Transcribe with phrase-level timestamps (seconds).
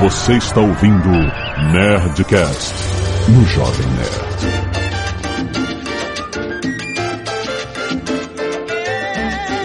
[0.00, 1.08] Você está ouvindo
[1.72, 2.74] Nerdcast
[3.30, 4.36] no Jovem Nerd.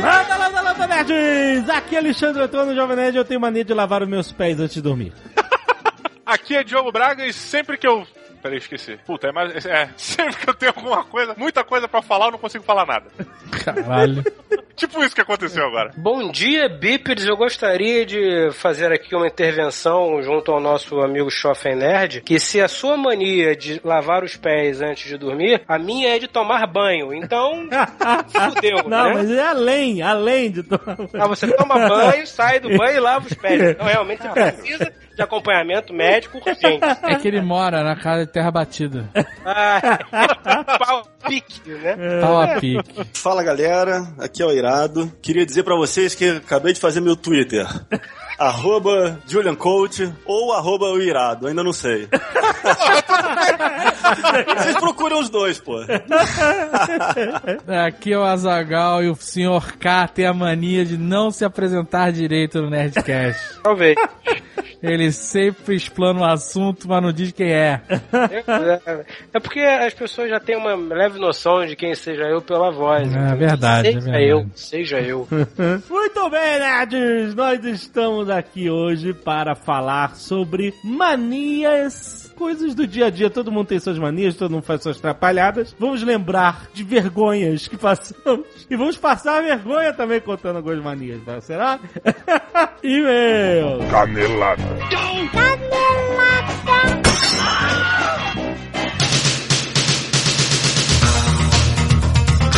[0.02, 1.70] Landa, landa, landa, nerds!
[1.70, 4.76] Aqui é Alexandre Antônio Jovem Nerd eu tenho mania de lavar os meus pés antes
[4.76, 5.12] de dormir.
[6.26, 8.08] Aqui é Diogo Braga e sempre que eu.
[8.42, 8.98] Peraí, esqueci.
[9.06, 9.66] Puta, é mais.
[9.66, 12.86] É, sempre que eu tenho alguma coisa, muita coisa pra falar, eu não consigo falar
[12.86, 13.08] nada.
[13.66, 14.24] Caralho.
[14.82, 15.92] Tipo isso que aconteceu agora.
[15.96, 17.28] Bom dia, bípedes.
[17.28, 22.60] Eu gostaria de fazer aqui uma intervenção junto ao nosso amigo Chofen Nerd, que se
[22.60, 26.66] a sua mania de lavar os pés antes de dormir, a minha é de tomar
[26.66, 27.14] banho.
[27.14, 27.70] Então,
[28.50, 29.14] fudeu, Não, né?
[29.14, 30.98] mas é além, além de tomar.
[31.14, 33.62] Ah, você toma banho, sai do banho e lava os pés.
[33.62, 36.84] Então, realmente, você precisa de acompanhamento médico urgente.
[37.04, 39.08] É que ele mora na casa de terra batida.
[39.46, 40.00] Ah,
[40.80, 42.20] pau pique, né?
[42.22, 43.08] Pau a pique.
[43.14, 45.12] Fala galera, aqui é o Irado.
[45.22, 47.68] Queria dizer pra vocês que acabei de fazer meu Twitter.
[48.42, 52.08] arroba Julian Coach ou arroba o Irado, ainda não sei.
[54.58, 55.78] Vocês procuram os dois, pô.
[57.88, 59.78] Aqui é o Azagal e o Sr.
[59.78, 63.60] K tem a mania de não se apresentar direito no Nerdcast.
[63.64, 63.96] Talvez.
[64.82, 67.82] Ele sempre explana o assunto, mas não diz quem é.
[68.12, 72.72] É, é porque as pessoas já têm uma leve noção de quem seja eu pela
[72.72, 73.04] voz.
[73.04, 73.38] É entendeu?
[73.38, 74.28] verdade, é Seja verdade.
[74.28, 75.28] eu, seja eu.
[75.88, 77.36] Muito bem, nerds!
[77.36, 83.30] Nós estamos aqui hoje para falar sobre manias, coisas do dia a dia.
[83.30, 85.76] Todo mundo tem suas manias, todo mundo faz suas atrapalhadas.
[85.80, 91.40] Vamos lembrar de vergonhas que passamos e vamos passar vergonha também contando algumas manias, tá?
[91.42, 91.80] será?
[92.84, 93.80] E-mail!
[93.90, 94.64] Canelada.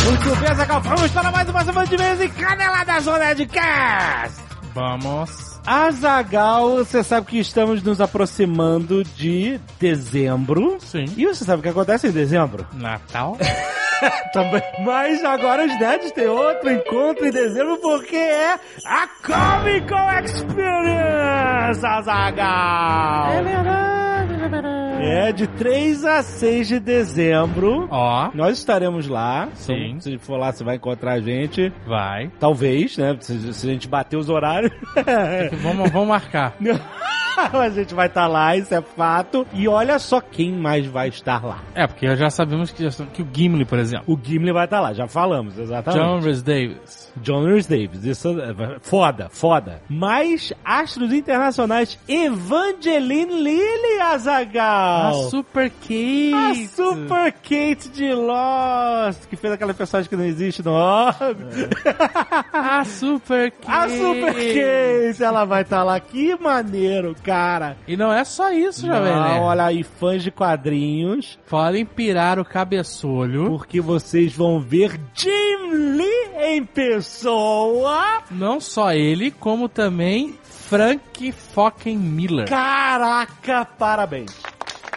[0.04, 4.42] Muito bem, Zagal, vamos para mais uma semana de e-mails e Canelada Zona de Cast!
[4.74, 5.53] Vamos.
[5.66, 10.76] Azagal, você sabe que estamos nos aproximando de dezembro.
[10.80, 11.06] Sim.
[11.16, 12.66] E você sabe o que acontece em dezembro?
[12.74, 13.38] Natal?
[14.32, 14.62] Também.
[14.84, 21.86] Mas agora os nerds têm outro encontro em dezembro porque é a Comic Con Experience,
[21.86, 23.32] Azagal!
[23.32, 24.73] É verdade, é verdade.
[25.04, 27.86] É de 3 a 6 de dezembro.
[27.90, 29.48] Ó, Nós estaremos lá.
[29.54, 29.96] Sim.
[30.00, 31.72] Se for lá, você vai encontrar a gente.
[31.86, 32.30] vai.
[32.40, 33.16] Talvez, né?
[33.20, 34.72] Se, se a gente bater os horários.
[35.62, 36.54] Vamos, vamos marcar.
[37.52, 39.46] a gente vai estar lá, isso é fato.
[39.52, 41.62] E olha só quem mais vai estar lá.
[41.74, 44.04] É, porque já sabemos que, que o Gimli, por exemplo.
[44.06, 46.02] O Gimli vai estar lá, já falamos, exatamente.
[46.02, 47.12] John Rhys Davis.
[47.16, 49.80] John Rhys Davis, isso é foda, foda.
[49.88, 55.26] Mais astros internacionais, Evangeline Lilly Azagal.
[55.26, 56.34] A Super Kate.
[56.34, 60.74] A Super Kate de Lost, que fez aquela personagem que não existe no
[62.52, 63.70] A Super Kate.
[63.70, 66.00] A Super Kate, ela vai estar lá.
[66.00, 67.76] Que maneiro, cara.
[67.88, 72.44] E não é só isso, Jovem Não, olha aí, fãs de quadrinhos, Podem pirar o
[72.44, 73.46] cabeçolho.
[73.46, 78.22] porque vocês vão ver Jim Lee em pessoa.
[78.30, 82.48] Não só ele, como também Frank fucking Miller.
[82.48, 84.34] Caraca, parabéns.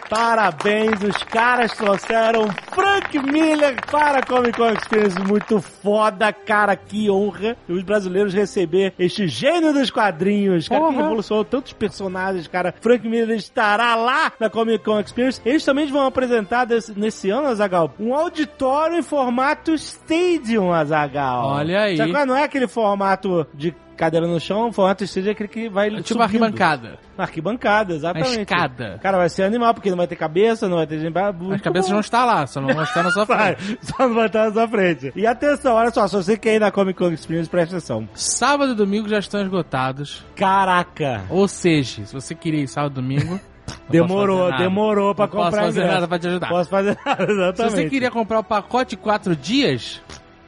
[0.08, 5.18] Parabéns, os caras trouxeram Frank Miller para a Comic Con Experience.
[5.20, 7.56] Muito foda, cara, que honra.
[7.68, 11.02] Os brasileiros receber este gênio dos quadrinhos, cara, que Porra.
[11.02, 12.74] revolucionou tantos personagens, cara.
[12.80, 15.40] Frank Miller estará lá na Comic Con Experience.
[15.44, 21.46] Eles também vão apresentar desse- nesse ano, Azagal, um auditório em formato Stadium, Azagal.
[21.46, 21.96] Olha aí.
[21.96, 22.26] Sabe qual é?
[22.26, 26.02] Não é aquele formato de cadeira no chão, o formato é aquele que vai Tipo
[26.08, 26.22] subindo.
[26.22, 26.98] arquibancada.
[27.18, 28.38] Arquibancada, exatamente.
[28.38, 28.98] A escada.
[29.02, 31.12] Cara, vai ser animal, porque não vai ter cabeça, não vai ter gente.
[31.18, 33.78] As cabeças vão estar lá, só não vão estar na sua frente.
[33.82, 35.12] só não vai estar na sua frente.
[35.16, 38.08] E atenção, olha só, se você quer ir na Comic Con Experience, presta atenção.
[38.14, 40.24] Sábado e domingo já estão esgotados.
[40.36, 41.22] Caraca!
[41.28, 43.38] Ou seja, se você queria ir sábado e domingo.
[43.90, 45.94] Demorou, posso demorou pra Não posso comprar fazer ingresso.
[45.94, 46.48] nada pra te ajudar.
[46.48, 47.70] Posso fazer nada, Se exatamente.
[47.74, 50.00] você queria comprar o pacote de quatro dias,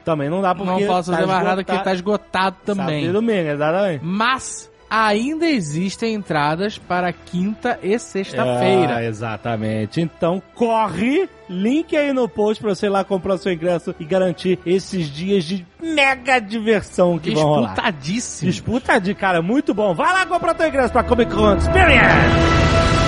[0.03, 3.05] Também não dá porque não posso fazer tá mais nada que tá esgotado Sábado também.
[3.05, 4.03] e domingo, exatamente.
[4.03, 8.97] Mas ainda existem entradas para quinta e sexta-feira.
[8.97, 10.01] Ah, exatamente.
[10.01, 14.03] Então corre, link aí no post pra você ir lá comprar o seu ingresso e
[14.03, 17.67] garantir esses dias de mega diversão que vão rolar.
[17.69, 18.51] Disputadíssimo.
[18.51, 19.93] Disputa de cara, muito bom.
[19.93, 23.00] Vai lá comprar teu ingresso pra Comic Con Experience!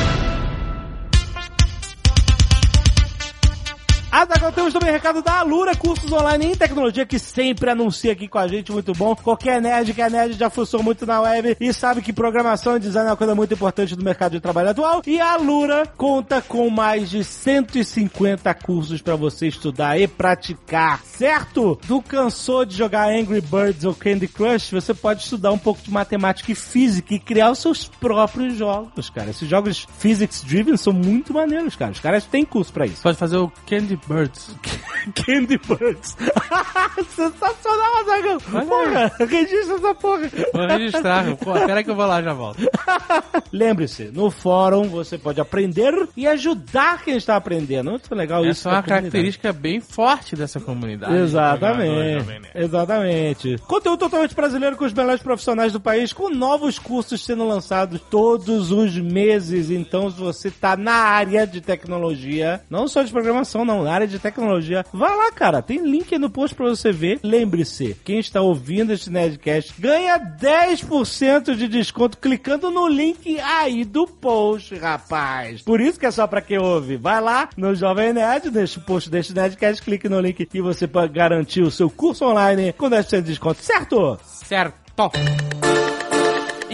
[4.24, 8.30] Azaghal, tem temos também recado da Alura, cursos online em tecnologia, que sempre anuncia aqui
[8.30, 9.14] com a gente, muito bom.
[9.14, 12.80] Qualquer nerd que é nerd já fuçou muito na web e sabe que programação e
[12.80, 15.02] design é uma coisa muito importante do mercado de trabalho atual.
[15.06, 21.78] E a Alura conta com mais de 150 cursos para você estudar e praticar, certo?
[21.86, 24.72] Tu cansou de jogar Angry Birds ou Candy Crush?
[24.72, 29.10] Você pode estudar um pouco de matemática e física e criar os seus próprios jogos,
[29.10, 29.32] cara.
[29.32, 31.92] Esses jogos physics driven são muito maneiros, cara.
[31.92, 33.02] Os caras têm curso para isso.
[33.02, 34.56] Pode fazer o Candy Birds.
[35.16, 36.16] Candy Birds.
[37.10, 38.38] Sensacional, Azagão.
[38.40, 40.30] Porra, registra essa porra.
[40.54, 41.36] Vou registrar.
[41.38, 42.60] Pô, pera que eu vou lá já volto.
[43.52, 47.92] Lembre-se, no fórum você pode aprender e ajudar quem está aprendendo.
[47.92, 48.62] Muito legal isso.
[48.62, 51.16] Essa é uma característica bem forte dessa comunidade.
[51.16, 52.26] Exatamente.
[52.26, 52.50] Nerd.
[52.56, 53.58] Exatamente.
[53.68, 58.72] Conteúdo totalmente brasileiro com os melhores profissionais do país, com novos cursos sendo lançados todos
[58.72, 59.70] os meses.
[59.70, 64.03] Então, se você tá na área de tecnologia, não só de programação, não, na área
[64.08, 65.62] de tecnologia, vai lá, cara.
[65.62, 67.20] Tem link no post pra você ver.
[67.24, 74.08] Lembre-se, quem está ouvindo este Nerdcast ganha 10% de desconto clicando no link aí do
[74.08, 75.62] post, rapaz.
[75.62, 76.98] Por isso que é só pra quem ouve.
[76.98, 80.88] Vai lá no Jovem Nerd, deixa o post deste Nerdcast, clique no link e você
[80.88, 84.20] pode garantir o seu curso online com 10% de desconto, certo?
[84.24, 85.12] Certo.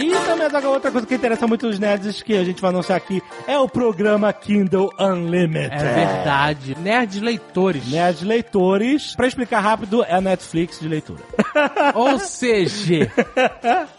[0.00, 2.96] E também Zagal, outra coisa que interessa muito os nerds que a gente vai anunciar
[2.96, 5.70] aqui é o programa Kindle Unlimited.
[5.72, 6.76] É verdade.
[6.80, 7.86] Nerd leitores.
[7.90, 11.20] Nerds leitores, pra explicar rápido, é a Netflix de leitura.
[11.94, 13.10] Ou seja,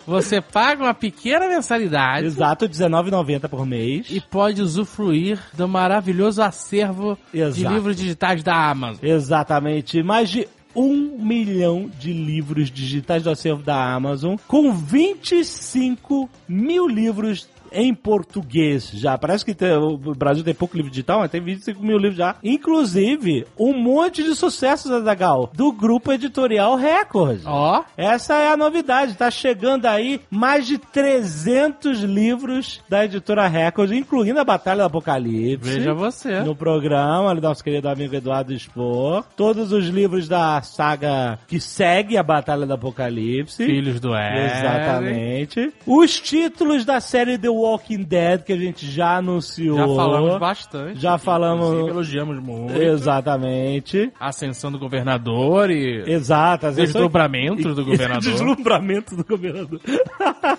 [0.05, 4.07] você paga uma pequena mensalidade Exato, R$19,90 por mês.
[4.09, 7.73] e pode usufruir do maravilhoso acervo de Exato.
[7.75, 8.99] livros digitais da Amazon.
[9.03, 16.87] Exatamente, mais de um milhão de livros digitais do acervo da Amazon, com 25 mil
[16.87, 19.17] livros em português já.
[19.17, 22.35] Parece que tem- o Brasil tem pouco livro digital, mas tem 25 mil livros já.
[22.43, 27.41] Inclusive, um monte de sucessos, Adagal, do grupo editorial Record.
[27.45, 33.91] Ó, Essa é a novidade, tá chegando aí mais de 300 livros da editora Record,
[33.91, 35.69] incluindo a Batalha do Apocalipse.
[35.79, 36.39] veja você.
[36.41, 39.23] No programa, do nosso querido amigo Eduardo Spor.
[39.35, 43.65] Todos os livros da saga que segue a Batalha do Apocalipse.
[43.65, 44.45] Filhos do Éden.
[44.45, 45.73] Exatamente.
[45.85, 49.77] Os títulos da série The Walking Dead, que a gente já anunciou.
[49.77, 50.99] Já falamos bastante.
[50.99, 52.73] Já falamos- Elogiamos muito.
[52.75, 54.11] Exatamente.
[54.19, 56.71] Ascensão do governador e Exato.
[56.71, 58.21] Desdobramentos do governador.
[58.31, 59.79] Deslumbramento do governador.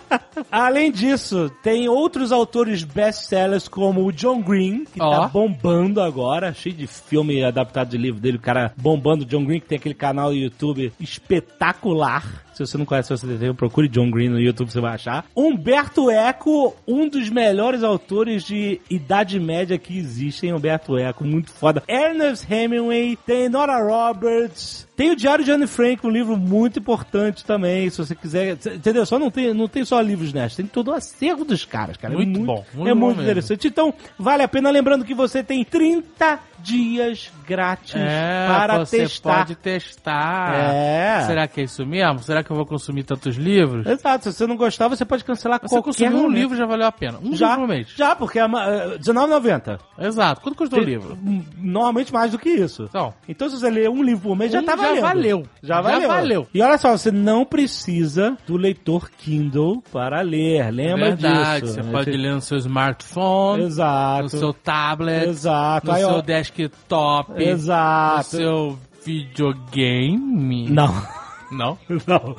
[0.50, 5.10] Além disso, tem outros autores best-sellers como o John Green, que Ó.
[5.22, 9.24] tá bombando agora, cheio de filme adaptado de livro dele, o cara bombando.
[9.24, 12.42] John Green, que tem aquele canal no YouTube espetacular.
[12.52, 15.24] Se você não conhece você desenho, procure John Green no YouTube, você vai achar.
[15.34, 21.82] Humberto Eco, um dos melhores autores de Idade Média que existem, Humberto Eco, muito foda.
[21.88, 27.44] Ernest Hemingway, tem Nora Roberts, tem o Diário de Anne Frank, um livro muito importante
[27.44, 28.52] também, se você quiser.
[28.74, 29.04] Entendeu?
[29.06, 32.14] Só não tem, não tem só livros nestes, tem todo o acervo dos caras, cara.
[32.14, 33.22] Muito é muito bom, muito é bom muito mesmo.
[33.22, 33.66] interessante.
[33.68, 34.70] Então, vale a pena.
[34.70, 39.38] Lembrando que você tem 30 dias grátis É, para você testar.
[39.38, 40.54] pode testar.
[40.54, 41.22] É.
[41.26, 42.20] Será que é isso mesmo?
[42.20, 43.84] Será que eu vou consumir tantos livros?
[43.84, 46.36] Exato, se você não gostar, você pode cancelar Você qualquer consumiu um momento.
[46.38, 47.18] livro já valeu a pena.
[47.20, 47.88] Um Já, livro por mês.
[47.96, 49.78] já, porque é é R$19,90.
[49.98, 50.40] Exato.
[50.40, 51.18] Quanto custou o livro?
[51.58, 52.84] Normalmente mais do que isso.
[52.88, 55.42] Então, Então, se você ler um livro por mês, já Um já valeu.
[55.62, 56.08] Já Já valeu.
[56.08, 56.46] valeu.
[56.54, 60.70] E olha só, você não precisa do leitor Kindle para ler.
[60.70, 61.62] Lembra verdade.
[61.62, 61.74] disso.
[61.74, 61.92] Você né?
[61.92, 64.22] pode ler no seu smartphone, Exato.
[64.24, 65.86] no seu tablet, Exato.
[65.86, 68.24] no Aí, ó, seu desktop, no Exato.
[68.28, 70.68] seu videogame.
[70.68, 71.22] Não.
[71.50, 71.78] Não?
[72.06, 72.34] Não.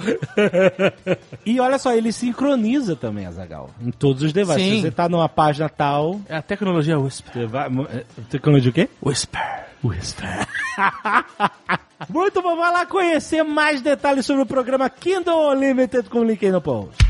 [1.46, 4.62] e olha só, ele sincroniza também, Azagal, em todos os devices.
[4.63, 4.75] Sim.
[4.77, 7.48] Se você tá numa página tal, É a tecnologia Whisper.
[7.48, 7.68] vai...
[7.91, 8.89] é, Tecnologia o quê?
[9.06, 9.65] Whisper.
[9.84, 10.48] Whisper.
[12.10, 16.46] Muito bom, vai lá conhecer mais detalhes sobre o programa Kindle Unlimited com o link
[16.46, 17.04] aí no post.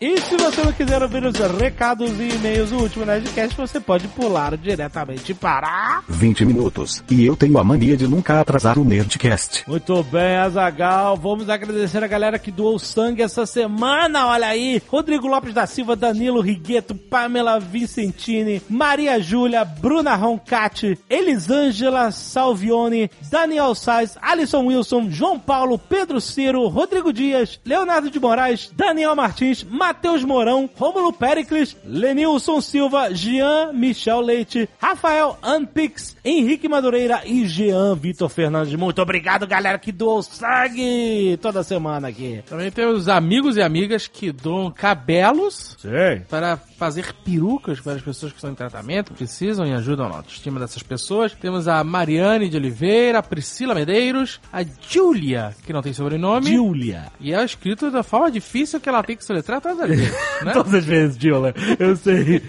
[0.00, 4.06] E se você não quiser ouvir os recados e e-mails do último Nerdcast, você pode
[4.06, 6.02] pular diretamente para...
[6.08, 7.02] 20 minutos.
[7.10, 9.64] E eu tenho a mania de nunca atrasar o Nerdcast.
[9.66, 11.16] Muito bem, Azagal.
[11.16, 14.28] Vamos agradecer a galera que doou sangue essa semana.
[14.28, 22.12] Olha aí: Rodrigo Lopes da Silva, Danilo Rigueto, Pamela Vicentini, Maria Júlia, Bruna Roncati, Elisângela
[22.12, 29.16] Salvione, Daniel Sais, Alisson Wilson, João Paulo, Pedro Ciro, Rodrigo Dias, Leonardo de Moraes, Daniel
[29.16, 37.46] Martins, Matheus Mourão, Rômulo Pericles, Lenilson Silva, Jean Michel Leite, Rafael Anpix, Henrique Madureira e
[37.46, 38.74] Jean Vitor Fernandes.
[38.74, 42.44] Muito obrigado, galera, que doou sangue toda semana aqui.
[42.46, 46.22] Também tem os amigos e amigas que doam cabelos Sim.
[46.28, 50.60] para fazer perucas para as pessoas que estão em tratamento, precisam e ajudam na autoestima
[50.60, 51.34] dessas pessoas.
[51.34, 56.52] Temos a Mariane de Oliveira, a Priscila Medeiros, a Julia, que não tem sobrenome.
[56.52, 57.06] Julia.
[57.20, 60.52] E é escrito da forma difícil que ela tem que soletrar todas as vezes, né?
[60.52, 61.52] Todas as vezes, Julia.
[61.80, 62.40] Eu sei.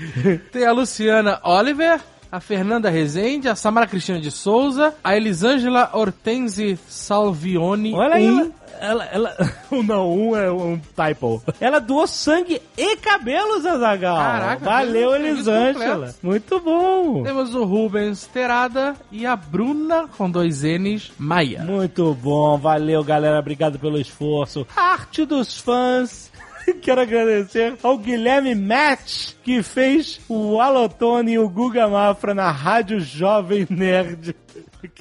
[0.52, 2.00] Tem a Luciana Oliver,
[2.32, 7.94] a Fernanda Rezende, a Samara Cristina de Souza, a Elisângela Hortense Salvione.
[7.94, 9.36] Olha aí, um, ela, ela,
[9.84, 11.44] não, um é um typo.
[11.60, 14.18] Ela doou sangue e cabelos, Azagal.
[14.18, 16.16] Caraca, Valeu, Elisângela.
[16.24, 17.24] Muito bom.
[17.24, 21.64] Temos o Rubens Terada e a Bruna com dois N's Maia.
[21.64, 24.66] Muito bom, valeu galera, obrigado pelo esforço.
[24.76, 26.30] Arte dos fãs.
[26.82, 33.00] Quero agradecer ao Guilherme Match, que fez o Alotone e o Guga Mafra na Rádio
[33.00, 34.36] Jovem Nerd.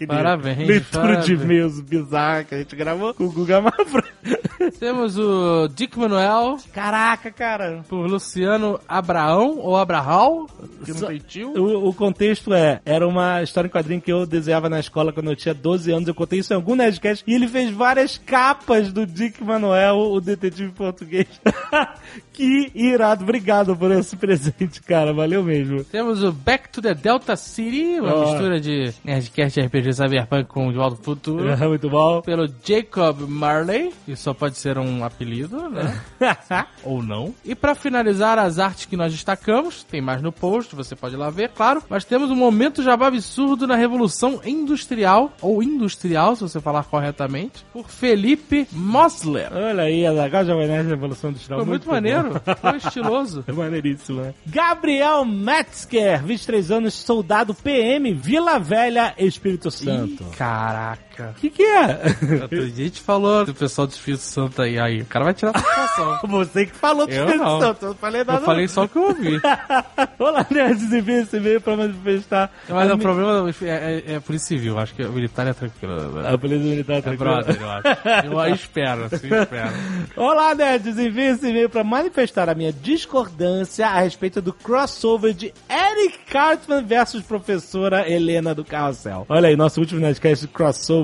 [0.06, 1.24] Parabéns, Leitura parabéns.
[1.26, 4.04] de e-mails bizarra que a gente gravou com o Guga Mafra.
[4.78, 7.84] Temos o Dick Manuel Caraca, cara.
[7.88, 10.46] por Luciano Abraão ou Abrahal,
[10.84, 11.50] que não tem tio.
[11.56, 15.30] O, o contexto é, era uma história em quadrinho que eu desenhava na escola quando
[15.30, 16.08] eu tinha 12 anos.
[16.08, 17.24] Eu contei isso em algum Nerdcast.
[17.26, 21.26] E ele fez várias capas do Dick Manuel, o detetive português.
[22.38, 23.25] que irado.
[23.25, 25.12] Obrigado por esse presente, cara.
[25.12, 25.83] Valeu mesmo.
[25.83, 28.30] Temos o Back to the Delta City, uma Ó.
[28.30, 31.49] mistura de Nerdcast RPG Cyberpunk com De Volta ao Futuro.
[31.49, 32.23] É muito bom.
[32.23, 36.00] Pelo Jacob Marley, que só pode ser um apelido, né?
[36.85, 37.35] Ou não.
[37.45, 41.18] E pra finalizar as artes que nós destacamos, tem mais no post, você pode ir
[41.18, 41.83] lá ver, claro.
[41.88, 47.64] Mas temos um momento jabá absurdo na Revolução Industrial, ou Industrial, se você falar corretamente,
[47.73, 49.49] por Felipe Mosler.
[49.52, 51.59] Olha aí, a já vai nessa Revolução Industrial.
[51.59, 51.92] Foi muito, bom.
[51.92, 52.27] maneiro,
[52.61, 53.44] foi estiloso.
[53.47, 54.35] É maneiríssimo, né?
[54.47, 60.23] Gabriel Metzger, 23 anos, soldado PM, Vila Velha, Espírito Santo.
[60.23, 61.07] Ih, caraca.
[61.25, 61.84] O que que é?
[62.52, 65.02] A gente falou do pessoal do Espírito Santo aí, aí.
[65.02, 66.18] O cara vai tirar satisfação.
[66.28, 67.60] Você que falou do Eu Espírito não.
[67.60, 68.38] Santo, eu não falei nada.
[68.40, 69.40] Eu falei só o que eu ouvi.
[70.18, 72.50] Olá, nerds, envia esse e-mail pra manifestar.
[72.68, 76.12] Mas a o problema é, é, é polícia civil, acho que o militar é tranquilo.
[76.22, 76.32] né?
[76.32, 77.42] A polícia militar É tranquila.
[77.42, 78.48] brother, eu acho.
[78.48, 79.70] Eu espero, assim, espero.
[80.16, 85.52] Olá, nerds, envia esse e-mail pra manifestar a minha discordância a respeito do crossover de
[85.70, 89.26] Eric Cartman versus professora Helena do Carrossel.
[89.28, 90.52] Olha aí, nosso último Nerdcast de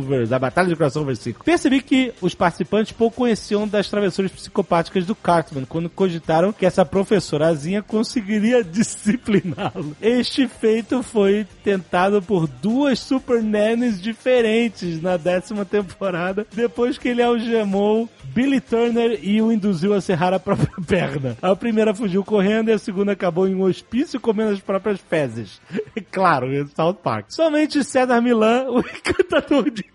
[0.04, 1.44] crossover, da Batalha de Crossover 5.
[1.44, 6.84] Percebi que os participantes pouco conheciam das travessuras psicopáticas do Cartman, quando cogitaram que essa
[6.84, 9.96] professorazinha conseguiria discipliná-lo.
[10.00, 17.22] Este feito foi tentado por duas Super Nannies diferentes na décima temporada, depois que ele
[17.22, 21.36] algemou Billy Turner e o induziu a serrar a própria perna.
[21.40, 25.60] A primeira fugiu correndo e a segunda acabou em um hospício comendo as próprias fezes.
[26.10, 27.26] claro, em South Park.
[27.28, 29.93] Somente Cedar Milan, o encantador de.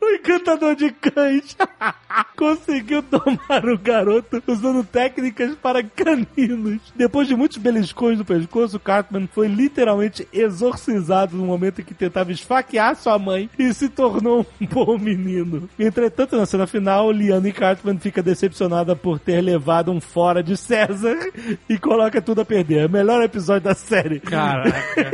[0.00, 1.56] O encantador de cães
[2.36, 6.80] conseguiu domar o garoto usando técnicas para caninos.
[6.94, 12.32] Depois de muitos beliscões no pescoço, Cartman foi literalmente exorcizado no momento em que tentava
[12.32, 15.68] esfaquear sua mãe e se tornou um bom menino.
[15.78, 21.18] Entretanto, na cena final, Liane Cartman fica decepcionada por ter levado um fora de César
[21.68, 22.80] e coloca tudo a perder.
[22.80, 24.20] É o melhor episódio da série.
[24.20, 25.10] Caraca.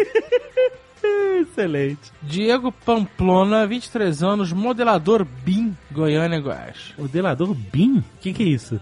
[1.40, 2.12] Excelente.
[2.22, 6.94] Diego Pamplona, 23 anos, modelador BIM, Goiânia, Goiás.
[6.98, 7.98] Modelador BIM?
[7.98, 8.80] O que, que é isso?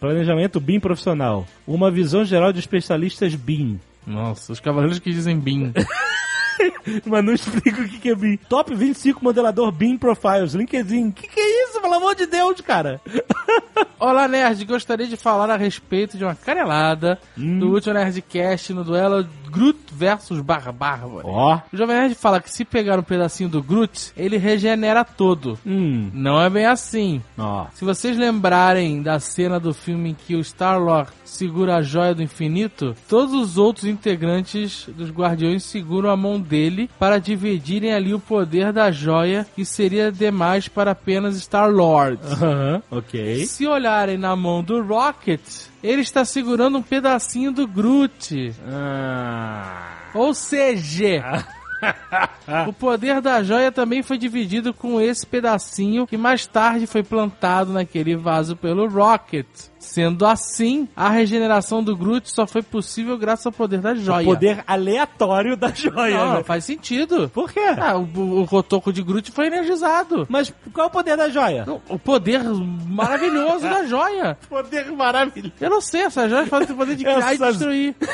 [0.00, 1.46] Planejamento BIM profissional.
[1.66, 3.80] Uma visão geral de especialistas BIM.
[4.06, 5.72] Nossa, os cavaleiros que dizem BIM.
[7.04, 8.36] Mas não explica o que, que é BIM.
[8.48, 10.54] Top 25 modelador BIM Profiles.
[10.54, 11.08] LinkedIn.
[11.08, 11.80] O que, que é isso?
[11.80, 13.00] Pelo amor de Deus, cara.
[13.98, 14.64] Olá, nerd.
[14.64, 20.40] Gostaria de falar a respeito de uma canelada do último Nerdcast no duelo Groot versus
[20.40, 21.26] Barra Bárbara.
[21.26, 21.60] Ó.
[21.72, 25.58] O Jovem Nerd fala que se pegar um pedacinho do Groot, ele regenera todo.
[25.66, 26.10] Hum.
[26.12, 27.22] Não é bem assim.
[27.36, 27.66] Ó.
[27.74, 32.22] Se vocês lembrarem da cena do filme em que o Star-Lord segura a joia do
[32.22, 38.20] infinito, todos os outros integrantes dos Guardiões seguram a mão dele para dividirem ali o
[38.20, 42.20] poder da joia, que seria demais para apenas Star-Lord.
[42.24, 42.82] Aham.
[42.90, 43.46] Ok.
[43.46, 45.40] Se olharem na mão do Rocket,
[45.82, 48.54] ele está segurando um pedacinho do Groot.
[48.66, 50.10] Ah.
[50.14, 51.46] Ou seja,
[52.66, 57.72] o poder da joia também foi dividido com esse pedacinho que mais tarde foi plantado
[57.72, 59.46] naquele vaso pelo Rocket.
[59.78, 64.24] Sendo assim, a regeneração do Groot só foi possível graças ao poder da joia.
[64.24, 66.42] Poder aleatório da joia, Não, né?
[66.42, 67.30] faz sentido.
[67.32, 67.60] Por quê?
[67.78, 68.02] Ah, o,
[68.40, 70.26] o rotoco de Groot foi energizado.
[70.28, 71.64] Mas qual é o poder da joia?
[71.88, 72.42] O poder
[72.88, 74.36] maravilhoso da joia.
[74.48, 75.52] Poder maravilhoso.
[75.60, 77.94] Eu não sei, essas joias fazem o poder de criar e Essas- destruir.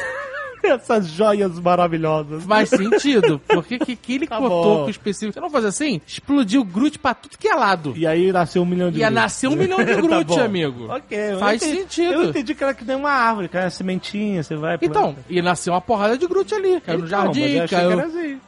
[0.74, 2.44] Essas joias maravilhosas.
[2.44, 3.40] Faz sentido.
[3.48, 4.88] Porque que, que ele Tá cortou bom.
[4.90, 5.32] específico?
[5.34, 6.00] Você não faz assim?
[6.06, 7.94] Explodiu o Groot pra tudo que é lado.
[7.96, 9.14] E aí nasceu um milhão de Ia Groot.
[9.22, 10.40] nascer um milhão de Tá Groot, bom.
[10.40, 10.86] amigo.
[10.92, 12.12] Ok, eu Faz entendi- sentido.
[12.12, 14.78] Eu entendi que era que nem uma árvore, que era uma sementinha, você vai...
[14.82, 16.80] Então, ia nascer uma porrada de Groot ali.
[16.80, 18.00] Caiu no Então, jardim, eu caiu...
[18.00, 18.40] assim.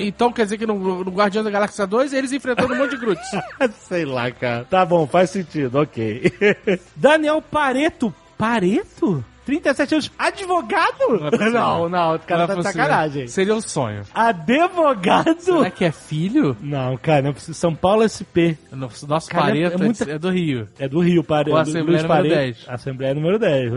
[0.00, 0.74] E então quer dizer que no,
[1.04, 3.20] no Guardião da Galáxia 2 eles enfrentando um monte de Groot.
[3.88, 4.64] Sei lá, cara.
[4.68, 6.32] Tá bom, faz sentido, ok.
[6.94, 8.12] Daniel Pareto.
[8.38, 9.24] Pareto?
[9.46, 10.12] 37 anos.
[10.18, 11.08] Advogado?
[11.08, 13.26] Não é não, não, o cara Não é tá de sacanagem.
[13.28, 14.02] Seria um sonho.
[14.12, 15.40] Advogado?
[15.40, 16.56] Será que é filho?
[16.60, 17.54] Não, cara, não precisa.
[17.54, 18.58] São Paulo SP.
[18.72, 20.68] Nosso, nosso Cara, é- Pareto é é, muita- é do Rio.
[20.78, 22.34] É do Rio, do Assembleia número Pareto.
[22.34, 22.64] 10.
[22.68, 23.72] Assembleia número 10.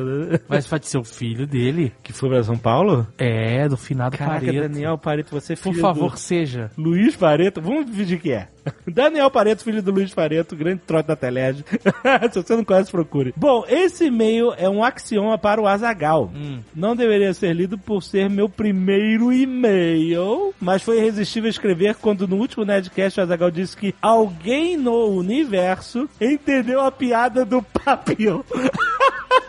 [0.48, 1.94] Mas pode ser o filho dele.
[2.04, 3.08] Que foi pra São Paulo?
[3.18, 4.70] É, do finado Caraca, Pareto.
[4.70, 6.72] Daniel Pareto, você é Por favor, seja.
[6.78, 8.48] Luiz Pareto, vamos fingir que é.
[8.88, 11.64] Daniel Pareto, filho do Luiz Pareto, grande trote da Telege.
[12.32, 13.34] Se você não conhece, procure.
[13.38, 16.32] Bom, esse e-mail é um axioma para o Azagal.
[16.36, 16.60] Hum.
[16.76, 22.38] Não deveria ser lido por ser meu primeiro e-mail, mas foi irresistível escrever quando no
[22.38, 28.46] último Nerdcast o Azagal disse que alguém no universo entendeu a piada do papio.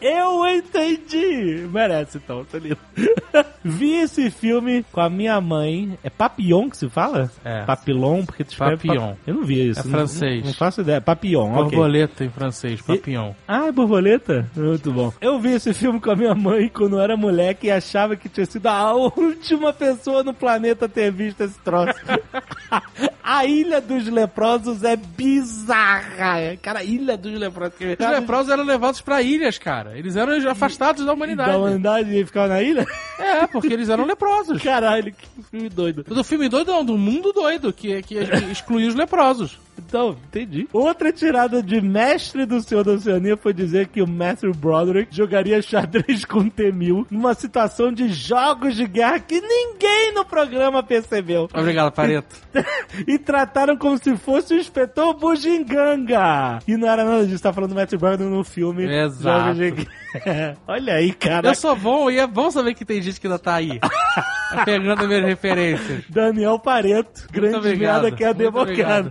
[0.00, 1.66] Eu entendi!
[1.72, 2.78] Merece então, tá lindo.
[3.64, 5.98] Vi esse filme com a minha mãe.
[6.04, 7.30] É Papillon que se fala?
[7.44, 7.64] É.
[7.64, 9.08] Papillon, porque tu escreve Papillon.
[9.10, 9.80] pap- Eu não vi isso.
[9.80, 10.40] É francês.
[10.40, 11.00] Não, não faço ideia.
[11.00, 11.62] Papillon, ok.
[11.64, 13.32] Borboleta em francês, papillon.
[13.46, 14.48] Ah, é borboleta?
[14.56, 15.12] Muito bom.
[15.20, 18.28] Eu vi esse filme com a minha mãe quando eu era moleque e achava que
[18.28, 21.94] tinha sido a última pessoa no planeta a ter visto esse troço.
[23.30, 26.56] a Ilha dos Leprosos é bizarra.
[26.62, 27.74] Cara, Ilha dos Leprosos.
[27.76, 29.98] que- Os leprosos eram levados pra ilhas, cara.
[29.98, 31.50] Eles eram afastados da humanidade.
[31.52, 32.86] Da humanidade e ficava na ilha?
[33.18, 34.62] É, porque eles eram leprosos.
[34.62, 36.04] Caralho, que filme doido.
[36.04, 38.14] Do filme doido não, do mundo doido, que, que
[38.50, 39.58] excluiu os leprosos.
[39.86, 40.68] Então, entendi.
[40.72, 45.62] Outra tirada de mestre do Senhor da Oceania foi dizer que o Matthew Broderick jogaria
[45.62, 51.48] xadrez com T-1000 numa situação de jogos de guerra que ninguém no programa percebeu.
[51.54, 52.36] Obrigado, Pareto.
[53.06, 56.58] e trataram como se fosse o inspetor Bujinganga.
[56.66, 58.84] E não era nada disso, tá falando do Matthew Broderick no filme.
[58.84, 59.22] Exato.
[59.22, 60.07] Jogos de Guerra.
[60.66, 61.48] Olha aí, cara.
[61.48, 63.78] Eu sou bom e é bom saber que tem gente que ainda tá aí.
[64.64, 66.04] Pegando minhas referências.
[66.08, 68.02] Daniel Pareto, grande obrigado.
[68.02, 69.10] merda que é advogado.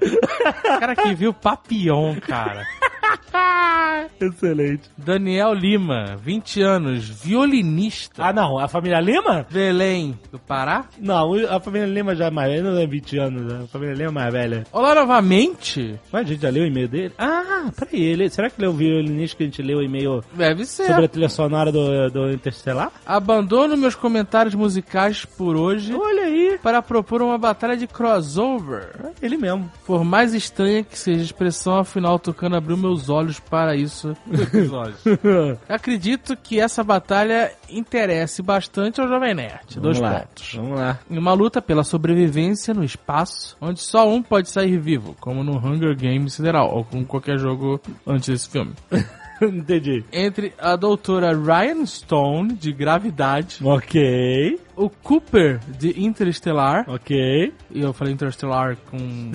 [0.79, 2.65] Cara que viu Papillon, cara.
[4.19, 4.89] Excelente.
[4.97, 8.25] Daniel Lima, 20 anos, violinista.
[8.25, 9.45] Ah, não, a família Lima?
[9.51, 10.85] Belém, do Pará.
[10.99, 13.61] Não, a família Lima já é mais velha, não é 20 anos, né?
[13.63, 14.63] a família Lima é mais velha.
[14.71, 15.99] Olá novamente.
[16.11, 17.13] Mas a gente já leu o e-mail dele?
[17.17, 20.23] Ah, peraí, ele, será que ele é o violinista que a gente leu o e-mail
[20.33, 20.87] Deve ser.
[20.87, 22.91] sobre a trilha sonora do, do Interstellar?
[23.05, 29.11] Abandono meus comentários musicais por hoje Olha aí, para propor uma batalha de crossover.
[29.21, 29.69] ele mesmo.
[29.85, 34.41] Por mais estranha que seja a expressão, afinal, Tucano abriu meus olhos para isso no
[34.41, 34.95] episódio.
[35.69, 39.79] Acredito que essa batalha interesse bastante ao Jovem Nerd.
[39.79, 40.53] Dois Vamos lá, pontos.
[40.55, 40.99] Vamos lá.
[41.09, 45.57] Em uma luta pela sobrevivência no espaço, onde só um pode sair vivo, como no
[45.57, 48.73] Hunger Games Sideral, ou com qualquer jogo antes desse filme.
[49.39, 50.03] Entendi.
[50.11, 57.53] Entre a doutora Ryan Stone, de Gravidade, Ok, o Cooper, de Interestelar, ok.
[57.69, 59.31] e eu falei Interestelar com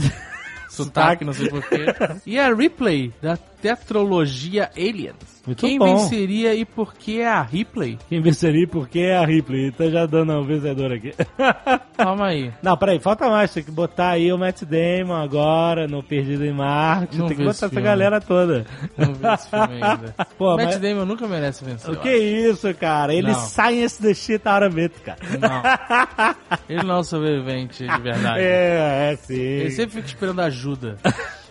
[0.73, 1.87] sotaque, não sei porquê,
[2.27, 5.32] e a Ripley, da tetralogia Aliens.
[5.47, 5.85] Muito Quem bom.
[5.87, 7.99] venceria e por que é a Ripley?
[8.09, 9.73] Quem venceria porque é a Ripley.
[9.73, 11.13] Tá já dando o vencedor aqui.
[11.97, 12.53] Calma aí.
[12.63, 13.53] Não, peraí, falta mais.
[13.53, 17.19] Tem que botar aí o Matt Damon agora no Perdido em Marte.
[17.19, 18.65] Não Tem que botar esse essa galera toda.
[18.97, 20.15] Não vi esse filme ainda.
[20.39, 20.79] Pô, Matt mas...
[20.79, 21.91] Damon nunca merece vencer.
[21.91, 23.13] O que é isso, cara?
[23.13, 23.35] Ele Não.
[23.35, 25.19] science the shit out of it, cara.
[25.41, 26.37] Não.
[26.69, 28.41] Ele não é um sobrevivente de verdade.
[28.41, 29.35] É, é sim.
[29.35, 30.99] Ele sempre fica esperando ajuda.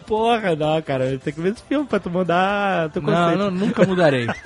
[0.06, 1.18] Porra, não, cara.
[1.18, 3.38] Tem que ver esse filme pra tu mudar teu Não, conceito.
[3.40, 4.28] não, nunca mudarei.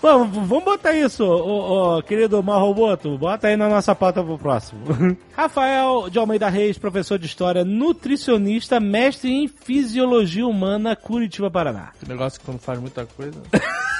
[0.00, 3.16] Vamos, vamos botar isso, ô, ô, querido Marroboto.
[3.18, 4.80] Bota aí na nossa pauta pro próximo.
[5.36, 11.90] Rafael de Almeida Reis, professor de História, nutricionista, mestre em Fisiologia Humana, Curitiba, Paraná.
[11.96, 13.40] Esse negócio que não faz muita coisa.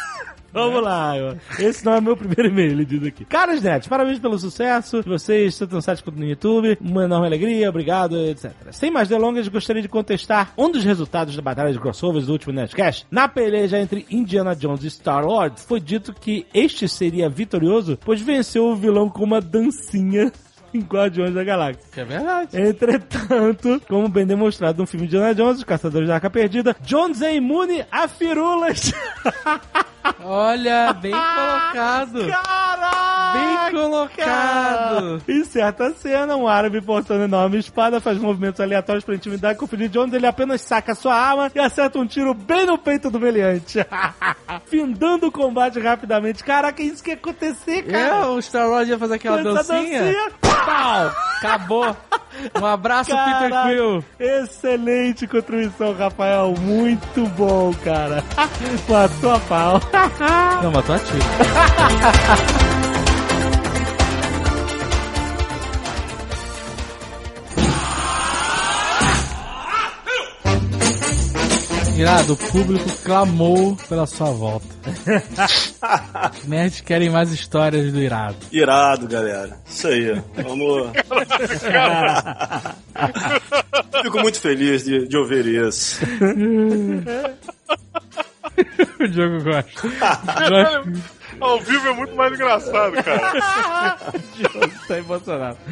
[0.52, 3.24] Vamos lá, eu- esse não é meu primeiro e-mail, ele diz aqui.
[3.24, 6.76] Caros netos, parabéns pelo sucesso vocês, site quanto no YouTube.
[6.80, 8.52] Uma enorme alegria, obrigado, etc.
[8.70, 12.52] Sem mais delongas, gostaria de contestar um dos resultados da batalha de crossovers do último
[12.52, 13.06] Nerdcast.
[13.10, 18.64] Na peleja entre Indiana Jones e Star-Lord, foi dito que este seria vitorioso, pois venceu
[18.66, 20.30] o vilão com uma dancinha
[20.74, 21.82] em Guardiões da Galáxia.
[21.92, 22.60] Que é verdade.
[22.60, 27.20] Entretanto, como bem demonstrado no filme de Indiana Jones, Os Caçadores da Arca Perdida, Jones
[27.22, 28.92] é imune a firulas.
[30.24, 32.26] Olha, bem colocado.
[32.28, 33.12] Caralho!
[33.32, 35.22] Bem colocado.
[35.26, 40.16] Em certa cena, um árabe portando enorme espada faz movimentos aleatórios pra intimidar de onde
[40.16, 43.78] ele apenas saca sua arma e acerta um tiro bem no peito do meliante.
[44.66, 46.44] Findando o combate rapidamente.
[46.44, 48.28] Caraca, é isso que ia acontecer, É, cara.
[48.30, 50.00] o Star Wars ia fazer aquela Essa dancinha.
[50.02, 50.30] dancinha.
[50.40, 51.12] Pau!
[51.38, 51.96] Acabou.
[52.60, 54.04] Um abraço, Peter Caraca, Quill.
[54.18, 56.54] Excelente contribuição, Rafael.
[56.60, 58.24] Muito bom, cara.
[58.88, 59.80] Matou a pau.
[60.62, 61.18] Não, matou a tiro.
[71.96, 74.66] Irado, o público clamou pela sua volta.
[76.32, 78.36] Os nerds querem mais histórias do Irado.
[78.52, 79.58] Irado, galera.
[79.66, 80.22] Isso aí.
[80.36, 80.90] Vamos.
[84.02, 86.00] Fico muito feliz de, de ouvir isso.
[89.00, 89.88] O Diogo gosta.
[89.88, 90.82] Gosta.
[91.40, 93.32] Ao vivo é muito mais engraçado, cara.
[94.92, 95.56] Tá emocionado.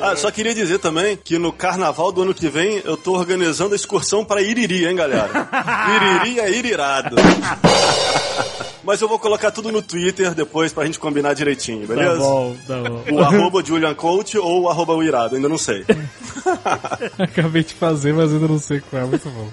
[0.00, 3.72] Ah, só queria dizer também que no carnaval do ano que vem eu tô organizando
[3.72, 5.28] a excursão para Iriri, hein, galera?
[6.24, 7.16] Iriri é irirado.
[8.84, 12.18] Mas eu vou colocar tudo no Twitter depois pra gente combinar direitinho, Tá beleza?
[12.18, 13.02] bom, tá bom.
[13.12, 15.84] O arroba Julian Coach ou o arroba o irado, ainda não sei.
[17.18, 19.04] Acabei de fazer, mas ainda não sei qual é.
[19.04, 19.48] Muito bom.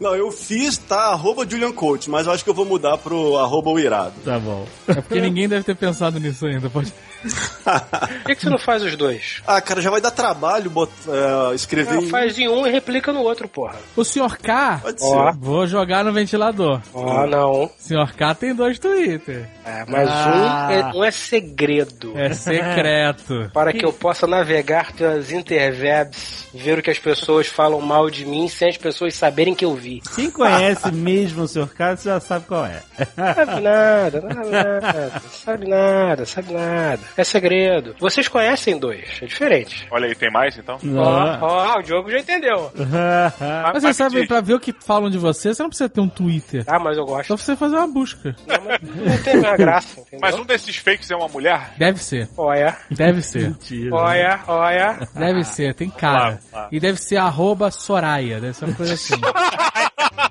[0.00, 3.36] Não, eu fiz, tá, arroba Julian Coach, mas eu acho que eu vou mudar pro
[3.36, 4.14] arroba o irado.
[4.24, 4.66] Tá bom.
[4.88, 6.68] É porque ninguém deve ter pensado nisso ainda.
[6.68, 6.92] Pode...
[7.22, 9.42] Por que, que você não faz os dois?
[9.46, 12.08] Ah, cara, já vai dar trabalho bot- é, escrever Não, em...
[12.08, 13.76] faz em um e replica no outro, porra.
[13.96, 14.38] O Sr.
[14.38, 15.06] K, Pode ser.
[15.14, 15.32] Ó.
[15.38, 16.80] vou jogar no ventilador.
[16.94, 17.64] Ah, não.
[17.64, 18.14] O Sr.
[18.16, 19.48] K tem dois Twitter.
[19.70, 20.68] É, mas Ah.
[20.68, 22.12] um, é, um é segredo.
[22.18, 23.50] É secreto.
[23.54, 28.26] Para que eu possa navegar pelas interwebs, ver o que as pessoas falam mal de
[28.26, 30.00] mim sem as pessoas saberem que eu vi.
[30.16, 31.68] Quem conhece mesmo o Sr.
[31.68, 32.82] Carlos já sabe qual é.
[33.14, 37.00] Sabe nada, nada, nada, sabe nada, sabe nada.
[37.16, 37.94] É segredo.
[38.00, 39.86] Vocês conhecem dois, é diferente.
[39.90, 40.78] Olha aí, tem mais então?
[40.96, 42.72] Ó, ó, o Diogo já entendeu.
[43.72, 46.08] Mas você sabe, pra ver o que falam de você, você não precisa ter um
[46.08, 46.64] Twitter.
[46.66, 47.28] Ah, mas eu gosto.
[47.28, 48.34] Só você fazer uma busca.
[48.46, 50.20] Não, mas não tem a graça, entendeu?
[50.20, 51.74] Mas um desses fakes é uma mulher?
[51.78, 52.28] Deve ser.
[52.36, 53.48] Olha, Deve ser.
[53.50, 53.94] Mentira.
[53.94, 55.08] olha, olha.
[55.14, 56.18] Deve ser, tem cara.
[56.18, 56.68] Claro, claro.
[56.72, 59.14] E deve ser arroba Soraya, deve ser uma coisa assim.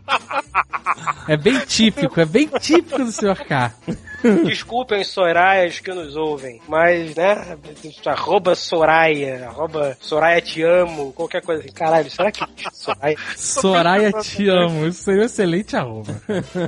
[1.28, 3.46] É bem típico, é bem típico do Sr.
[3.48, 3.74] K.
[4.44, 7.58] Desculpem, Soraias que nos ouvem, mas, né,
[8.06, 11.72] arroba Soraya, arroba Soraya te amo, qualquer coisa assim.
[11.72, 13.16] Caralho, será que Soraya?
[13.38, 16.22] Soraya te amo, isso seria um excelente arroba.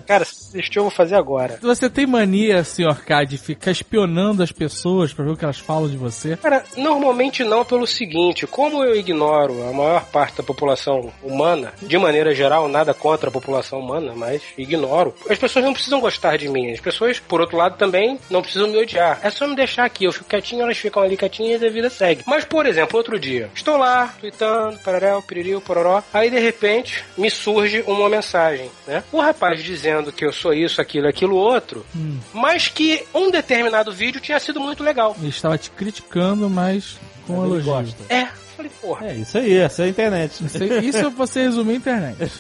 [0.07, 1.59] Cara, este eu vou fazer agora.
[1.61, 3.03] Você tem mania, Sr.
[3.03, 6.37] K, de ficar espionando as pessoas pra ver o que elas falam de você?
[6.37, 11.97] Cara, normalmente não pelo seguinte, como eu ignoro a maior parte da população humana, de
[11.97, 15.13] maneira geral, nada contra a população humana, mas ignoro.
[15.29, 16.71] As pessoas não precisam gostar de mim.
[16.71, 19.19] As pessoas, por outro lado, também não precisam me odiar.
[19.23, 21.89] É só me deixar aqui, eu fico quietinho, elas ficam ali quietinhas e a vida
[21.89, 22.23] segue.
[22.25, 27.29] Mas, por exemplo, outro dia, estou lá, tweetando, pararel, piririu, pororó, aí de repente me
[27.29, 29.03] surge uma mensagem, né?
[29.11, 31.85] O rapaz dizendo que eu sou isso, aquilo, aquilo, outro,
[32.33, 35.15] mas que um determinado vídeo tinha sido muito legal.
[35.19, 37.65] Ele estava te criticando, mas com elogio.
[37.65, 38.13] gosta.
[38.13, 38.27] É,
[38.61, 39.07] falei, porra.
[39.07, 40.45] É isso aí, essa é a internet.
[40.45, 42.17] Isso, isso você resumiu a internet.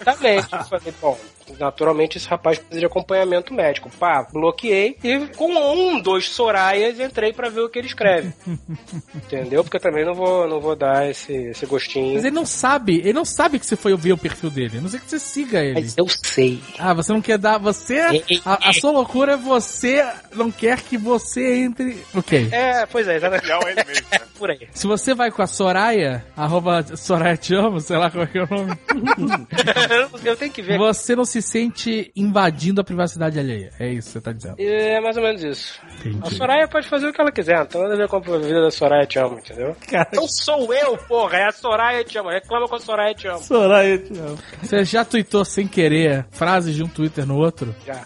[0.00, 0.52] Exatamente.
[0.52, 1.18] Eu falei, bom,
[1.58, 3.90] naturalmente esse rapaz precisa de acompanhamento médico.
[3.98, 8.32] Pá, bloqueei e com um, dois Soraias entrei pra ver o que ele escreve.
[9.14, 9.62] Entendeu?
[9.62, 12.14] Porque eu também não vou, não vou dar esse, esse gostinho.
[12.14, 14.78] Mas ele não sabe, ele não sabe que você foi ver o perfil dele.
[14.78, 15.74] A não sei que você siga ele.
[15.74, 16.60] Mas eu sei.
[16.78, 17.58] Ah, você não quer dar.
[17.58, 17.98] Você.
[18.44, 21.98] A, a sua loucura é você não quer que você entre.
[22.14, 22.48] Ok.
[22.50, 23.50] É, pois é, exatamente.
[23.50, 24.06] A ele mesmo.
[24.10, 24.20] né?
[24.38, 24.68] Por aí.
[24.72, 28.38] Se você vai com a Soraya, arroba Soraya te amo, sei lá qual é, que
[28.38, 28.72] é o nome,
[30.24, 30.78] eu tenho que ver.
[30.78, 33.70] você não se sente invadindo a privacidade alheia.
[33.78, 34.56] É isso que você tá dizendo.
[34.58, 35.80] É mais ou menos isso.
[35.82, 36.34] A Entendi.
[36.34, 38.70] Soraya pode fazer o que ela quiser, então nada a ver com a vida da
[38.70, 39.76] Soraya te amo, entendeu?
[39.88, 42.30] Cara, Não sou eu, porra, é a Soraya te amo.
[42.30, 43.38] Reclama com a Soraya te amo.
[43.40, 44.38] Soraya, te amo.
[44.62, 47.74] Você já tweetou sem querer frases de um Twitter no outro?
[47.86, 48.04] Já.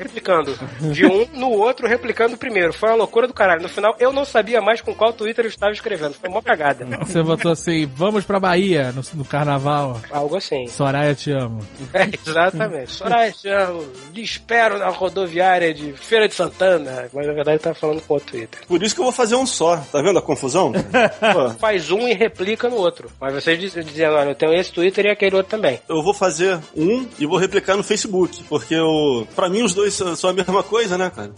[0.00, 0.58] Replicando.
[0.92, 2.72] De um no outro, replicando o primeiro.
[2.72, 3.62] Foi uma loucura do caralho.
[3.62, 6.14] No final, eu não sabia mais com qual Twitter eu estava escrevendo.
[6.14, 6.86] Foi uma cagada.
[7.04, 10.00] Você botou assim, vamos pra Bahia no, no carnaval.
[10.10, 10.66] Algo assim.
[10.68, 11.60] Soraya te amo.
[11.92, 12.92] É, exatamente.
[12.92, 13.84] Soraya, te amo.
[14.14, 17.08] Lhe espero na rodoviária de Feira de Santana.
[17.12, 18.60] Mas na verdade tá falando com o Twitter.
[18.66, 19.76] Por isso que eu vou fazer um só.
[19.76, 20.72] Tá vendo a confusão?
[21.58, 23.10] Faz um e replica no outro.
[23.20, 25.80] Mas vocês diz- dizendo, olha, eu tenho esse Twitter e aquele outro também.
[25.88, 29.89] eu vou fazer um e vou replicar no Facebook, porque eu, pra mim os dois
[29.90, 31.32] dois são são a mesma coisa, né, cara?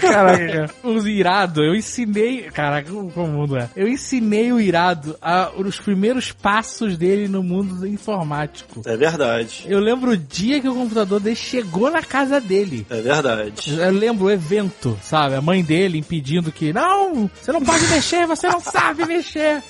[0.00, 2.42] Caraca, os irado, eu ensinei.
[2.50, 3.68] Caraca, como o mundo é?
[3.76, 8.82] Eu ensinei o irado a, os primeiros passos dele no mundo informático.
[8.86, 9.64] É verdade.
[9.66, 12.86] Eu lembro o dia que o computador dele chegou na casa dele.
[12.88, 13.78] É verdade.
[13.78, 15.34] Eu lembro o evento, sabe?
[15.34, 16.72] A mãe dele impedindo que.
[16.72, 17.30] Não!
[17.40, 19.62] Você não pode mexer, você não sabe mexer!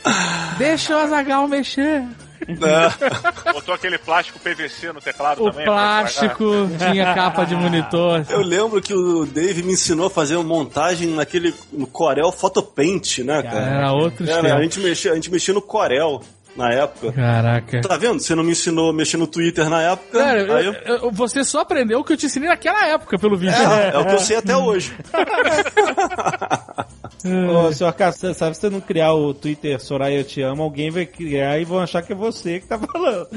[0.59, 2.05] Deixa o Azagal mexer.
[2.49, 2.91] É.
[3.53, 5.61] Botou aquele plástico PVC no teclado O também.
[5.67, 6.01] estragar.
[6.01, 8.25] plástico tinha capa de monitor.
[8.31, 13.19] Eu lembro que o Dave me ensinou a fazer uma montagem naquele no Corel Photopaint,
[13.25, 13.59] né, cara?
[13.67, 16.21] Era outro Era, a gente mexia, a gente mexia no Corel
[16.57, 17.13] na época.
[17.13, 17.81] Caraca.
[17.83, 18.19] Tá vendo?
[18.21, 20.19] Você não me ensinou a mexer no Twitter na época.
[20.19, 23.19] Cara, aí eu- eu- eu- você só aprendeu o que eu te ensinei naquela época,
[23.19, 23.55] pelo vídeo.
[23.55, 24.93] é, é o que eu sei até hoje.
[27.25, 30.91] Ô, senhor Cassandra, sabe se você não criar o Twitter Soraya Eu Te Amo, alguém
[30.91, 33.29] vai criar e vão achar que é você que tá falando.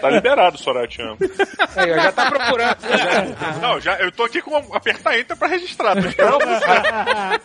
[0.00, 1.16] Tá liberado, Soraya, te amo.
[1.74, 2.76] Aí, ó, já tá procurando.
[2.86, 3.58] Já.
[3.60, 6.00] Não, já, eu tô aqui com apertar enter pra registrar.
[6.00, 7.40] Tô esperando buscar.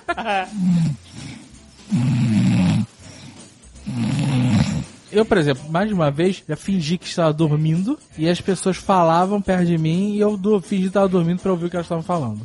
[5.11, 8.77] Eu, por exemplo, mais de uma vez, já fingi que estava dormindo e as pessoas
[8.77, 11.75] falavam perto de mim e eu do, fingi que estava dormindo pra ouvir o que
[11.75, 12.41] elas estavam falando.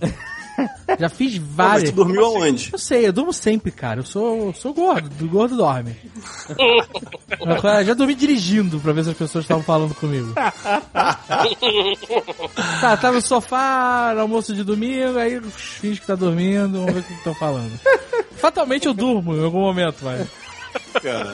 [0.99, 1.91] já fiz Pô, mas várias.
[1.91, 2.71] tu dormiu aonde?
[2.73, 4.01] Eu sei, eu durmo sempre, cara.
[4.01, 5.97] Eu sou, eu sou gordo, do gordo dorme.
[7.39, 10.33] Eu já dormi dirigindo pra ver se as pessoas estavam falando comigo.
[12.81, 17.01] tá, tá no sofá, no almoço de domingo, aí finge que tá dormindo, vamos ver
[17.01, 17.79] o que estão falando.
[18.37, 20.27] Fatalmente eu durmo em algum momento, mas.
[21.03, 21.33] Cara,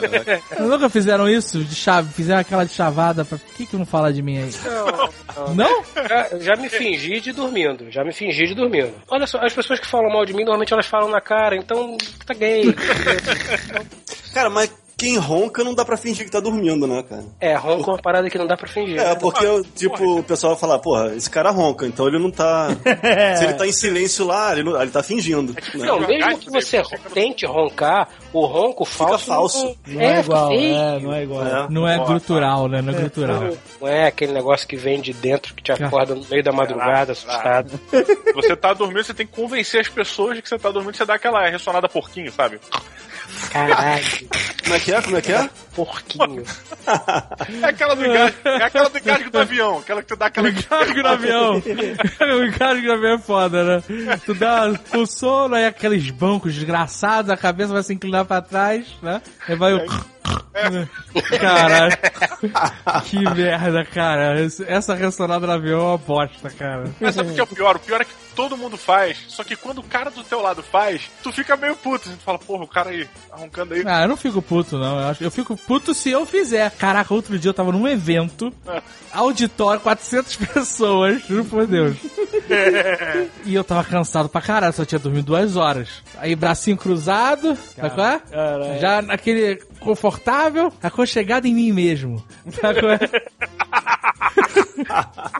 [0.59, 1.63] Nunca fizeram isso?
[1.63, 3.37] De chave, fizeram aquela de chavada pra.
[3.37, 4.51] Por que, que não fala de mim aí?
[4.65, 5.55] Não, não.
[5.55, 5.83] Não?
[6.07, 7.89] Já, já me fingi de dormindo.
[7.89, 8.93] Já me fingi de dormindo.
[9.07, 11.97] Olha só, as pessoas que falam mal de mim, normalmente elas falam na cara, então
[12.25, 12.73] tá gay.
[14.33, 17.23] cara, mas quem ronca não dá pra fingir que tá dormindo, né, cara?
[17.39, 18.99] É, ronco é uma parada que não dá pra fingir.
[18.99, 22.67] É, porque, tipo, o pessoal vai falar, porra, esse cara ronca, então ele não tá.
[23.37, 25.53] Se ele tá em silêncio lá, ele, não- ele tá fingindo.
[25.53, 25.85] né?
[25.85, 26.81] Não, mesmo que você
[27.13, 29.25] tente roncar, o ronco falso.
[29.25, 29.77] falso.
[29.87, 30.75] Não é, igual, feio.
[30.75, 31.47] é, não é igual.
[31.47, 31.67] É.
[31.69, 32.81] Não é grutural, né?
[32.81, 33.43] Não é grutural.
[33.81, 37.11] Não é aquele negócio que vem de dentro que te acorda no meio da madrugada,
[37.11, 37.79] assustado.
[38.35, 41.05] Você tá dormindo, você tem que convencer as pessoas de que você tá dormindo, você
[41.05, 42.59] dá aquela ressonada porquinho, sabe?
[43.51, 44.03] Caralho,
[44.63, 45.01] Como é que é?
[45.01, 45.49] Como é que é?
[45.73, 46.43] porquinho.
[47.61, 50.49] É aquela do engasgo, é aquela do engasgo do avião, aquela que tu dá aquela.
[50.49, 51.53] Engasgo no avião.
[51.55, 53.83] o engasgo no avião é foda, né?
[54.25, 58.85] Tu dá o sono, aí aqueles bancos desgraçados, a cabeça vai se inclinar pra trás,
[59.01, 59.21] né?
[59.47, 59.85] Aí vai o.
[61.39, 61.97] Caralho.
[63.05, 64.35] Que merda, cara.
[64.67, 66.85] Essa ressonada no avião é uma bosta, cara.
[66.99, 67.75] Mas sabe o que é o pior?
[67.75, 70.63] O pior é que todo mundo faz, só que quando o cara do teu lado
[70.63, 72.09] faz, tu fica meio puto.
[72.09, 73.83] Tu fala, porra, o cara aí, tá roncando aí.
[73.85, 74.99] Ah, eu não fico puto, não.
[74.99, 76.69] Eu, acho, eu fico puto se eu fizer.
[76.71, 78.53] Caraca, outro dia eu tava num evento,
[79.11, 81.95] auditório, 400 pessoas, juro por Deus.
[83.45, 85.89] e eu tava cansado pra caralho, só tinha dormido duas horas.
[86.17, 88.19] Aí, bracinho cruzado, sabe qual é?
[88.19, 88.79] Caralho.
[88.79, 90.42] Já naquele confortável,
[90.81, 92.23] aconchegado em mim mesmo.
[92.61, 92.99] Sabe qual é?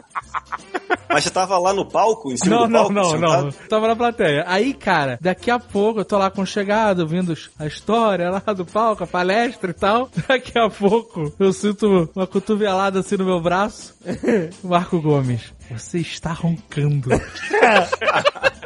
[1.08, 2.92] Mas você tava lá no palco, em cima Não, do não, palco?
[2.92, 3.44] não, sentado?
[3.44, 3.52] não.
[3.68, 4.44] Tava na plateia.
[4.48, 9.04] Aí, cara, daqui a pouco eu tô lá aconchegado, ouvindo a história lá do palco,
[9.04, 10.08] a palestra e tal.
[10.26, 13.94] Daqui a pouco eu sinto uma cotovelada assim no meu braço.
[14.64, 17.10] Marco Gomes, você está roncando.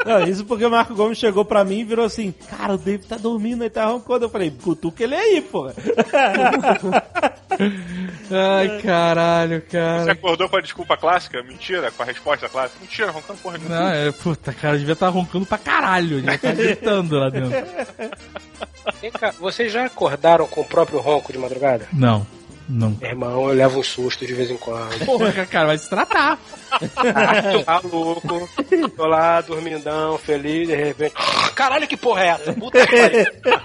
[0.06, 3.06] Não, isso porque o Marco Gomes chegou pra mim e virou assim: Cara, o David
[3.08, 4.24] tá dormindo, ele tá roncando.
[4.24, 5.74] Eu falei: Cutuca ele aí, porra.
[8.30, 10.14] Ai, caralho, Você cara.
[10.38, 11.42] Acordou com a desculpa clássica?
[11.42, 12.80] Mentira, com a resposta clássica?
[12.80, 13.80] Mentira, roncando porra nenhuma.
[13.80, 16.20] Não, é, puta, cara, devia estar roncando pra caralho.
[16.20, 17.50] Devia estar gritando lá dentro.
[19.02, 21.86] Vem cá, vocês já acordaram com o próprio ronco de madrugada?
[21.92, 22.26] Não,
[22.68, 22.96] não.
[23.00, 25.04] Meu irmão, eu levo um susto de vez em quando.
[25.04, 26.38] Porra, cara, vai se tratar.
[27.64, 28.48] Tá louco.
[28.94, 31.14] Tô lá, dormindão, feliz, de repente.
[31.54, 32.52] Caralho, que porra é essa?
[32.52, 33.60] Puta que pariu.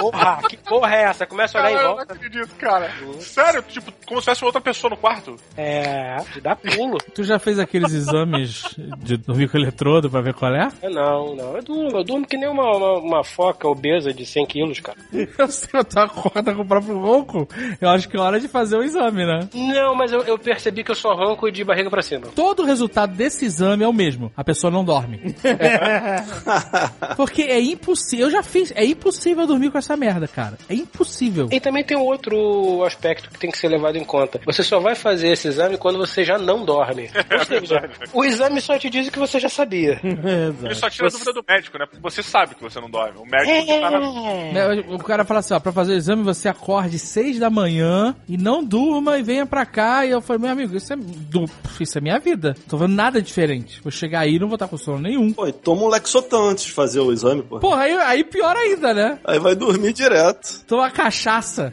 [0.00, 1.26] Porra, que porra é essa?
[1.26, 2.12] Começa a olhar em Cara, eu não volta.
[2.14, 2.90] acredito, cara.
[3.20, 5.36] Sério, tipo, como se tivesse outra pessoa no quarto.
[5.56, 6.98] É, te dá pulo.
[7.14, 8.62] Tu já fez aqueles exames
[8.98, 10.68] de dormir com eletrodo pra ver qual é?
[10.82, 11.56] É, não, não.
[11.56, 14.98] Eu durmo, eu durmo que nem uma, uma, uma foca obesa de 100 quilos, cara.
[15.38, 17.48] Eu sei, eu tô acorda com o próprio ronco.
[17.80, 19.48] Eu acho que é hora de fazer o exame, né?
[19.54, 22.28] Não, mas eu, eu percebi que eu só ronco de barriga pra cima.
[22.34, 24.32] Todo o resultado desse exame é o mesmo.
[24.36, 25.34] A pessoa não dorme.
[27.16, 28.26] Porque é impossível.
[28.26, 28.72] Eu já fiz.
[28.74, 30.58] É impossível dormir dormir com essa merda, cara.
[30.68, 31.48] É impossível.
[31.50, 34.38] E também tem um outro aspecto que tem que ser levado em conta.
[34.44, 37.08] Você só vai fazer esse exame quando você já não dorme.
[37.48, 39.98] Seja, o exame só te diz o que você já sabia.
[40.04, 41.86] Ele só tira a dúvida do médico, né?
[41.86, 43.18] Porque você sabe que você não dorme.
[43.18, 44.00] O médico que tá na...
[44.00, 48.14] Né, O cara fala assim, ó, pra fazer o exame você acorde seis da manhã
[48.28, 50.04] e não durma e venha pra cá.
[50.04, 51.48] E eu falei, meu amigo, isso é, du-
[51.80, 52.54] isso é minha vida.
[52.58, 53.80] Não tô vendo nada diferente.
[53.82, 55.32] Vou chegar aí e não vou estar com sono nenhum.
[55.32, 57.58] Pô, e toma um Lexotan antes de fazer o exame, pô.
[57.58, 59.18] Porra, aí, aí pior ainda, né?
[59.26, 60.62] Aí vai dormir direto.
[60.66, 61.72] Toma cachaça.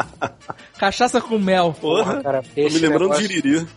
[0.78, 1.76] cachaça com mel.
[1.78, 2.22] Porra.
[2.22, 3.66] Cara, Tô me lembrando negócio- de Iriri.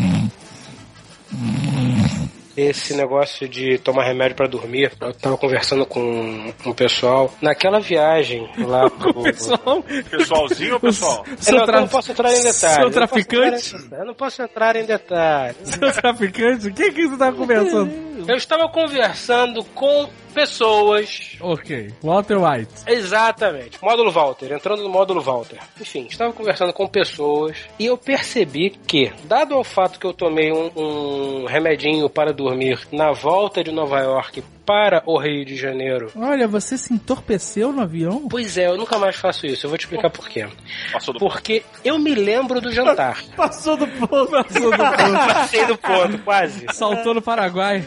[2.70, 7.34] Esse negócio de tomar remédio pra dormir, eu tava conversando com um pessoal.
[7.42, 9.14] Naquela viagem lá pro.
[9.24, 11.26] Pessoal, Pessoalzinho ou pessoal?
[11.48, 12.58] Eu não, eu não posso entrar em detalhes.
[12.60, 13.76] Seu eu não posso traficante?
[13.76, 15.58] entrar em- Eu não posso entrar em detalhes.
[15.64, 16.68] Seu traficante?
[16.68, 18.12] O que que você tá conversando?
[18.28, 21.38] Eu estava conversando com pessoas.
[21.40, 21.94] ok.
[22.04, 22.72] Walter White.
[22.88, 23.78] Exatamente.
[23.82, 25.60] Módulo Walter, entrando no módulo Walter.
[25.80, 30.52] Enfim, estava conversando com pessoas e eu percebi que, dado ao fato que eu tomei
[30.52, 36.10] um, um remedinho para dormir na volta de Nova York para o Rio de Janeiro.
[36.16, 38.26] Olha, você se entorpeceu no avião?
[38.30, 39.66] Pois é, eu nunca mais faço isso.
[39.66, 40.48] Eu vou te explicar por quê.
[40.94, 43.22] Passou do Porque eu me lembro do jantar.
[43.36, 44.32] Passou do ponto.
[44.32, 45.34] Passou do ponto.
[45.34, 46.66] Passei do ponto, quase.
[46.72, 47.86] Saltou no Paraguai.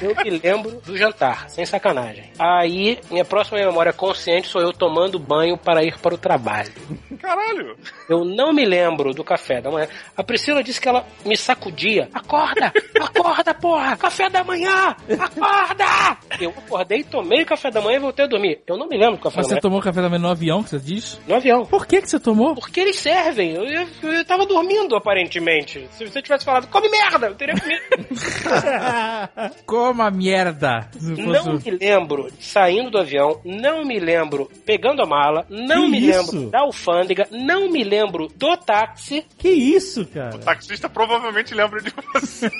[0.00, 2.32] Eu me lembro do jantar, sem sacanagem.
[2.38, 6.72] Aí, minha próxima memória consciente sou eu tomando banho para ir para o trabalho.
[7.20, 7.76] Caralho!
[8.08, 9.86] Eu não me lembro do café da manhã.
[10.16, 12.08] A Priscila disse que ela me sacudia.
[12.14, 12.72] Acorda!
[12.98, 13.96] Acorda, porra!
[13.98, 14.96] Café da manhã!
[15.18, 16.18] Acorda!
[16.40, 18.60] Eu acordei, tomei o café da manhã e voltei a dormir.
[18.66, 19.60] Eu não me lembro do café da Você manhã.
[19.60, 21.20] tomou café da manhã no avião, que você diz?
[21.26, 21.64] No avião.
[21.66, 22.54] Por que que você tomou?
[22.54, 23.52] Porque eles servem.
[23.54, 25.86] Eu, eu, eu tava dormindo, aparentemente.
[25.92, 27.80] Se você tivesse falado, come merda, eu teria comido.
[29.66, 30.88] Coma merda.
[30.92, 35.84] Se fosse Não me lembro saindo do avião, não me lembro pegando a mala, não
[35.84, 36.32] Que me isso?
[36.36, 39.24] lembro da alfândega, não me lembro do táxi.
[39.38, 40.36] Que isso, cara?
[40.36, 42.50] O taxista provavelmente lembra de você.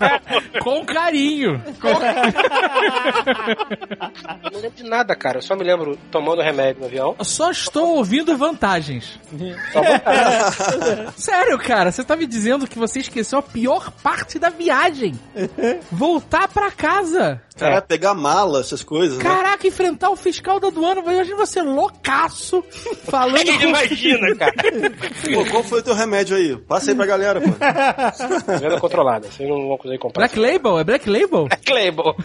[0.62, 1.62] Com carinho.
[4.44, 5.38] Eu não lembro de nada, cara.
[5.38, 7.14] Eu só me lembro tomando remédio no avião.
[7.18, 9.18] Eu só estou ouvindo vantagens.
[9.72, 11.12] Só voltar.
[11.16, 15.14] Sério, cara, você tá me dizendo que você esqueceu a pior parte da viagem.
[15.90, 17.40] Voltar pra casa.
[17.56, 19.24] Cara, pegar mala, essas coisas, né?
[19.24, 21.00] Caraca, enfrentar o fiscal da aduana.
[21.00, 22.62] Imagina você loucaço,
[23.04, 23.62] falando com...
[23.62, 24.52] Imagina, cara.
[25.34, 26.56] Pô, qual foi o teu remédio aí?
[26.56, 27.48] Passa aí pra galera, pô.
[28.60, 29.30] Venda controlada.
[29.30, 30.20] Vocês não vão conseguir comprar.
[30.28, 30.78] Black Label?
[30.78, 31.48] É Black Label?
[31.68, 32.16] Label.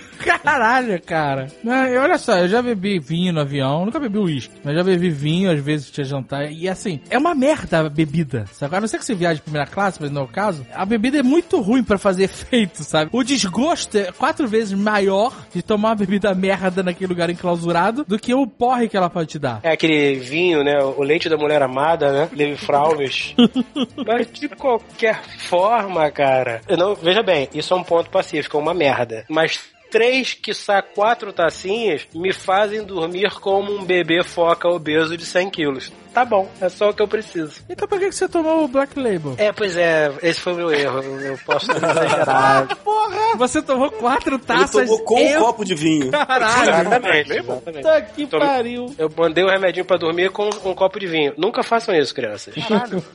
[0.44, 1.48] Caralho, cara.
[1.63, 4.84] Não, e olha só, eu já bebi vinho no avião, nunca bebi uísque, mas já
[4.84, 6.52] bebi vinho, às vezes tinha jantar.
[6.52, 8.46] E assim, é uma merda a bebida.
[8.52, 8.76] Sabe?
[8.76, 10.65] A não ser que você viaje de primeira classe, mas não é o caso.
[10.74, 13.10] A bebida é muito ruim pra fazer efeito, sabe?
[13.13, 15.20] O desgosto é quatro vezes maior
[15.53, 19.29] de tomar uma bebida merda naquele lugar enclausurado do que o porre que ela pode
[19.29, 19.60] te dar.
[19.63, 20.79] É aquele vinho, né?
[20.79, 22.29] O leite da mulher amada, né?
[22.34, 23.36] Levi Fraules.
[24.05, 26.62] Mas de qualquer forma, cara.
[26.67, 29.25] Eu não, veja bem, isso é um ponto pacífico, é uma merda.
[29.27, 29.60] Mas
[29.91, 35.91] três, quiçá quatro tacinhas me fazem dormir como um bebê foca obeso de 100 quilos.
[36.13, 37.62] Tá bom, é só o que eu preciso.
[37.69, 39.36] Então por que que você tomou o Black Label?
[39.38, 41.00] É, pois é, esse foi o meu erro.
[41.21, 42.76] Eu posso ter exagerado.
[42.84, 43.38] Porra!
[43.38, 44.88] Você tomou quatro Ele taças.
[44.89, 45.39] tomou com eu...
[45.39, 46.12] um copo de vinho.
[46.12, 46.69] Caralho!
[46.69, 47.84] Exatamente, exatamente.
[47.84, 48.95] Tá que Tome- pariu.
[48.97, 51.34] Eu mandei o remedinho pra dormir com um copo de vinho.
[51.38, 52.54] Nunca façam isso, crianças.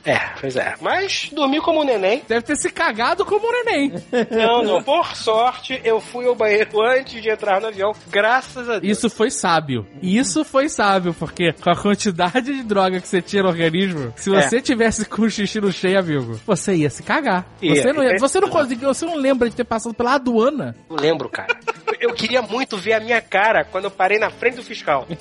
[0.05, 0.73] É, pois é.
[0.81, 2.23] Mas dormi como um neném.
[2.27, 3.93] Deve ter se cagado como um neném.
[4.31, 4.81] Não, não.
[4.83, 8.97] Por sorte, eu fui ao banheiro antes de entrar no avião, graças a Deus.
[8.97, 9.85] Isso foi sábio.
[10.01, 14.33] Isso foi sábio, porque com a quantidade de droga que você tinha no organismo, se
[14.33, 14.41] É.
[14.41, 17.45] você tivesse com o xixi no cheio, amigo, você ia se cagar.
[17.61, 17.75] Ia.
[17.81, 20.75] Você não, ia, você não conseguiu, você não lembra de ter passado pela aduana.
[20.89, 21.55] Não lembro, cara.
[21.99, 25.07] Eu queria muito ver a minha cara quando eu parei na frente do fiscal.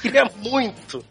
[0.00, 1.04] queria muito.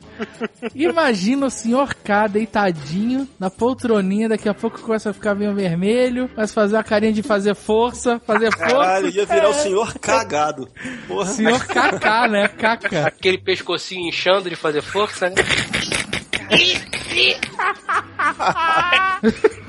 [0.73, 6.30] Imagina o senhor K deitadinho na poltroninha, daqui a pouco começa a ficar meio vermelho,
[6.36, 9.17] mas fazer a carinha de fazer força, fazer Caralho, força.
[9.17, 10.69] ia virar o senhor cagado.
[11.08, 11.26] Porra.
[11.26, 12.47] Senhor KK, né?
[12.47, 13.08] Caca.
[13.08, 15.36] Aquele pescocinho inchando de fazer força, né?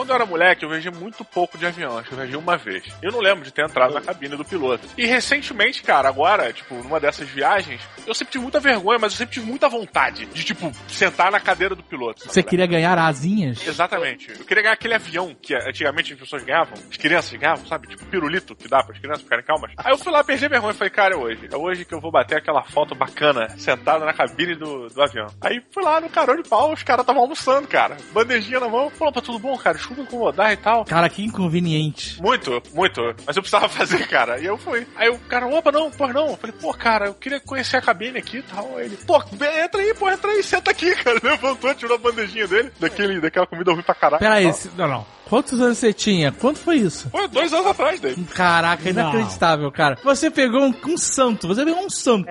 [0.00, 1.98] Quando eu era moleque, eu viajei muito pouco de avião.
[1.98, 2.82] Acho que eu viajei uma vez.
[3.02, 4.88] Eu não lembro de ter entrado na cabine do piloto.
[4.96, 9.18] E recentemente, cara, agora, tipo, numa dessas viagens, eu sempre tive muita vergonha, mas eu
[9.18, 12.24] sempre tive muita vontade de, tipo, sentar na cadeira do piloto.
[12.24, 13.66] Você queria ganhar asinhas?
[13.66, 14.30] Exatamente.
[14.30, 17.88] Eu queria ganhar aquele avião que antigamente as pessoas ganhavam, as crianças ganhavam, sabe?
[17.88, 19.70] Tipo, pirulito que dá para as crianças ficarem calmas.
[19.76, 21.46] Aí eu fui lá, perdi a vergonha e falei, cara, é hoje.
[21.52, 25.26] É hoje que eu vou bater aquela foto bacana, sentado na cabine do, do avião.
[25.42, 27.98] Aí fui lá no carão de pau, os caras estavam almoçando, cara.
[28.14, 28.88] Bandejinha na mão.
[28.88, 29.89] Falou, pra tudo bom, cara?
[29.90, 30.84] Desculpa incomodar e tal.
[30.84, 32.20] Cara, que inconveniente.
[32.22, 33.00] Muito, muito.
[33.26, 34.38] Mas eu precisava fazer, cara.
[34.40, 34.86] E eu fui.
[34.96, 36.28] Aí o cara, opa, não, pô, não.
[36.30, 38.76] Eu falei, pô, cara, eu queria conhecer a cabine aqui e tal.
[38.76, 39.16] Aí ele, pô,
[39.62, 41.18] entra aí, pô, entra aí, senta aqui, cara.
[41.22, 44.20] Levantou, tirou a bandejinha dele, daquele, daquela comida ruim pra caralho.
[44.20, 45.06] Pera aí, se- não, não.
[45.30, 46.32] Quantos anos você tinha?
[46.32, 47.08] Quanto foi isso?
[47.08, 48.26] Foi dois anos atrás dele.
[48.34, 49.96] Caraca, inacreditável, cara.
[50.02, 52.28] Você pegou um, um santo, você pegou um santo.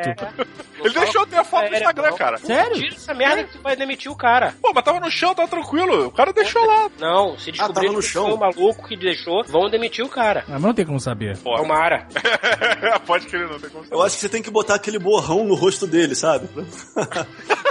[0.84, 2.18] Ele deixou eu ter a foto no Sério, Instagram, não.
[2.18, 2.38] cara.
[2.38, 2.76] Sério?
[2.76, 4.54] Tira essa merda que tu vai demitir o cara.
[4.62, 6.08] Pô, mas tava no chão, tava tranquilo.
[6.08, 6.90] O cara deixou lá.
[7.00, 8.26] Não, se descobrir no que chão?
[8.26, 10.44] foi o maluco que deixou, vão demitir o cara.
[10.48, 11.38] Ah, mas não tem como saber.
[11.38, 11.62] Porra.
[11.62, 12.08] Tomara.
[13.08, 13.96] Pode querer, não tem como saber.
[13.96, 16.50] Eu acho que você tem que botar aquele borrão no rosto dele, sabe?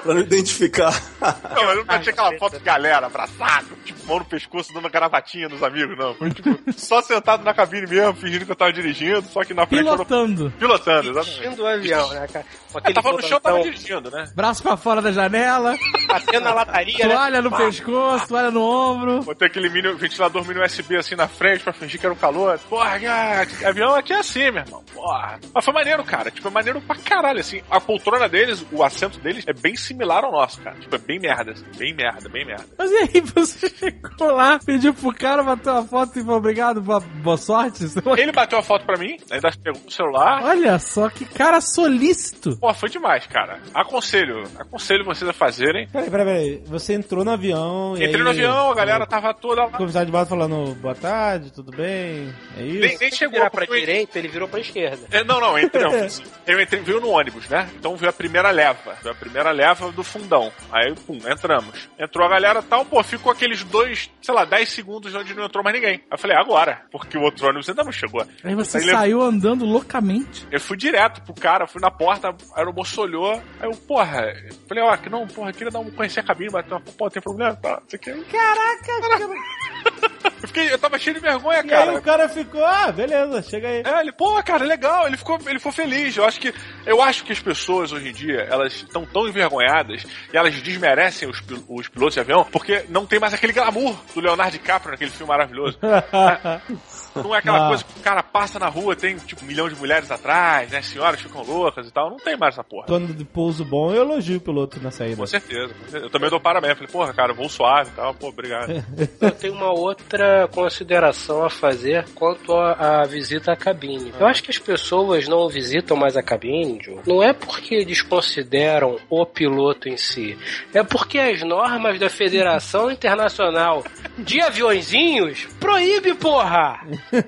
[0.03, 0.93] Pra, não identificar.
[1.21, 4.89] Não, mas não tinha aquela foto de galera abraçado, tipo, mão no pescoço, dando
[5.19, 6.15] gravatinha nos amigos, não.
[6.15, 9.67] Foi tipo, só sentado na cabine mesmo, fingindo que eu tava dirigindo, só que na
[9.67, 10.45] frente eu Pilotando.
[10.45, 10.51] não...
[10.53, 11.39] Pilotando, exatamente.
[11.39, 12.47] Dirigindo o avião, né, cara?
[12.73, 14.31] Com É, tava no chão, tava dirigindo, né?
[14.35, 15.75] Braço pra fora da janela,
[16.07, 17.15] batendo na lataria, né?
[17.15, 19.23] toalha no pescoço, toalha no ombro.
[19.23, 22.59] Botei aquele mini, ventilador mini USB assim na frente pra fingir que era um calor.
[22.69, 24.85] Porra, cara, avião aqui é assim, meu irmão.
[24.93, 25.41] Porra.
[25.55, 26.31] Mas foi maneiro, cara.
[26.31, 27.63] Tipo, é maneiro pra caralho, assim.
[27.71, 30.77] A poltrona deles, o assento deles é bem similar ao nosso, cara.
[30.77, 31.65] Tipo, é bem merda, assim.
[31.77, 32.67] Bem merda, bem merda.
[32.77, 36.81] Mas e aí, você chegou lá, pediu pro cara, bateu uma foto e falou obrigado,
[36.81, 37.85] boa, boa sorte.
[38.17, 40.43] Ele bateu a foto pra mim, ainda pegou o celular.
[40.45, 42.57] Olha só que cara solícito.
[42.59, 43.61] Pô, foi demais, cara.
[43.75, 45.89] Aconselho, aconselho vocês a fazerem.
[45.89, 46.63] Peraí, peraí, peraí.
[46.67, 49.69] Você entrou no avião e Entrei aí- no avião, a galera tava toda lá.
[49.69, 52.33] O convidado de bordo falando boa tarde, tudo bem?
[52.57, 52.81] É isso?
[52.81, 55.07] Nem, nem chegou virar pra eu- direita, ele virou pra esquerda.
[55.11, 55.93] É, não, não, entrei, não,
[56.47, 57.69] eu entrei, veio no ônibus, né?
[57.79, 60.51] Então veio a primeira leva, veio a primeira leva do fundão.
[60.73, 61.89] Aí, pum, entramos.
[61.99, 65.63] Entrou a galera tal, pô, ficou aqueles dois, sei lá, 10 segundos onde não entrou
[65.65, 65.95] mais ninguém.
[65.95, 68.27] Aí eu falei, agora, porque o outro ônibus ainda não chegou.
[68.45, 70.47] Aí você Aí ele- saiu andando loucamente.
[70.51, 74.55] Eu fui direto pro cara, fui na porta, a aeromoça olhou, aí eu, porra, eu
[74.69, 77.55] falei, ó, que não, porra, queria dar um, conhecer a cabine, uma, pô, tem problema,
[77.57, 78.17] tá, você quer?
[78.25, 79.39] Caraca,
[80.41, 81.91] Eu, fiquei, eu tava cheio de vergonha, E cara.
[81.91, 83.83] aí o cara ficou, ah, beleza, chega aí.
[83.85, 86.17] É, ele, pô, cara, legal, ele ficou, ele ficou feliz.
[86.17, 86.55] Eu acho que
[86.87, 91.29] eu acho que as pessoas hoje em dia, elas estão tão envergonhadas e elas desmerecem
[91.29, 95.11] os, os pilotos de avião porque não tem mais aquele glamour do Leonardo DiCaprio naquele
[95.11, 95.79] filme maravilhoso.
[97.15, 97.69] Não é aquela Ah.
[97.69, 100.83] coisa que o cara passa na rua, tem tipo um milhão de mulheres atrás, né?
[100.83, 102.11] Senhoras ficam loucas e tal.
[102.11, 102.87] Não tem mais essa porra.
[102.87, 105.17] Quando de pouso bom, eu elogio o piloto na saída.
[105.17, 105.75] Com certeza.
[105.75, 106.05] com certeza.
[106.07, 106.75] Eu também dou parabéns.
[106.75, 108.15] Falei, porra, cara, voo suave e tal.
[108.15, 108.69] Pô, obrigado.
[109.21, 114.13] Eu tenho uma outra consideração a fazer quanto à visita à cabine.
[114.19, 118.97] Eu acho que as pessoas não visitam mais a cabine, Diogo, não é porque desconsideram
[119.09, 120.37] o piloto em si,
[120.75, 123.85] é porque as normas da Federação Internacional
[124.19, 126.81] de Aviõezinhos proíbe, porra!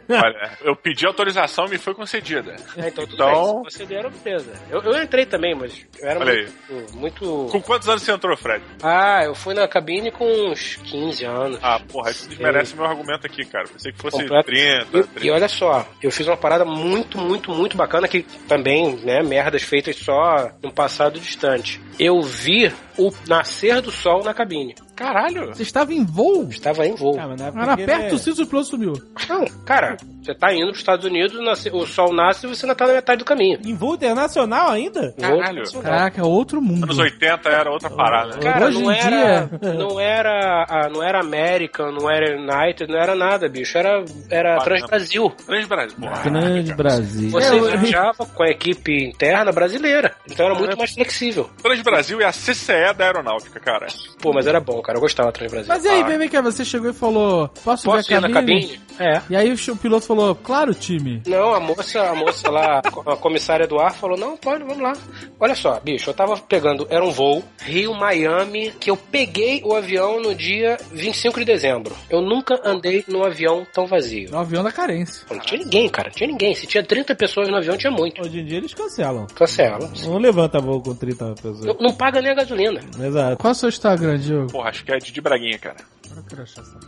[0.08, 2.56] Olha, eu pedi autorização e me foi concedida.
[2.76, 4.52] É, então tudo Então- bem, se beleza.
[4.70, 7.48] Eu, eu entrei também, mas eu era muito, muito...
[7.50, 8.64] Com quantos anos você entrou, Fred?
[8.82, 11.58] Ah, eu fui na cabine com uns 15 anos.
[11.62, 13.66] Ah, porra, isso desmerece meu argumento aqui, cara.
[13.68, 14.46] Pensei que fosse Completo.
[14.46, 15.26] 30, E, 30.
[15.26, 19.62] e olha só, eu fiz uma parada muito, muito, muito bacana que também, né, merdas
[19.62, 21.80] feitas só no passado distante.
[21.98, 24.74] Eu vi o nascer do sol na cabine.
[25.00, 25.46] Caralho!
[25.48, 26.48] Você estava em voo?
[26.50, 27.16] Estava em voo.
[27.18, 28.92] Ah, que perto ele- do cinto e o piloto sumiu.
[29.30, 32.74] Não, cara, você tá indo pros Estados Unidos, nasce- o sol nasce e você ainda
[32.74, 33.58] tá na metade do caminho.
[33.64, 35.14] Em voo internacional ainda?
[35.18, 35.62] Caralho.
[35.82, 36.84] Caraca, outro mundo.
[36.84, 38.36] Anos 80 era outra parada.
[38.36, 38.42] né?
[38.42, 39.10] Cara, Hoje não em era,
[39.60, 43.76] dia- não era, ah, não era American, não era United, não era nada, bicho.
[43.78, 45.30] Era, era Transbrasil.
[45.46, 45.96] Três Brasil.
[45.98, 46.76] Porra, Grande cara.
[46.76, 47.30] Brasil.
[47.30, 50.14] Você É, viajava com a equipe interna brasileira.
[50.30, 51.48] Então era muito mais flexível.
[51.62, 53.86] Trans Brasil é a CCE da aeronáutica, cara.
[54.20, 54.98] Pô, mas era bom, cara.
[54.98, 55.68] Eu gostava Transbrasil.
[55.68, 56.06] Mas e aí, Ah.
[56.06, 58.80] vem, vem cá, você chegou e falou, posso, Posso ver ir a na cabine?
[58.98, 59.20] É.
[59.30, 61.22] E aí o piloto falou, claro, time.
[61.26, 64.92] Não, a moça, a moça lá, a comissária do ar falou, não, pode, vamos lá.
[65.38, 70.20] Olha só, bicho, eu tava pegando, era um voo, Rio-Miami, que eu peguei o avião
[70.20, 71.94] no dia 25 de dezembro.
[72.08, 74.30] Eu nunca andei num avião tão vazio.
[74.30, 75.26] No avião da carência.
[75.30, 76.54] Não tinha ninguém, cara, não tinha ninguém.
[76.54, 78.20] Se tinha 30 pessoas no avião, tinha muito.
[78.22, 79.26] Hoje em dia eles cancelam.
[79.34, 79.90] Cancela.
[80.04, 81.64] Não levanta voo com 30 pessoas.
[81.64, 82.80] Não, não paga nem a gasolina.
[83.02, 83.36] Exato.
[83.36, 84.52] Qual é o seu Instagram, Diogo?
[84.52, 85.76] Porra, acho que é Didi Braguinha, cara.
[86.16, 86.78] Eu quero achar essa-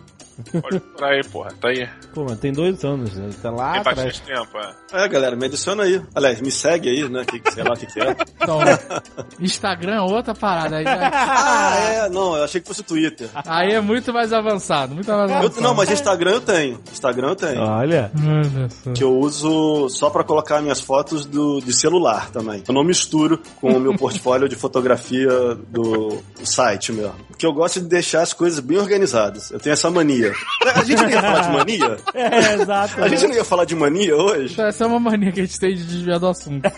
[0.61, 1.51] Pode por aí, porra.
[1.61, 1.88] Tá aí.
[2.14, 3.30] Pô, mas tem dois anos, né?
[3.40, 3.97] Tá lá Tem atrás.
[3.99, 5.05] bastante tempo, é.
[5.05, 6.03] É, galera, me adiciona aí.
[6.14, 7.24] Aliás, me segue aí, né?
[7.24, 8.16] Que, sei lá o que, que é.
[8.40, 8.59] Então,
[9.40, 10.76] Instagram é outra parada.
[10.76, 13.28] Aí, já- Ah, é, não, eu achei que fosse Twitter.
[13.47, 15.61] aí é muito mais avançado, muito mais Eu- avançado.
[15.61, 16.80] não, mas Instagram eu tenho.
[16.93, 17.61] Instagram eu tenho.
[17.62, 18.11] Olha.
[18.95, 22.62] Que eu uso só pra colocar minhas fotos do, de celular também.
[22.66, 25.28] Eu não misturo com o meu portfólio de fotografia
[25.68, 27.14] do, do site mesmo.
[27.28, 29.51] Porque eu gosto de deixar as coisas bem organizadas.
[29.51, 30.32] Eu tenho essa mania.
[30.74, 31.97] A gente não ia falar de mania?
[32.14, 33.03] É, exato.
[33.03, 34.61] A gente não ia falar de mania hoje?
[34.61, 36.62] Essa é uma mania que a gente tem de desviar do assunto.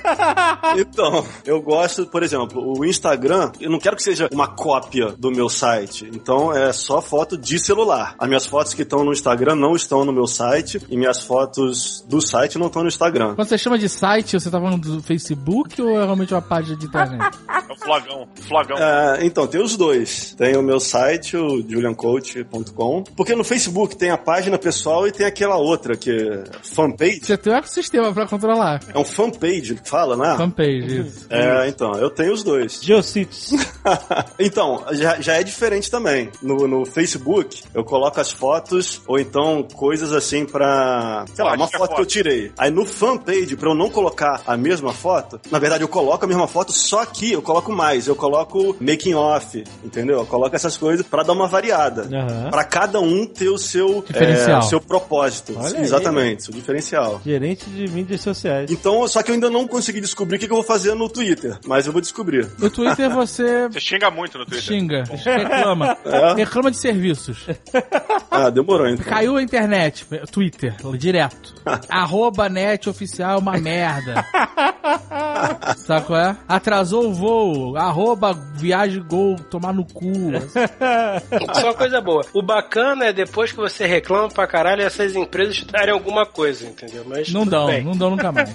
[0.77, 5.31] Então, eu gosto, por exemplo, o Instagram, eu não quero que seja uma cópia do
[5.31, 6.11] meu site.
[6.13, 8.15] Então é só foto de celular.
[8.19, 12.05] As minhas fotos que estão no Instagram não estão no meu site e minhas fotos
[12.09, 13.35] do site não estão no Instagram.
[13.35, 16.77] Quando você chama de site, você tá falando do Facebook ou é realmente uma página
[16.77, 17.39] de internet?
[17.49, 18.29] É o flagão.
[18.49, 18.77] Flagão.
[18.77, 20.35] É, então, tem os dois.
[20.37, 23.05] Tem o meu site, o juliancoach.com.
[23.17, 27.21] Porque no Facebook tem a página pessoal e tem aquela outra que é fanpage.
[27.23, 28.81] Você tem um ecossistema pra controlar.
[28.93, 30.37] É um fanpage que fala, né?
[30.37, 31.27] Fanpage, isso.
[31.31, 32.81] É, então, eu tenho os dois.
[32.83, 33.53] Geocities.
[34.39, 36.31] então, já, já é diferente também.
[36.43, 41.25] No, no Facebook, eu coloco as fotos, ou então coisas assim pra.
[41.35, 42.07] Sei lá, uma é foto que eu foto.
[42.07, 42.53] tirei.
[42.59, 46.29] Aí no fanpage, pra eu não colocar a mesma foto, na verdade eu coloco a
[46.29, 48.07] mesma foto, só que eu coloco mais.
[48.07, 50.19] Eu coloco making off, entendeu?
[50.19, 52.09] Eu coloco essas coisas pra dar uma variada.
[52.13, 52.51] Aham.
[52.51, 54.59] Pra cada um ter o seu, Diferencial.
[54.59, 55.55] é, seu propósito.
[55.57, 55.83] Olha aí.
[55.83, 57.21] Exatamente, seu diferencial.
[57.25, 58.71] Gerente de mídias sociais.
[58.71, 61.09] Então, só que eu ainda não consegui descobrir o que que eu vou fazer no
[61.09, 62.49] Twitter, mas eu vou descobrir.
[62.59, 64.63] No Twitter você Você xinga muito no Twitter.
[64.63, 65.97] xinga, reclama.
[66.05, 66.35] É?
[66.35, 67.47] Reclama de serviços.
[68.31, 69.05] Ah, demorou então.
[69.05, 71.55] Caiu a internet, Twitter, direto.
[71.89, 74.25] Arroba net oficial é uma merda.
[75.77, 76.37] Sabe qual é?
[76.49, 80.13] Atrasou o voo, arroba viagem gol, tomar no cu.
[81.55, 82.23] Só uma coisa boa.
[82.33, 86.67] O bacana é depois que você reclama pra caralho essas empresas te darem alguma coisa,
[86.67, 87.05] entendeu?
[87.07, 87.85] Mas Não dão, bem.
[87.85, 88.53] não dão nunca mais.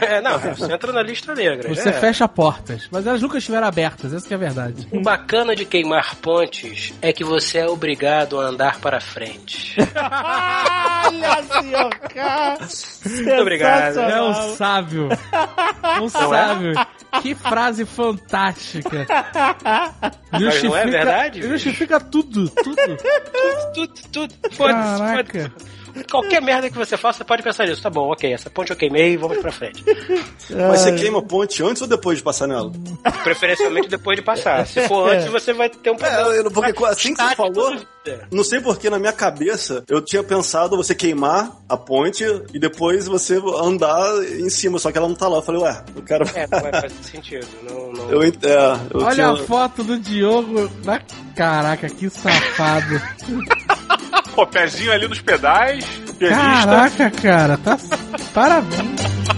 [0.00, 1.68] É, não, você entra na lista negra.
[1.68, 1.92] Você é.
[1.92, 4.88] fecha portas, mas elas nunca estiveram abertas, essa que é a verdade.
[4.90, 9.76] O bacana de queimar pontes é que você é obrigado a andar para frente.
[9.78, 12.58] Olha, senhor K.
[13.06, 14.00] Muito obrigado.
[14.00, 15.08] É um sábio.
[16.02, 16.72] Um sábio.
[17.22, 19.06] Que frase fantástica.
[20.30, 21.42] Mas não é verdade?
[21.42, 22.74] Justifica tudo, tudo.
[22.74, 24.34] tudo, tudo, tudo.
[24.52, 25.50] Foda-se, Caraca.
[25.50, 25.83] foda-se.
[26.10, 27.82] Qualquer merda que você faça, você pode pensar nisso.
[27.82, 29.84] Tá bom, ok, essa ponte eu queimei, vamos pra frente.
[30.50, 32.70] Mas você queima a ponte antes ou depois de passar nela?
[33.22, 34.66] Preferencialmente depois de passar.
[34.66, 36.34] Se for antes, você vai ter um problema.
[36.34, 37.74] É, eu- porque assim que você Tá, falou,
[38.06, 38.20] é.
[38.30, 43.06] não sei porque na minha cabeça eu tinha pensado você queimar a ponte e depois
[43.06, 44.02] você andar
[44.38, 45.38] em cima, só que ela não tá lá.
[45.38, 46.24] Eu falei, ué, eu quero.
[46.34, 47.46] É, não vai fazer sentido.
[47.62, 48.10] Não, não...
[48.10, 48.26] Eu, é,
[48.92, 50.70] eu Olha tinha- a foto do Diogo.
[50.84, 51.00] na-
[51.36, 53.00] Caraca, que safado.
[54.34, 55.84] Pô, pezinho ali nos pedais,
[56.18, 56.66] pianista.
[56.66, 57.78] Caraca, cara, tá.
[58.32, 59.33] Parabéns.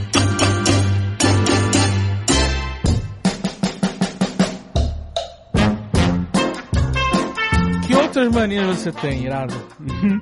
[8.17, 9.55] Outras manias você tem, Irado?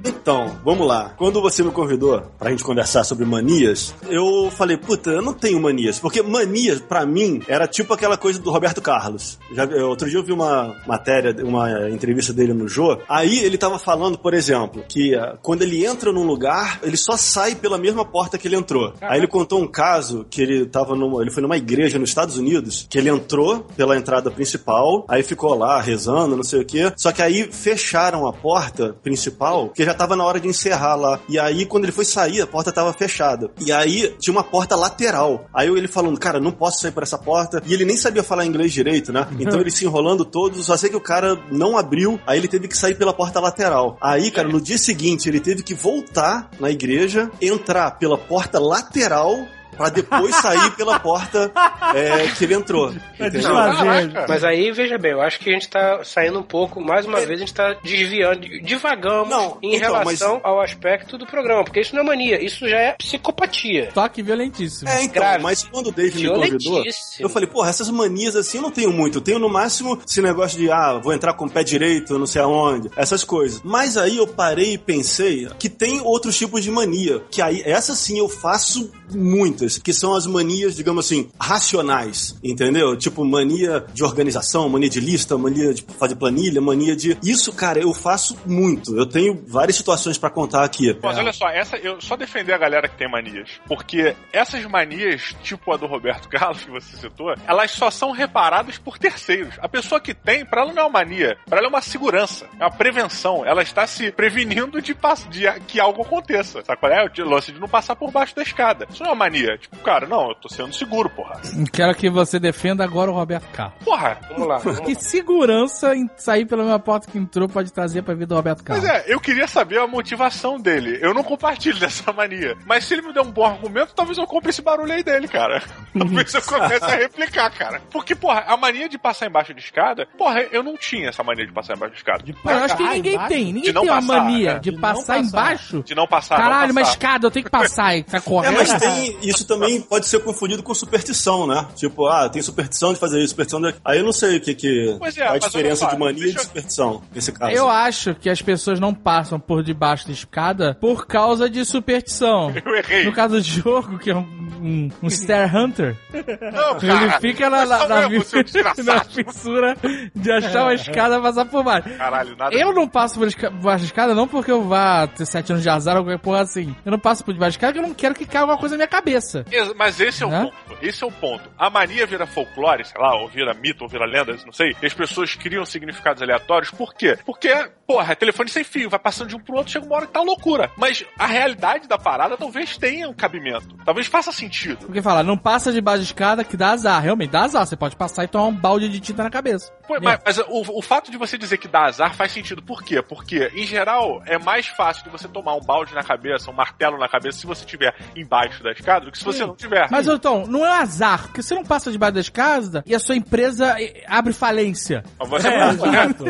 [0.05, 1.13] Então, vamos lá.
[1.17, 5.61] Quando você me convidou pra gente conversar sobre manias, eu falei, puta, eu não tenho
[5.61, 5.99] manias.
[6.01, 9.39] Porque manias, pra mim, era tipo aquela coisa do Roberto Carlos.
[9.53, 12.99] Já, eu- outro dia eu vi uma matéria, uma entrevista dele no Jô.
[13.09, 17.17] Aí ele tava falando, por exemplo, que ah, quando ele entra num lugar, ele só
[17.17, 18.93] sai pela mesma porta que ele entrou.
[19.01, 22.37] Aí ele contou um caso que ele tava numa, ele foi numa igreja nos Estados
[22.37, 26.93] Unidos, que ele entrou pela entrada principal, aí ficou lá rezando, não sei o quê.
[26.97, 27.49] Só que aí
[27.85, 31.21] fecharam a porta principal, que já tava na hora de encerrar lá.
[31.29, 33.51] E aí, quando ele foi sair, a porta tava fechada.
[33.61, 35.45] E aí tinha uma porta lateral.
[35.53, 37.63] Aí ele falando, cara, não posso sair por essa porta.
[37.67, 39.29] E ele nem sabia falar inglês direito, né?
[39.39, 42.69] Então ele se enrolando todo, só sei que o cara não abriu, aí ele teve
[42.69, 43.99] que sair pela porta lateral.
[44.01, 49.47] Aí, cara, no dia seguinte, ele teve que voltar na igreja, entrar pela porta lateral.
[49.77, 51.53] Pra depois sair pela porta
[51.95, 52.93] é, que ele entrou.
[53.19, 53.85] Desfazer.
[53.85, 54.27] Caraca.
[54.29, 57.19] Mas aí, veja bem, eu acho que a gente tá saindo um pouco, mais uma
[57.19, 61.81] vez, a gente tá desviando, divagamos Não, em então, relação ao aspecto do programa, porque
[61.81, 63.91] isso não é mania, isso já é psicopatia.
[63.93, 64.89] Toque violentíssimo.
[64.89, 65.43] É, então, Grave.
[65.43, 66.83] mas quando o Dave me convidou,
[67.19, 69.19] eu falei, porra, essas manias assim eu não tenho muito.
[69.19, 72.27] Eu tenho no máximo esse negócio de, ah, vou entrar com o pé direito, não
[72.27, 73.61] sei aonde, essas coisas.
[73.65, 77.95] Mas aí eu parei e pensei que tem outros tipos de mania, que aí, essa
[77.95, 79.64] sim eu faço muito.
[79.79, 82.97] Que são as manias, digamos assim, racionais, entendeu?
[82.97, 87.17] Tipo, mania de organização, mania de lista, mania de fazer planilha, mania de.
[87.23, 88.97] Isso, cara, eu faço muito.
[88.97, 90.97] Eu tenho várias situações pra contar aqui.
[91.03, 93.51] Mas olha só, essa, eu só defender a galera que tem manias.
[93.67, 98.79] Porque essas manias, tipo a do Roberto Carlos, que você citou, elas só são reparadas
[98.79, 99.55] por terceiros.
[99.59, 102.47] A pessoa que tem, pra ela não é uma mania, pra ela é uma segurança,
[102.59, 103.45] é uma prevenção.
[103.45, 106.63] Ela está se prevenindo de, pass- de que algo aconteça.
[106.65, 107.05] Sabe qual é?
[107.05, 108.87] O lance de não passar por baixo da escada.
[108.91, 109.54] Isso não é uma mania.
[109.59, 111.41] Tipo, cara, não, eu tô sendo seguro, porra.
[111.73, 113.75] Quero que você defenda agora o Roberto Carlos.
[113.85, 114.19] Porra!
[114.31, 114.59] Vamos lá.
[114.59, 118.35] Vamos Que segurança em sair pela mesma porta que entrou pode trazer pra vida do
[118.37, 118.85] Roberto Carlos?
[118.85, 120.99] Pois é, eu queria saber a motivação dele.
[121.01, 122.57] Eu não compartilho dessa mania.
[122.67, 125.29] Mas se ele me der um bom argumento, talvez eu compre esse barulho aí dele,
[125.29, 125.63] cara.
[125.97, 127.81] Talvez eu comece a replicar, cara.
[127.91, 131.47] Porque, porra, a mania de passar embaixo de escada, porra, eu não tinha essa mania
[131.47, 132.23] de passar embaixo de escada.
[132.25, 133.29] De, eu acho que Passar ninguém embaixo?
[133.35, 133.45] tem.
[133.47, 134.59] Ninguém De não tem uma passar, mania né?
[134.59, 135.19] de, De não passar, passar.
[135.21, 135.85] embaixo.
[135.97, 136.39] não passar.
[136.39, 136.93] não Caralho, uma passar.
[136.93, 138.55] escada, eu tenho que passar e tá É, correndo.
[138.57, 141.67] mas tem, isso também pode ser confundido com superstição, né?
[141.75, 143.75] Tipo, ah, tem superstição de fazer isso, superstição de...
[143.85, 146.37] Aí eu não sei o que, que Pois é, a diferença de mania deixa e
[146.37, 147.53] de superstição, nesse caso.
[147.53, 152.53] Eu acho que as pessoas não passam por debaixo da escada por causa de superstição.
[152.65, 153.05] Eu errei.
[153.05, 154.21] No caso do jogo, que é um,
[154.63, 157.21] um, um Stair Hunter, Não, ele cara.
[157.21, 159.77] fica na, na, na, na fissura
[160.15, 161.89] de achar uma escada e passar por baixo.
[161.97, 162.55] Caralho, nada.
[162.55, 165.63] Eu não passo por esca- baixo da escada não porque eu vá ter sete anos
[165.63, 166.75] de azar ou qualquer porra assim.
[166.85, 168.75] Eu não passo por debaixo da escada porque eu não quero que caia alguma coisa
[168.75, 169.34] na minha cabeça.
[169.51, 170.43] Ex- Mas esse é o Né?
[170.67, 170.79] ponto.
[170.85, 171.49] Esse é o ponto.
[171.59, 174.75] A mania vira folclore, sei lá, ou vira mito, ou vira lenda, não sei.
[174.83, 176.71] E as pessoas criam significados aleatórios.
[176.71, 177.19] Por quê?
[177.25, 177.49] Porque,
[177.87, 180.13] porra, é telefone sem fio, vai passando de um pro outro, chega uma hora que
[180.13, 180.71] tá loucura.
[180.77, 183.77] Mas a realidade da parada talvez tenha um cabimento.
[183.85, 184.87] Talvez faça sentido.
[184.87, 187.03] Porque fala, não passa debaixo da escada que dá azar.
[187.03, 187.67] Realmente, dá azar.
[187.67, 189.73] Você pode passar e tomar um balde de tinta na cabeça.
[189.87, 192.63] Pô, mas mas o, o fato de você dizer que dá azar faz sentido.
[192.63, 193.03] Por quê?
[193.03, 196.99] Porque, em geral, é mais fácil de você tomar um balde na cabeça, um martelo
[196.99, 199.89] na cabeça, se você estiver embaixo da escada, do que se você não tiver.
[199.91, 203.17] Mas, então, não é azar, porque você não passa debaixo da escada e a sua
[203.17, 205.05] empresa eh, abre falência.
[205.19, 205.71] Mas você É, né?
[205.71, 206.25] exato.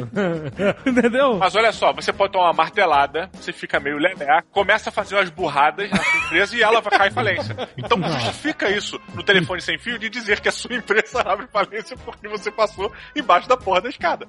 [0.86, 1.42] Entendeu?
[1.44, 5.14] Mas olha só, você pode tomar uma martelada, você fica meio lelé, começa a fazer
[5.14, 7.68] umas burradas na sua empresa e ela vai cair em falência.
[7.76, 11.98] Então justifica isso no telefone sem fio de dizer que a sua empresa abre falência
[11.98, 14.26] porque você passou embaixo da porra da escada.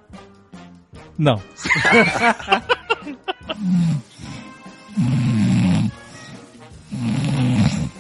[1.18, 1.42] Não.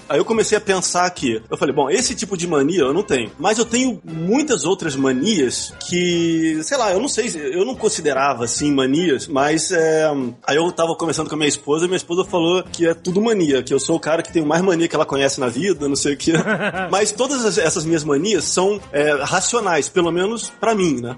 [0.08, 3.04] Aí eu comecei a pensar que, eu falei, bom, esse tipo de mania eu não
[3.04, 7.76] tenho, mas eu tenho muitas outras manias que, sei lá, eu não sei, eu não
[7.76, 10.06] considerava assim manias, mas é,
[10.48, 13.22] aí eu tava conversando com a minha esposa e minha esposa falou que é tudo
[13.22, 15.88] mania, que eu sou o cara que tem mais mania que ela conhece na vida,
[15.88, 16.34] não sei o que.
[16.92, 21.16] mas todas as- essas minhas manias são é, racionais, pelo menos pra mim, né?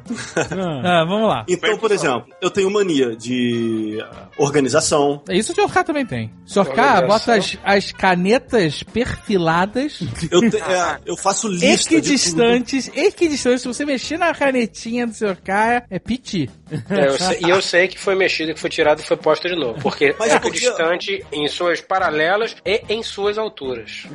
[0.84, 1.46] Ah, vamos lá.
[1.48, 3.98] Então, por exemplo, eu tenho mania de
[4.38, 5.72] organização, É Isso o Sr.
[5.74, 6.32] K também tem.
[6.46, 6.66] O Sr.
[6.74, 10.00] K bota as, as canetas perfiladas,
[10.32, 11.98] eu, te- é, eu faço lista de tudo.
[11.98, 13.62] equidistantes, equidistantes.
[13.62, 15.38] Se você mexer na canetinha do Sr.
[15.44, 16.50] K, é piti.
[16.90, 19.48] É, eu sei- e eu sei que foi mexido, que foi tirado e foi posto
[19.48, 19.80] de novo.
[19.82, 24.06] Porque Mas é é porque- equidistante em suas paralelas e em suas alturas.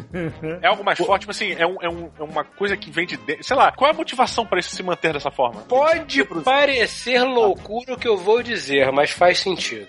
[0.63, 3.07] É algo mais forte, mas assim, é, um- é um- é uma coisa que vem
[3.07, 3.45] de dentro.
[3.45, 5.61] Sei lá, qual é a motivação pra isso se manter dessa forma?
[5.63, 9.87] Pode parecer loucura o que eu vou dizer, mas faz sentido.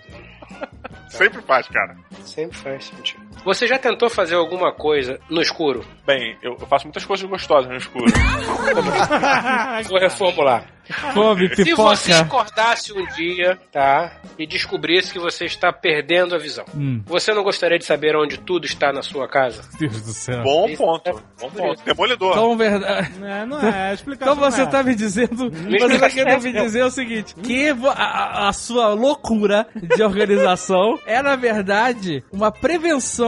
[1.10, 1.96] Sempre faz, cara.
[2.26, 3.23] Sempre faz sentido.
[3.46, 5.86] Você já tentou fazer alguma coisa no escuro?
[6.06, 8.06] Bem, eu, faço muitas coisas gostosas no escuro.
[9.90, 10.66] Vou reformular.
[11.14, 14.12] Come Se você acordasse um dia, tá?
[14.38, 16.66] E descobrisse que você está perdendo a visão.
[16.76, 19.62] Hum, Você não gostaria de saber onde tudo está na sua casa?
[19.80, 20.44] Deus do céu.
[20.44, 21.10] Bom Isso ponto.
[21.10, 21.84] é- Bom ponto.
[21.86, 22.32] Demolidor.
[22.32, 23.14] Então, verdade.
[23.24, 24.72] É, não é, a explicação Então você não é.
[24.72, 26.54] tá me dizendo, você explica tá querendo certo.
[26.58, 29.66] me dizer o seguinte, que a- a sua loucura
[29.96, 33.23] de organização é, na verdade, uma prevenção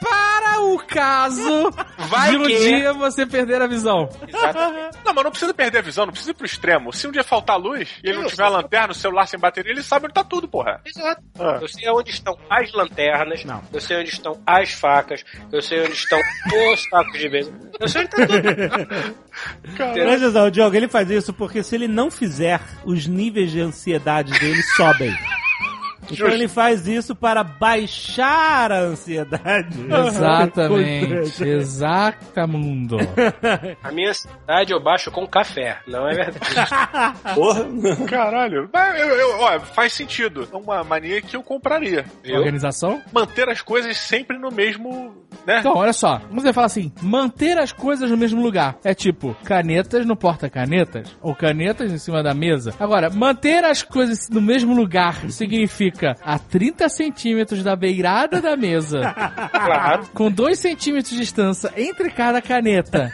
[0.00, 1.70] para o caso
[2.08, 4.08] Vai de um que- dia você perder a visão.
[4.26, 4.98] Exatamente.
[5.04, 6.92] Não, mas não precisa perder a visão, não precisa ir pro extremo.
[6.92, 9.72] Se um dia faltar luz e ele não tiver a lanterna, o celular sem bateria,
[9.72, 10.80] ele sabe onde tá tudo, porra.
[10.86, 11.22] Exato.
[11.38, 11.58] Ah.
[11.60, 13.62] Eu sei onde estão as lanternas, Não.
[13.72, 15.22] eu sei onde estão as facas,
[15.52, 16.18] eu sei onde estão
[16.72, 17.52] os sacos de beijo.
[17.78, 20.10] Eu sei onde tá tudo.
[20.14, 24.32] Atenção, o Diogo, ele faz isso porque se ele não fizer, os níveis de ansiedade
[24.38, 25.14] dele sobem.
[26.10, 29.78] Então ele faz isso para baixar a ansiedade.
[30.06, 32.98] Exatamente, exatamundo.
[33.82, 37.34] A minha ansiedade eu baixo com café, não é verdade?
[37.34, 37.66] Porra.
[38.08, 38.68] Caralho.
[38.72, 40.48] Mas, eu, eu, ó, faz sentido.
[40.52, 42.04] É uma mania que eu compraria.
[42.22, 42.36] Viu?
[42.36, 43.02] Organização?
[43.12, 45.14] Manter as coisas sempre no mesmo
[45.46, 45.60] né?
[45.60, 46.20] Então, olha só.
[46.30, 48.76] Você fala assim, manter as coisas no mesmo lugar.
[48.84, 52.74] É tipo, canetas no porta-canetas ou canetas em cima da mesa.
[52.78, 59.14] Agora, manter as coisas no mesmo lugar significa a 30 centímetros da beirada da mesa,
[59.52, 60.08] Claro.
[60.14, 63.12] com 2 centímetros de distância entre cada caneta.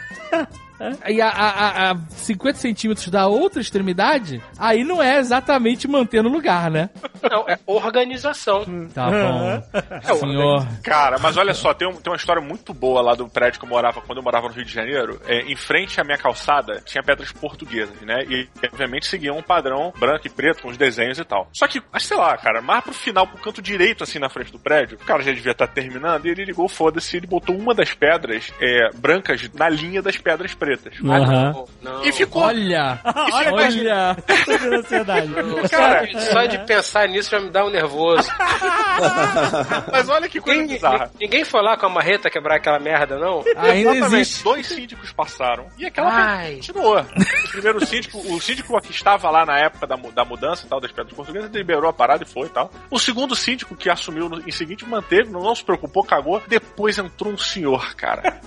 [1.07, 6.21] E a, a, a- a 50 centímetros da outra extremidade, aí não é exatamente manter
[6.21, 6.89] no lugar, né?
[7.29, 8.63] Não, é organização.
[8.93, 9.63] Tá bom.
[9.91, 10.67] É Senhor.
[10.83, 13.65] Cara, mas olha só, tem, um- tem uma história muito boa lá do prédio que
[13.65, 15.19] eu morava quando eu morava no Rio de Janeiro.
[15.25, 18.23] É, em frente à minha calçada tinha pedras portuguesas, né?
[18.29, 21.49] E obviamente seguiam um padrão branco e preto com os desenhos e tal.
[21.53, 24.59] Só que, sei lá, cara, mais pro final, pro canto direito, assim, na frente do
[24.59, 27.93] prédio, o cara já devia estar terminando e ele ligou, foda-se, ele botou uma das
[27.93, 30.66] pedras é, brancas na linha das pedras pretas.
[31.03, 31.51] Aham.
[31.53, 32.05] Não, não.
[32.05, 32.41] E ficou.
[32.43, 32.99] Olha!
[33.33, 34.17] Olha, Olha!
[34.45, 35.27] tô tendo ansiedade.
[36.31, 38.29] Só de, pensar nisso já me dá um nervoso.
[39.91, 41.11] Mas olha que coisa Ninguém, bizarra.
[41.19, 43.43] ninguém foi lá com a marreta quebrar aquela merda, não?
[43.55, 44.15] Ainda Exatamente.
[44.15, 44.43] existe.
[44.43, 45.67] Dois síndicos passaram.
[45.77, 46.55] E aquela Ai.
[46.55, 46.99] continuou.
[46.99, 50.79] O primeiro síndico, o síndico que estava lá na época da, da mudança e tal,
[50.81, 52.71] das pedras portuguesas, liberou a parada e foi e tal.
[52.89, 56.41] O segundo síndico que assumiu no, em seguinte manteve, não, não se preocupou, cagou.
[56.47, 58.39] Depois entrou um senhor, cara.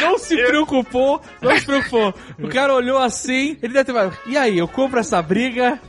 [0.00, 2.14] Não se preocupou, não se preocupou.
[2.38, 5.80] O cara olhou assim, ele deve ter falado, e aí, eu compro essa briga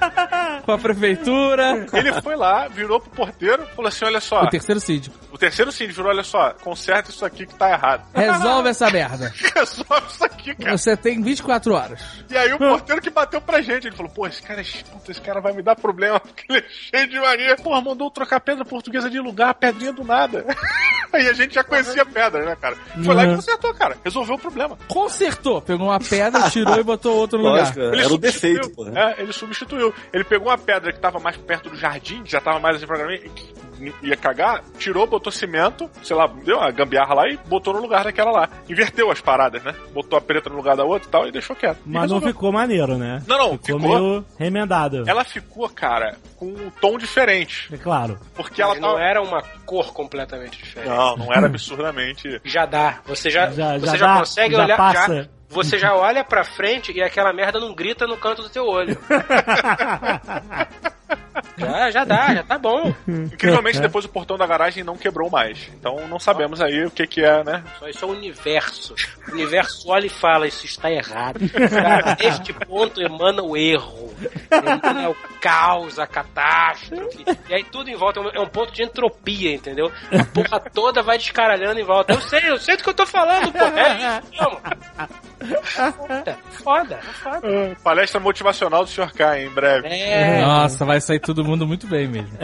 [0.64, 1.86] com a prefeitura?
[1.92, 4.42] Ele foi lá, virou pro porteiro, falou assim: olha só.
[4.42, 5.16] O terceiro síndico.
[5.32, 8.06] O terceiro síndico virou, olha só, conserta isso aqui que tá errado.
[8.14, 9.32] Resolve essa merda.
[9.54, 10.76] Resolve isso aqui, cara.
[10.76, 12.00] Você tem 24 horas.
[12.28, 15.10] E aí o porteiro que bateu pra gente, ele falou, pô, esse cara é puta,
[15.10, 17.56] esse cara vai me dar problema, porque ele é cheio de mania.
[17.56, 20.44] Porra, mandou trocar pedra portuguesa de lugar, pedrinha do nada.
[21.20, 22.76] Aí a gente já conhecia a pedra, né, cara?
[23.04, 23.96] Foi lá e consertou, cara.
[24.04, 24.78] Resolveu o problema.
[24.88, 25.60] Consertou.
[25.60, 27.60] Pegou uma pedra, tirou e botou outro no lugar.
[27.60, 28.86] Lógico, era o defeito, pô.
[28.88, 29.92] É, ele substituiu.
[30.12, 32.86] Ele pegou uma pedra que tava mais perto do jardim, que já tava mais assim
[32.86, 33.20] pra mim,
[34.02, 38.04] ia cagar, tirou, botou cimento, sei lá, deu uma gambiarra lá e botou no lugar
[38.04, 38.48] daquela lá.
[38.68, 39.74] Inverteu as paradas, né?
[39.92, 41.80] Botou a preta no lugar da outra e tal e deixou quieto.
[41.84, 43.22] Mas não ficou maneiro, né?
[43.26, 43.80] Não, não, ficou, ficou.
[44.00, 45.04] meio remendado.
[45.08, 47.68] Ela ficou, cara, com um tom diferente.
[47.72, 48.18] É claro.
[48.34, 49.02] Porque ela Mas não tava.
[49.02, 50.90] era uma cor completamente diferente.
[50.90, 52.40] Não, não era absurdamente.
[52.44, 53.00] Já dá.
[53.06, 54.76] Você já, Já- você já já, dá, consegue já olhar.
[54.76, 55.22] passa.
[55.22, 58.64] Já, você já olha pra frente e aquela merda não grita no canto do teu
[58.66, 58.96] olho.
[61.56, 62.94] já, já dá, já tá bom.
[63.06, 65.68] Incrivelmente, depois o portão da garagem não quebrou mais.
[65.78, 67.62] Então não sabemos aí o que que é, né?
[67.78, 68.94] Só isso é o universo.
[69.28, 71.40] O universo olha e fala, isso está errado.
[71.70, 74.14] Cara, Neste ponto emana o erro.
[74.50, 77.24] Emana o caos, a catástrofe.
[77.48, 79.90] E aí tudo em volta é um- é um ponto de entropia, entendeu?
[80.12, 82.12] A porra toda vai descaralhando em volta.
[82.12, 83.64] Eu sei, eu sei do que eu tô falando, pô.
[83.64, 84.60] É isso mesmo.
[85.64, 87.40] Foda, foda, foda.
[87.72, 89.12] Ah, Palestra motivacional do Sr.
[89.12, 89.88] K, em breve.
[89.88, 92.30] É, Nossa, vai sair todo mundo muito bem mesmo.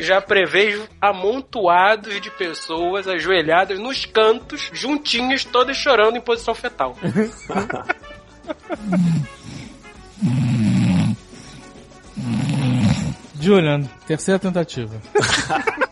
[0.00, 6.96] já prevejo amontoados de pessoas ajoelhadas nos cantos, juntinhas, todas chorando em posição fetal.
[13.40, 15.00] Julian, terceira tentativa.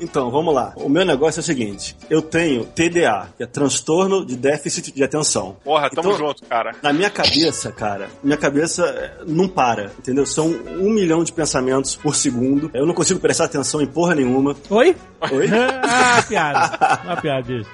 [0.00, 0.72] Então, vamos lá.
[0.76, 5.02] O meu negócio é o seguinte: eu tenho TDA, que é transtorno de déficit de
[5.02, 5.56] atenção.
[5.64, 6.72] Porra, tamo Então- junto, cara.
[6.82, 10.24] Na minha cabeça, cara, minha cabeça eh, não para, entendeu?
[10.26, 12.70] São um milhão de pensamentos por segundo.
[12.74, 14.54] Eu não consigo prestar atenção em porra nenhuma.
[14.70, 14.96] Oi?
[15.32, 15.46] Oi?
[15.82, 17.00] ah, piada.
[17.04, 17.70] Uma piada isso.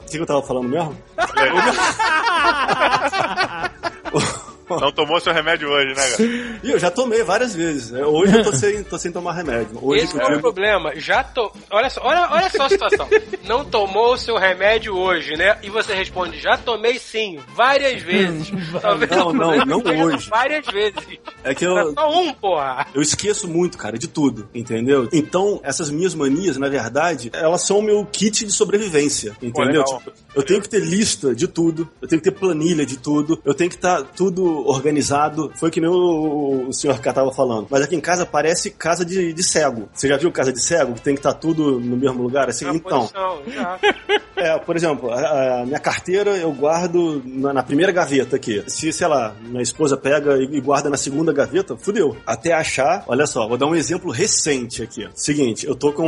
[0.00, 0.96] O que eu tava falando mesmo?
[4.68, 6.60] Não tomou seu remédio hoje, né, cara?
[6.62, 7.90] E eu já tomei várias vezes.
[7.90, 8.04] né?
[8.04, 9.78] Hoje eu tô sem, tô sem tomar remédio.
[9.80, 10.92] Hoje Esse é o problema.
[10.96, 11.50] Já to...
[11.70, 13.08] olha, só, olha, olha só a situação.
[13.44, 15.58] Não tomou o seu remédio hoje, né?
[15.62, 18.50] E você responde, já tomei sim, várias vezes.
[18.80, 20.28] Talvez Não, não, não hoje.
[20.30, 20.94] Várias vezes.
[21.42, 22.86] É que eu, só um, porra.
[22.94, 25.08] eu esqueço muito, cara, de tudo, entendeu?
[25.12, 29.82] Então, essas minhas manias, na verdade, elas são o meu kit de sobrevivência, entendeu?
[29.82, 29.98] legal.
[29.98, 33.40] Tipo, eu tenho que ter lista de tudo, eu tenho que ter planilha de tudo,
[33.44, 35.50] eu tenho que estar tudo organizado.
[35.56, 37.66] Foi que nem o, o senhor K tava falando.
[37.70, 39.88] Mas aqui em casa parece casa de, de cego.
[39.92, 40.94] Você já viu casa de cego?
[40.94, 42.48] Que tem que estar tudo no mesmo lugar?
[42.48, 43.00] Assim, Na então.
[43.00, 43.78] posição, já.
[44.36, 48.64] É, por exemplo, a, a minha carteira eu guardo na, na primeira gaveta aqui.
[48.66, 52.16] Se, sei lá, minha esposa pega e, e guarda na segunda gaveta, fudeu.
[52.26, 55.08] Até achar, olha só, vou dar um exemplo recente aqui.
[55.14, 56.04] Seguinte, eu tô com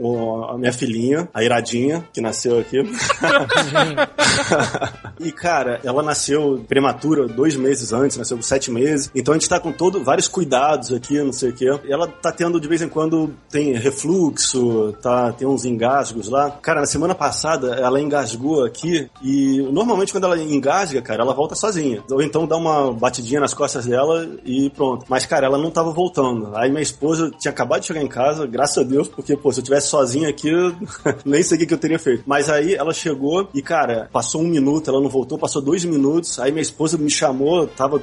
[0.00, 2.78] o- a minha filhinha, a Iradinha, que nasceu aqui.
[5.20, 9.10] e, cara, ela nasceu prematura, dois meses meses antes, nasceu com sete meses.
[9.14, 11.66] Então a gente tá com todo, vários cuidados aqui, não sei o quê.
[11.88, 16.50] Ela tá tendo, de vez em quando, tem refluxo, tá, tem uns engasgos lá.
[16.50, 21.54] Cara, na semana passada, ela engasgou aqui e normalmente quando ela engasga, cara, ela volta
[21.54, 22.02] sozinha.
[22.10, 25.04] Ou então dá uma batidinha nas costas dela e pronto.
[25.08, 26.56] Mas, cara, ela não tava voltando.
[26.56, 29.60] Aí minha esposa tinha acabado de chegar em casa, graças a Deus, porque, pô, se
[29.60, 30.50] eu tivesse sozinha aqui,
[31.24, 32.24] nem sei o que eu teria feito.
[32.26, 36.38] Mas aí ela chegou e, cara, passou um minuto, ela não voltou, passou dois minutos.
[36.40, 38.02] Aí minha esposa me chamou, tava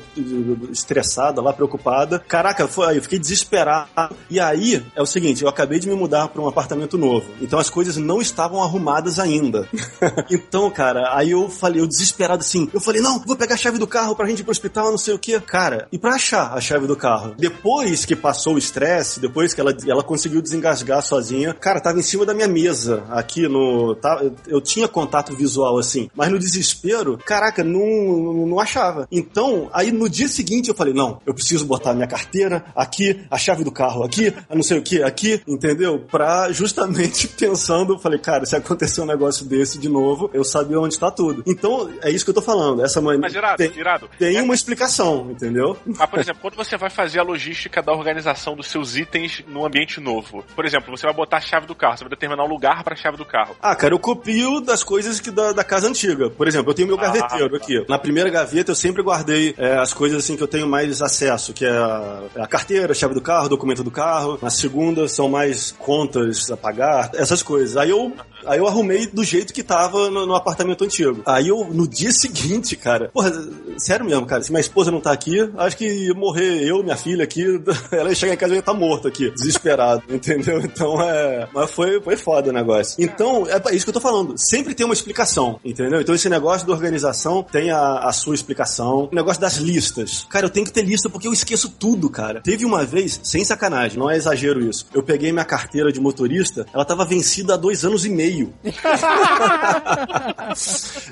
[0.71, 2.19] estressada lá, preocupada.
[2.19, 3.89] Caraca, foi eu fiquei desesperado.
[4.29, 7.25] E aí, é o seguinte, eu acabei de me mudar para um apartamento novo.
[7.41, 9.67] Então as coisas não estavam arrumadas ainda.
[10.29, 13.77] então, cara, aí eu falei, eu desesperado assim, eu falei, não, vou pegar a chave
[13.77, 15.39] do carro pra gente ir pro hospital, não sei o que.
[15.39, 17.35] Cara, e pra achar a chave do carro?
[17.37, 22.03] Depois que passou o estresse, depois que ela, ela conseguiu desengasgar sozinha, cara, tava em
[22.03, 23.95] cima da minha mesa, aqui no.
[23.95, 29.07] Tá, eu tinha contato visual assim, mas no desespero, caraca, não, não achava.
[29.11, 33.37] Então, aí no dia seguinte eu falei, não, eu preciso botar minha carteira aqui, a
[33.37, 35.99] chave do carro aqui, a não sei o que aqui, entendeu?
[35.99, 40.93] Pra justamente pensando, falei, cara, se acontecer um negócio desse de novo, eu sabia onde
[40.93, 41.43] está tudo.
[41.45, 42.83] Então, é isso que eu tô falando.
[42.83, 43.17] Essa mãe.
[43.17, 44.09] Mas irado, tem, irado.
[44.17, 45.77] tem É- uma explicação, entendeu?
[45.85, 49.65] Mas, por exemplo, quando você vai fazer a logística da organização dos seus itens num
[49.65, 52.47] ambiente novo, por exemplo, você vai botar a chave do carro, você vai determinar um
[52.47, 53.55] lugar para a chave do carro.
[53.61, 56.29] Ah, cara, eu copio das coisas que da, da casa antiga.
[56.29, 57.57] Por exemplo, eu tenho meu Ah, gaveteiro tá.
[57.57, 57.85] aqui.
[57.87, 61.53] Na primeira gaveta eu sempre guardei é, as coisas assim que eu tenho mais acesso,
[61.53, 64.37] que é a, a carteira, a chave do carro, documento do carro.
[64.41, 67.77] Na segunda são mais contas a pagar, essas coisas.
[67.77, 68.13] Aí eu
[68.47, 71.21] Aí eu arrumei do jeito que tava no, no apartamento antigo.
[71.25, 73.31] Aí eu, no dia seguinte, cara, porra,
[73.77, 77.23] sério mesmo, cara, se minha esposa não tá aqui, acho que morrer eu, minha filha
[77.23, 77.43] aqui,
[77.91, 80.59] ela ia chegar em casa e estar morta aqui, desesperado, entendeu?
[80.59, 81.47] Então é.
[81.53, 82.95] Mas foi, foi foda o negócio.
[82.99, 84.35] Então, é isso que eu tô falando.
[84.37, 86.01] Sempre tem uma explicação, entendeu?
[86.01, 89.09] Então esse negócio da organização tem a, a sua explicação.
[89.11, 90.25] O negócio das listas.
[90.29, 92.41] Cara, eu tenho que ter lista porque eu esqueço tudo, cara.
[92.41, 94.85] Teve uma vez, sem sacanagem, não é exagero isso.
[94.93, 98.36] Eu peguei minha carteira de motorista, ela tava vencida há dois anos e meio.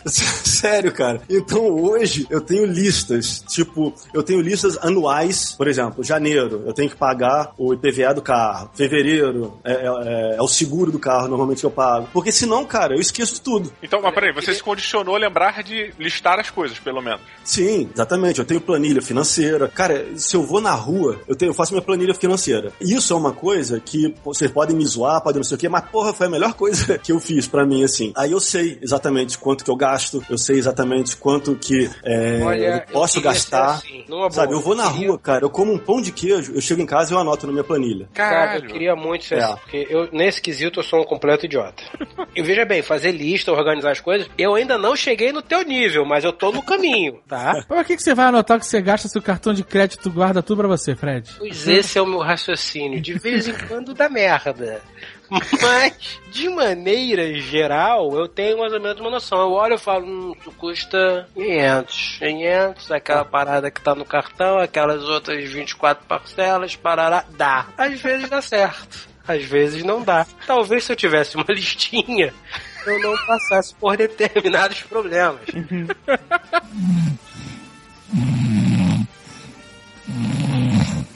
[0.06, 1.22] Sério, cara.
[1.30, 6.90] Então hoje eu tenho listas, tipo, eu tenho listas anuais, por exemplo, janeiro, eu tenho
[6.90, 8.70] que pagar o IPVA do carro.
[8.74, 12.08] Fevereiro é, é- é o seguro do carro, normalmente que eu pago.
[12.14, 13.72] Porque senão, cara, eu esqueço de tudo.
[13.82, 17.22] Então, mas peraí, você se condicionou a lembrar de listar as coisas, pelo menos.
[17.44, 18.40] Sim, exatamente.
[18.40, 19.68] Eu tenho planilha financeira.
[19.68, 22.72] Cara, se eu vou na rua, eu, tenho, eu faço minha planilha financeira.
[22.82, 25.86] Isso é uma coisa que vocês podem me zoar, podem não sei o quê, mas
[25.90, 28.12] porra, foi a melhor coisa que eu fiz pra mim, assim.
[28.16, 32.86] Aí eu sei exatamente quanto que eu gasto, eu sei exatamente quanto que é, Olha,
[32.88, 33.76] eu posso eu gastar.
[33.76, 34.58] assim, Sabe, boa.
[34.58, 36.82] eu vou na Eu queria- rua, cara, eu como um pão de queijo, eu chego
[36.82, 38.08] em casa e eu anoto na minha planilha.
[38.14, 39.44] Cara, eu queria muito ser É.
[39.44, 41.84] assim, porque eu, nesse quesito, eu sou um completo idiota.
[42.36, 46.06] E veja bem, fazer lista, organizar as coisas, eu ainda não cheguei no teu nível,
[46.06, 47.64] mas eu tô no caminho, tá?
[47.68, 50.60] Por que, que você vai anotar que você gasta seu cartão de crédito guarda tudo
[50.60, 51.30] pra você, Fred?
[51.38, 53.02] Pois esse é o meu raciocínio.
[53.02, 54.82] De vez em quando dá merda.
[55.30, 59.40] Mas, de maneira geral, eu tenho mais ou menos uma noção.
[59.40, 62.18] Eu olho e falo, hum, isso custa 500.
[62.20, 67.68] 500, aquela parada que tá no cartão, aquelas outras 24 parcelas, parará, dá.
[67.78, 69.08] Às vezes dá certo.
[69.28, 70.26] Às vezes não dá.
[70.46, 72.34] Talvez se eu tivesse uma listinha,
[72.86, 75.42] eu não passasse por determinados problemas.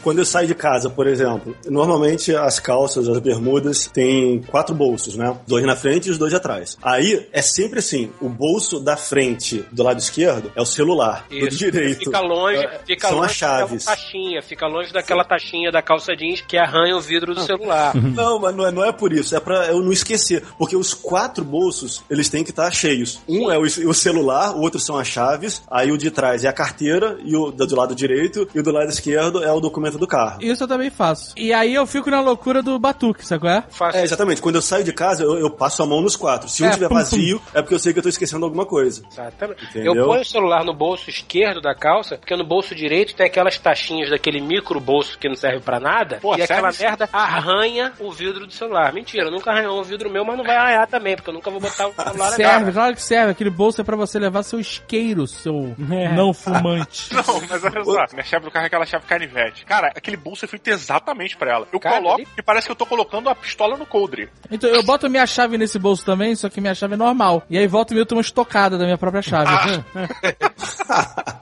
[0.10, 5.16] Quando eu saio de casa, por exemplo, normalmente as calças, as bermudas, têm quatro bolsos,
[5.16, 5.38] né?
[5.45, 6.80] Dois na frente e os dois atrás.
[6.82, 11.28] Aí é sempre assim: o bolso da frente, do lado esquerdo, é o celular.
[11.30, 11.60] Do Isso.
[11.60, 12.05] direito.
[12.05, 13.86] Fica longe, é, fica são longe as chaves.
[13.86, 17.93] daquela taxinha, fica longe daquela taxinha da calça jeans que arranha o vidro do celular.
[17.95, 20.43] Não, mas não é, não é por isso, é pra eu não esquecer.
[20.57, 23.20] Porque os quatro bolsos, eles têm que estar cheios.
[23.28, 26.47] Um é o, o celular, o outro são as chaves, aí o de trás é
[26.47, 29.98] a carteira, e o do lado direito, e o do lado esquerdo é o documento
[29.99, 30.41] do carro.
[30.41, 31.33] Isso eu também faço.
[31.37, 33.63] E aí eu fico na loucura do batuque, sabe qual é?
[33.69, 34.41] Faço É, exatamente.
[34.41, 36.49] Quando eu saio de casa, eu, eu passo a mão nos quatro.
[36.49, 37.01] Se um É, tiver pum, pum.
[37.01, 39.03] vazio, é porque eu sei que eu tô esquecendo alguma coisa.
[39.11, 39.65] Exatamente.
[39.65, 39.93] Entendeu?
[39.95, 43.57] Eu ponho o celular no bolso esquerdo da calça, porque no bolso direito tem aquelas
[43.57, 46.19] taxinhas daquele micro bolso que não serve pra nada.
[46.21, 48.93] Pô, e aquela merda arranha o vidro do celular.
[48.93, 51.59] Mentira, nunca arranhou o vidro meu, mas não vai arranhar também, porque eu nunca vou
[51.59, 53.31] botar o celular na Serve, claro que serve.
[53.31, 56.09] Aquele bolso é pra você levar seu isqueiro, seu É.
[56.15, 57.13] não fumante.
[57.13, 59.65] Não, mas olha só, minha chave do carro é aquela chave canivete.
[59.65, 61.67] Cara, aquele bolso é feito exatamente pra ela.
[61.73, 64.30] Eu Cara, coloco ali- e parece que eu tô colocando a pistola no coldre.
[64.51, 67.43] Então eu boto minha chave nesse bolso também, só que minha chave é normal.
[67.49, 69.49] E aí volta e meia eu tomo uma estocada da minha própria chave.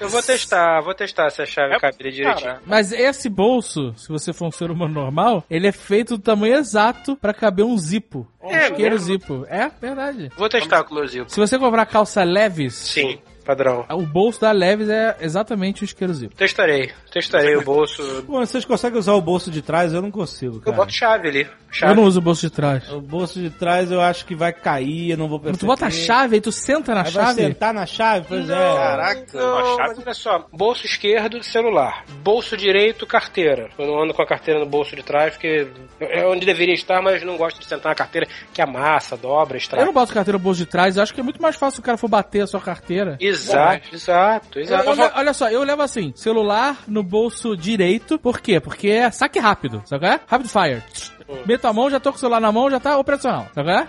[0.00, 2.34] Eu vou testar, vou testar se a chave É, cabe direitinho.
[2.34, 6.22] cara, Mas esse bolso, se você for um ser humano normal, ele é feito do
[6.22, 8.26] tamanho exato pra caber um zipo.
[8.42, 8.98] Um É isqueiro mesmo?
[9.06, 9.46] zipo.
[9.46, 10.30] É, verdade.
[10.38, 11.30] Vou testar com o meu zipo.
[11.30, 13.20] Se você comprar calça leves, Sim.
[13.50, 13.84] Padrão.
[13.90, 16.36] O bolso da Leves é exatamente o isqueiro zíper.
[16.36, 16.90] Testarei.
[17.12, 18.22] Testarei o bolso.
[18.26, 19.92] Pô, vocês conseguem usar o bolso de trás?
[19.92, 20.76] Eu não consigo, Eu cara.
[20.76, 21.48] boto chave ali.
[21.72, 21.92] Chave.
[21.92, 22.88] Eu não uso o bolso de trás.
[22.92, 25.58] O bolso de trás eu acho que vai cair, eu não vou perceber.
[25.60, 27.42] Tu bota a chave aí, tu senta na Aí vai chave.
[27.42, 28.26] sentar na chave?
[28.28, 28.54] Pois é.
[28.54, 29.88] Caraca, Não, chave.
[29.88, 32.04] mas olha só, bolso esquerdo, celular.
[32.22, 33.68] Bolso direito, carteira.
[33.78, 35.68] Eu não ando com a carteira no bolso de trás, porque
[36.00, 39.58] é onde deveria estar, mas não gosto de sentar na carteira que amassa, dobra, Eu
[39.58, 39.84] estraga.
[39.84, 41.80] não boto carteira no bolso de trás, eu acho que é muito mais fácil se
[41.80, 43.16] o cara for bater a sua carteira.
[43.20, 43.39] Exato,
[43.92, 44.88] exato, Eu- exato.
[44.88, 48.60] eu le- olha só, eu levo assim, celular no bolso direito, por quê?
[48.60, 50.20] Porque é saque rápido, sabe é?
[50.26, 50.82] Rapid fire.
[51.46, 53.78] Meto a mão, já tô com o celular na mão, já tá operacional, sabe qual
[53.78, 53.88] é?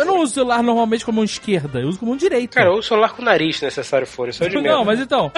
[0.00, 2.16] Eu não uso o celular normalmente com a mão esquerda, eu uso com a mão
[2.16, 2.54] direita.
[2.56, 5.00] Cara, eu uso celular com o nariz, se necessário for, isso é de não, mas
[5.00, 5.32] então,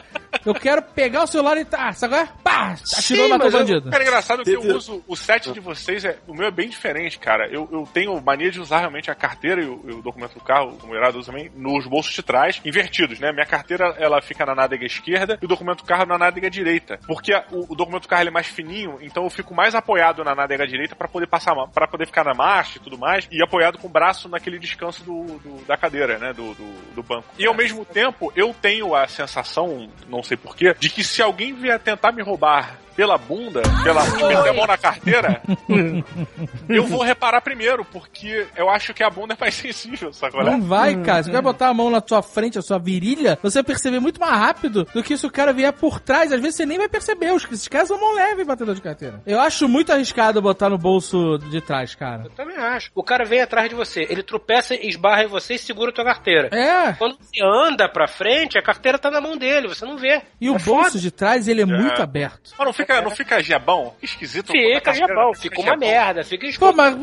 [0.44, 2.28] eu quero pegar o celular e tá, sabe qual é?
[2.42, 3.90] Pá, atirou e matou o bandido.
[3.90, 7.18] Cara, engraçado que eu uso o set de vocês, é, o meu é bem diferente,
[7.18, 7.48] cara.
[7.48, 10.40] Eu, eu tenho mania de usar realmente a carteira e o, e o documento do
[10.44, 13.32] carro, o Irado usa também, nos bolsos de trás, invertidos, né?
[13.32, 16.98] Minha carteira, ela fica na nádega esquerda e o documento do carro na nádega direita.
[17.06, 19.74] Porque a- o, o documento do carro ele é mais fininho, então eu fico mais
[19.74, 23.28] apoiado na nádega direita pra poder passar, para poder ficar na marcha e tudo mais,
[23.30, 26.32] e apoiado com o braço naquele descanso do, do- da cadeira, né?
[26.32, 27.28] Do, do, do banco.
[27.38, 31.52] E ao mesmo tempo, eu tenho a sensação, não sei porquê, de que se alguém
[31.54, 35.42] vier tentar me roubar pela bunda, pela meter a mão na carteira,
[36.68, 40.32] eu vou reparar primeiro, porque eu acho que a bunda é mais sensível, sabe?
[40.32, 40.50] qual é?
[40.50, 41.22] Não vai, cara.
[41.22, 44.00] Se o cara botar a mão na sua frente, a sua virilha, você vai perceber
[44.00, 46.32] muito mais rápido do que se o cara vier por trás.
[46.32, 47.32] Às vezes você nem vai perceber.
[47.32, 49.20] Os, esses caras são mão leve batedor de carteira.
[49.26, 52.24] Eu acho muito arriscado botar no bolso de trás, cara.
[52.24, 52.90] Eu também acho.
[52.94, 56.04] O cara vem atrás de você, ele tropeça, esbarra em você e segura a tua
[56.04, 56.48] carteira.
[56.52, 56.92] É.
[56.94, 60.22] Quando você anda pra frente, a carteira tá na mão dele, você não vê.
[60.40, 60.98] E o É bolso foda.
[60.98, 62.52] de trás, ele é, muito aberto.
[62.86, 63.94] Fica, não fica gebão?
[63.98, 64.52] Que esquisito.
[64.52, 65.78] Fica jabão, fica uma gebão.
[65.88, 66.76] merda, fica Pô, escuro.
[66.76, 66.94] mas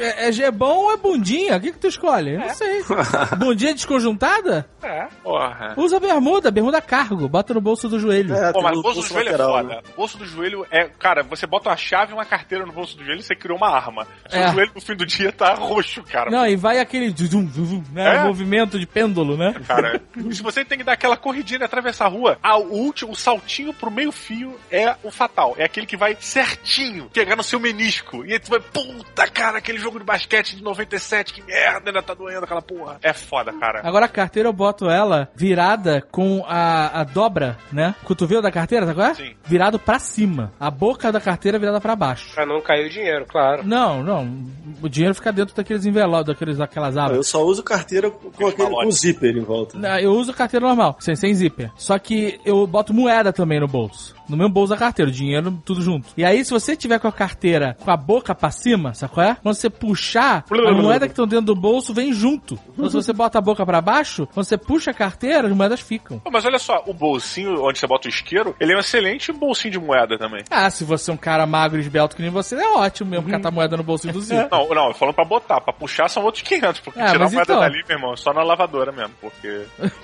[0.00, 1.56] é, é gebão ou é bundinha?
[1.56, 2.34] O que, que tu escolhe?
[2.34, 2.82] Eu não sei.
[3.38, 4.68] bundinha desconjuntada?
[4.82, 5.06] É.
[5.22, 5.74] Porra.
[5.76, 7.28] Usa bermuda, bermuda cargo.
[7.28, 8.34] Bota no bolso do joelho.
[8.34, 9.74] É, Pô, mas o o bolso do bolso joelho lateral, é foda.
[9.74, 9.80] né?
[9.92, 10.88] O bolso do joelho é.
[10.98, 13.56] Cara, você bota uma chave e uma carteira no bolso do joelho e você criou
[13.58, 14.06] uma arma.
[14.28, 14.52] Seu É.
[14.52, 16.30] joelho no fim do dia tá roxo, cara.
[16.30, 18.24] Não, e vai aquele zum, zum, zum, né, É?
[18.24, 19.54] movimento de pêndulo, né?
[19.66, 23.12] Cara, se você tem que dar aquela corridinha e atravessar a rua, a, o último,
[23.12, 25.54] o saltinho pro meio fio é o fatal.
[25.58, 28.24] É aquele que vai certinho pegar no seu menisco.
[28.24, 32.02] E aí tu vai, puta, cara, aquele jogo de basquete de 97, que merda, ainda
[32.02, 32.98] tá doendo aquela porra.
[33.02, 33.80] É foda, cara.
[33.84, 37.94] Agora a carteira eu boto ela virada com a, a dobra, né?
[38.04, 39.14] Cotovelo da carteira, tá qual é?
[39.14, 39.34] Sim.
[39.44, 40.52] Virado pra cima.
[40.58, 42.34] A boca da carteira virada pra baixo.
[42.34, 43.62] Pra não cair o dinheiro, claro.
[43.64, 44.46] Não, não.
[44.82, 47.28] O dinheiro fica dentro daqueles envelopes, daqueles, daquelas Eu abas.
[47.28, 49.78] só uso carteira com, com aquele com zíper em volta.
[49.78, 51.70] Não, Eu uso carteira normal, sem, sem zíper.
[51.76, 54.17] Só que eu boto moeda também no bolso.
[54.28, 56.08] No mesmo bolso da carteira, o dinheiro tudo junto.
[56.16, 59.26] E aí, se você tiver com a carteira com a boca pra cima, sabe qual
[59.26, 59.34] é?
[59.42, 62.58] Quando você puxar, a moeda que estão dentro do bolso vem junto.
[62.72, 65.80] Então, se você bota a boca pra baixo, quando você puxa a carteira, as moedas
[65.80, 66.18] ficam.
[66.18, 69.32] Pô, Mas olha só, o bolsinho onde você bota o isqueiro, ele é um excelente
[69.32, 70.44] bolsinho de moeda também.
[70.50, 73.30] Ah, se você é um cara magro e esbelto que nem você, é ótimo mesmo
[73.30, 74.48] catar moeda no bolsinho do zíper.
[74.58, 77.42] Não, não, falando pra botar, pra puxar são outros 500, porque Ah, tirar a moeda
[77.42, 77.60] então.
[77.60, 79.62] dali, meu irmão, só na lavadora mesmo, porque.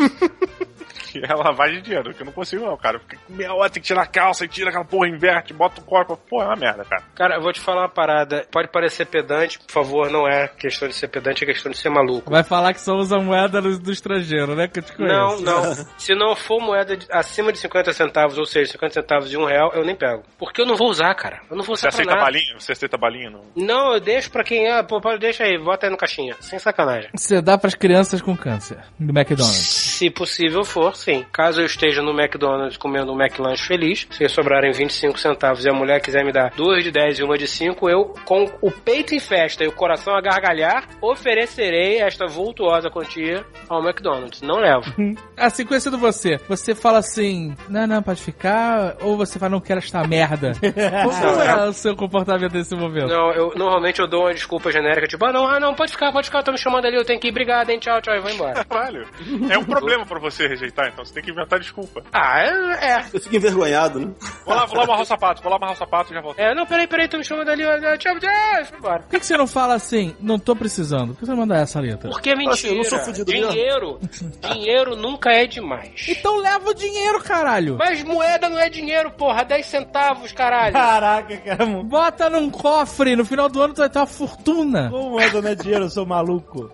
[1.11, 2.99] que é lavagem de dinheiro, que eu não consigo não, cara.
[2.99, 6.17] Fica meia hora, tem que tirar calça e tira aquela porra, inverte, bota o corpo.
[6.29, 7.03] Pô, é uma merda, cara.
[7.15, 8.47] Cara, eu vou te falar uma parada.
[8.51, 11.91] Pode parecer pedante, por favor, não é questão de ser pedante, é questão de ser
[11.91, 12.31] maluco.
[12.31, 14.69] Vai falar que só usa moeda do, estrangeiro, né?
[14.69, 15.45] Que eu te Não, conheço.
[15.45, 15.75] não.
[15.99, 19.45] Se não for moeda de- acima de 50 centavos, ou seja, 50 centavos de um
[19.45, 20.23] real, eu nem pego.
[20.39, 21.41] Porque eu não vou usar, cara.
[21.51, 22.25] Eu não vou Você usar pra aceita nada.
[22.25, 22.55] balinha?
[22.59, 23.31] Você aceita balinha?
[23.31, 23.43] Não?
[23.57, 24.83] Não, eu deixo pra quem é.
[24.83, 26.37] Pô, pô, deixa aí, bota aí no caixinha.
[26.41, 27.11] Sem sacanagem.
[27.15, 29.57] Você dá pras crianças com câncer do McDonald's.
[29.95, 31.25] Se possível for, sim.
[31.33, 35.72] Caso eu esteja no McDonald's comendo um McLanche feliz, se sobrarem 25 centavos e a
[35.72, 39.14] mulher quiser me dar duas de 10 e uma de 5, eu, com o peito
[39.14, 44.42] em festa e o coração a gargalhar, oferecerei esta vultuosa quantia ao McDonald's.
[44.42, 44.92] Não levo.
[45.36, 49.78] Assim, conhecendo você, você fala assim, não, não, pode ficar, ou você fala, não quero
[49.78, 50.52] esta merda.
[50.62, 53.09] Como é o seu comportamento nesse momento?
[53.09, 56.12] Não, eu normalmente eu dou uma desculpa genérica, tipo, ah não, ah não, pode ficar,
[56.12, 58.20] pode ficar, tô me chamando ali, eu tenho que ir, obrigado, hein, tchau, tchau, e
[58.20, 58.64] vou embora.
[58.64, 59.07] Caralho.
[59.50, 62.02] É um problema pra você rejeitar, então você tem que inventar desculpa.
[62.12, 63.05] ah, é, é.
[63.12, 64.11] Eu fico envergonhado, né?
[64.45, 66.38] Vou lá, vou lá amarrar o sapato, vou lá amarrar o sapato e já volto.
[66.38, 67.62] É, não, peraí, peraí, tô me chamando ali,
[67.99, 68.99] tchau, tchau, foi embora.
[69.01, 71.09] Por que, que você não fala assim, não tô precisando?
[71.14, 72.11] Por que você não manda essa letra?
[72.11, 72.55] Porque é mentira.
[72.55, 73.51] Assim, eu não sou fudido mesmo.
[73.51, 74.01] dinheiro,
[74.40, 76.07] dinheiro nunca é demais.
[76.09, 77.76] Então leva o dinheiro, caralho.
[77.78, 80.72] Mas moeda não é dinheiro, porra, 10 centavos, caralho.
[80.72, 81.66] Caraca, cara.
[81.66, 84.90] Bota num cofre, no final do ano tu vai ter uma fortuna.
[84.90, 86.70] Como anda, não é dinheiro, eu sou maluco.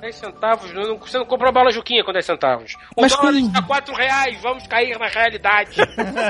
[0.00, 2.74] 10 centavos, não- você não comprou bala Juquinha com 10 centavos.
[2.96, 5.76] O Mas dólar com- está 4 reais, vamos cair na realidade.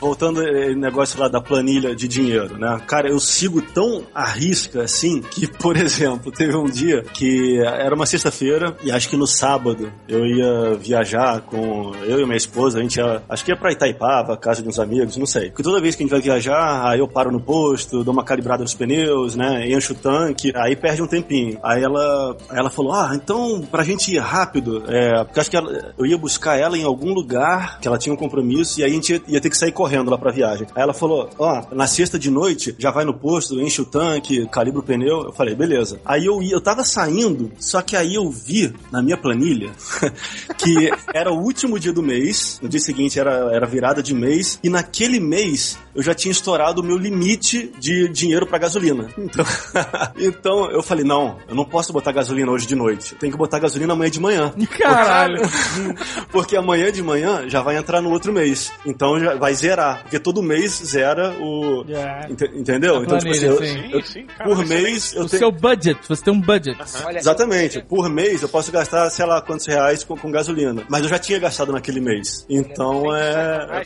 [0.00, 2.80] voltando ao negócio lá da planilha de dinheiro, né?
[2.86, 7.94] Cara, eu sigo tão à risca assim que, por exemplo, teve um dia que era
[7.94, 12.78] uma sexta-feira e acho que no sábado eu ia viajar com eu e minha esposa,
[12.78, 15.48] a gente ia, acho que ia pra Itaipava, casa de uns amigos, não sei.
[15.50, 18.24] Porque toda vez que a gente vai viajar, aí eu paro no posto, dou uma
[18.24, 19.68] calibrada nos pneus, né?
[19.70, 21.58] Encho o tanque, aí perde um tempinho.
[21.62, 25.56] Aí ela, aí ela falou: Ah, então pra gente ir rápido, é, porque acho que
[25.56, 28.90] ela- eu ia buscar ela em algum lugar que ela tinha um compromisso e aí
[28.90, 30.66] a gente ia, ia ter que sair correndo lá pra viagem.
[30.74, 34.46] Aí ela falou: Ó, na sexta de noite já vai no posto, enche o tanque,
[34.48, 35.24] calibra o pneu.
[35.24, 36.00] Eu falei: Beleza.
[36.04, 39.70] Aí eu ia, eu tava saindo, só que aí eu vi na minha planilha
[40.58, 44.58] que era o último dia do mês, no dia seguinte era, era virada de mês,
[44.62, 49.08] e naquele mês eu já tinha estourado o meu limite de dinheiro pra gasolina.
[49.16, 49.44] Então,
[50.18, 53.12] então eu falei, não, eu não posso botar gasolina hoje de noite.
[53.12, 54.52] Eu tenho que botar gasolina amanhã de manhã.
[54.78, 55.40] Caralho.
[56.30, 58.70] Porque amanhã de manhã já vai entrar no outro mês.
[58.84, 59.75] Então já vai zerar.
[60.02, 61.84] Porque todo mês zera o.
[61.88, 62.30] É.
[62.30, 63.02] Ente- entendeu?
[63.02, 63.90] Então, tipo assim, eu- sim.
[63.92, 65.38] eu- Sim, cara, por mês eu O tenho.
[65.40, 66.78] seu budget, você tem um budget.
[67.04, 67.82] Olha, Exatamente.
[67.82, 70.82] Por mês eu posso gastar, sei lá, quantos reais com, com gasolina.
[70.88, 72.44] Mas eu já tinha gastado naquele mês.
[72.48, 73.84] Então é.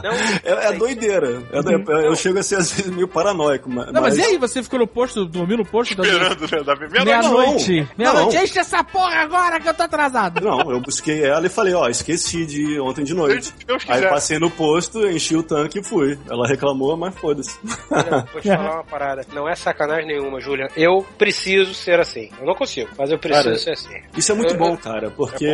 [0.03, 1.41] Não, É, é doideira.
[1.51, 3.69] É do- Eu chego a ser às vezes meio paranoico.
[3.69, 6.63] Mas, Não, mas e aí, você ficou no posto, dormiu no posto da Esperando, né?
[6.63, 7.87] Da meia-noite.
[7.97, 8.37] meia-noite?
[8.37, 10.41] Enche essa porra agora que eu tô atrasado.
[10.41, 13.53] Não, eu busquei ela e falei, ó, esqueci de ontem de noite.
[13.87, 16.17] Aí passei no posto, enchi o tanque e fui.
[16.29, 17.57] Ela reclamou, mas foda-se.
[18.33, 19.21] Vou te falar uma parada.
[19.33, 20.67] Não é sacanagem nenhuma, Julian.
[20.75, 22.29] Eu preciso ser assim.
[22.39, 23.95] Eu não consigo, mas eu preciso Cara, ser assim.
[24.17, 25.47] Isso é muito Eu- bom, cara, porque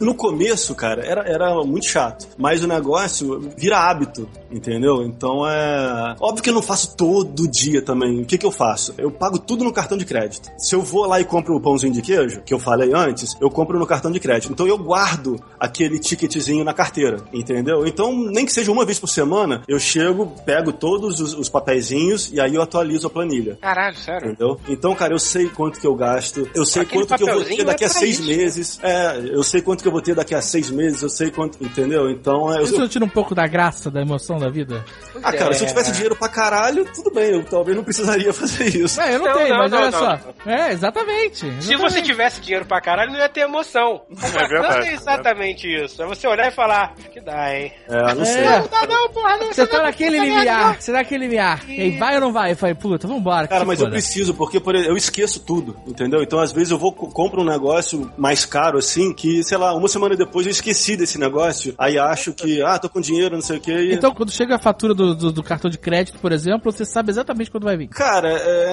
[0.00, 2.26] no começo, cara, era, era muito chato.
[2.38, 5.02] Mas o negócio vira hábito, entendeu?
[5.02, 6.14] Então é.
[6.20, 8.20] Óbvio que eu não faço todo dia também.
[8.22, 8.94] O que, que eu faço?
[8.98, 10.50] Eu pago tudo no cartão de crédito.
[10.58, 13.50] Se eu vou lá e compro o pãozinho de queijo, que eu falei antes, eu
[13.50, 14.52] compro no cartão de crédito.
[14.52, 17.86] Então eu guardo aquele ticketzinho na carteira, entendeu?
[17.86, 22.30] Então, nem que seja uma vez por semana, eu chego, pego todos os, os papeizinhos
[22.32, 23.56] e aí eu atualizo a planilha.
[23.60, 24.28] Caralho, sério.
[24.30, 24.60] Entendeu?
[24.68, 27.44] Então, cara, eu sei quanto que eu gasto, eu sei Aquele quanto que eu vou
[27.44, 28.28] ter daqui a é pra seis isso.
[28.28, 28.80] meses.
[28.82, 31.58] É, eu sei quanto que eu vou ter daqui a seis meses, eu sei quanto.
[31.62, 32.10] Entendeu?
[32.10, 34.84] Então, é, eu, Isso não tira um pouco da graça, da emoção da vida?
[35.22, 35.68] ah, cara, se eu É.
[35.70, 39.00] tivesse dinheiro pra caralho, tudo bem, eu talvez não precisaria fazer isso.
[39.00, 39.98] É, eu não, Não, tenho, não, mas não, olha não.
[39.98, 40.18] só.
[40.46, 41.38] É, exatamente.
[41.38, 41.78] Se exatamente.
[41.78, 44.02] você tivesse dinheiro pra caralho, não ia ter emoção.
[44.22, 44.78] É verdade.
[44.78, 46.02] Não é exatamente isso.
[46.02, 47.72] É você olhar e falar, acho que dá, hein?
[47.88, 48.44] É, não sei.
[48.44, 48.58] É.
[48.60, 49.36] Não dá não, porra.
[49.38, 51.62] Não, Você tá naquele limiar, você tá naquele limiar.
[51.68, 52.52] E aí, vai ou não vai?
[52.52, 53.48] Eu falei, puta, vambora.
[53.48, 53.92] Cara, mas eu foda.
[53.96, 56.22] preciso, porque por exemplo, eu esqueço tudo, entendeu?
[56.22, 59.74] Então, às vezes, eu vou co- compro um negócio mais caro, assim, que, sei lá,
[59.74, 61.74] uma semana depois eu esqueci desse negócio.
[61.78, 63.72] Aí acho que, ah, tô com dinheiro, não sei o quê.
[63.72, 63.94] E...
[63.94, 67.10] Então, quando chega a fatura do, do, do cartão de crédito, por exemplo, você sabe
[67.10, 67.88] exatamente quando vai vir.
[67.88, 68.68] Cara, é.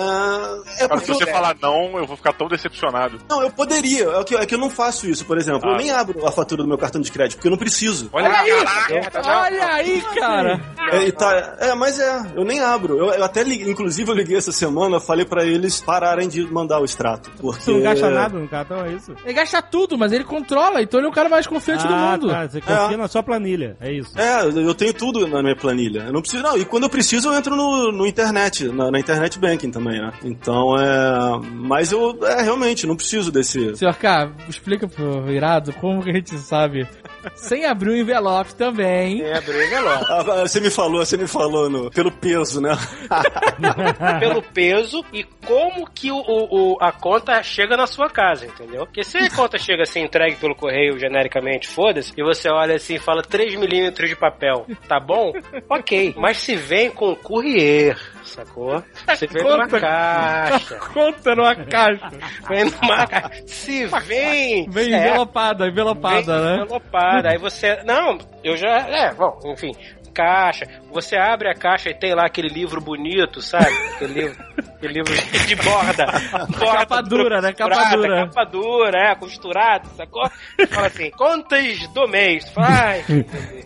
[0.80, 1.14] É Cara, se porque.
[1.14, 1.34] você eu...
[1.34, 3.20] falar não, eu vou ficar tão decepcionado.
[3.30, 4.06] Não, eu poderia.
[4.10, 5.70] É que, é que eu não faço isso, por exemplo.
[5.70, 5.78] Eu Ah.
[5.78, 8.10] nem abro a fatura do meu cartão de crédito, porque eu não preciso.
[8.14, 10.62] Olha, Olha aí, caraca, olha aí, cara.
[10.92, 12.98] É, tá- é, mas é, eu nem abro.
[12.98, 16.80] Eu, eu até liguei, inclusive eu liguei essa semana, falei pra eles pararem de mandar
[16.80, 17.32] o extrato.
[17.40, 17.64] Porque.
[17.64, 19.16] Você não gasta nada no cartão, é isso?
[19.24, 22.12] Ele gasta tudo, mas ele controla, então ele é o cara mais confiante do ah,
[22.12, 22.30] mundo.
[22.30, 22.48] tá.
[22.48, 22.98] Você confia É.
[22.98, 24.12] na sua planilha, é isso.
[24.20, 26.04] É, eu tenho tudo na minha planilha.
[26.08, 26.58] Eu não preciso, não.
[26.58, 30.14] E quando eu preciso, eu entro no, no internet, na, na internet banking também, né?
[30.24, 31.40] Então é.
[31.52, 33.76] Mas eu, é, realmente, não preciso desse.
[33.76, 36.88] Senhor K, explica pro irado como que a gente sabe.
[37.36, 39.15] Sem abrir o envelope também.
[39.22, 40.06] É, abriu o envelope.
[40.10, 42.72] Ah, você me falou, você me falou no, pelo peso, né?
[44.20, 48.86] Pelo peso e como que o, o- o- a conta chega na sua casa, entendeu?
[48.86, 52.96] Porque se a conta chega assim, entregue pelo correio genericamente, foda-se, e você olha assim
[52.96, 55.34] e fala 3 milímetros de papel, tá bom?
[55.70, 56.14] Ok.
[56.18, 58.84] Mas se vem com courier, sacou?
[59.16, 59.80] Se vem numa Conta.
[59.80, 60.76] caixa.
[60.94, 62.10] Conta numa caixa.
[62.50, 63.44] Vem numa caixa.
[63.48, 64.70] Se vem.
[64.70, 66.64] Vem é, envelopada, envelopada, Vem né?
[66.64, 67.30] envelopada.
[67.30, 67.82] Aí você.
[67.84, 68.88] Não, eu já.
[68.88, 69.76] É, bom, enfim.
[70.14, 70.66] Caixa.
[70.92, 73.74] Você abre a caixa e tem lá aquele livro bonito, sabe?
[73.96, 75.14] Aquele livro, aquele livro
[75.48, 76.06] de borda.
[76.58, 77.52] borda Capa dura, né?
[77.54, 78.28] Capa dura.
[78.28, 80.30] Capa dura, é, costurado, sacou?
[80.70, 82.48] Fala assim, contas do mês.
[82.54, 83.04] Vai.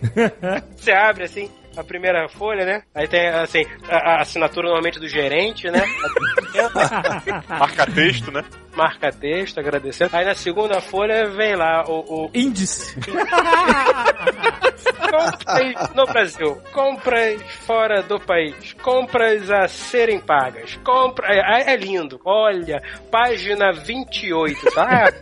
[0.74, 1.50] Você abre assim.
[1.76, 2.82] A primeira folha, né?
[2.92, 5.80] Aí tem, assim, a, a assinatura normalmente do gerente, né?
[7.48, 8.42] marca texto, né?
[8.74, 10.16] Marca texto, agradecendo.
[10.16, 12.94] Aí na segunda folha vem lá o, o Índice.
[15.10, 22.20] compras no Brasil, compras fora do país, compras a serem pagas, compra é, é lindo,
[22.24, 25.12] olha, página 28, tá?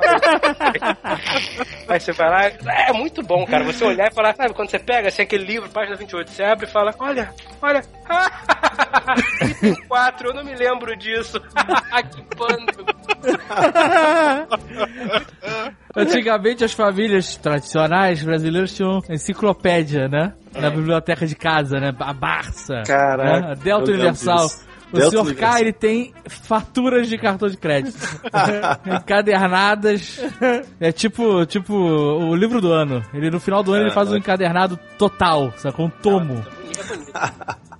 [1.89, 2.45] Aí você vai lá,
[2.89, 5.71] é muito bom, cara, você olhar e falar, sabe, quando você pega assim, aquele livro,
[5.71, 7.33] página 28, você abre e fala, olha,
[7.63, 7.83] olha,
[9.89, 11.41] Quatro, eu não me lembro disso.
[12.11, 12.85] que pânico.
[15.97, 20.33] Antigamente as famílias tradicionais brasileiras tinham enciclopédia, né?
[20.55, 21.93] Na biblioteca de casa, né?
[21.99, 22.83] A Barça.
[22.87, 23.53] Caraca, né?
[23.53, 24.47] A Delta Universal.
[24.93, 25.53] O Delta senhor Universal.
[25.53, 27.99] K, ele tem faturas de cartão de crédito.
[28.87, 30.21] encadernadas.
[30.81, 33.03] É tipo, tipo o livro do ano.
[33.13, 35.87] Ele no final do ano ele faz um encadernado total, sacou?
[35.87, 36.45] Um tomo.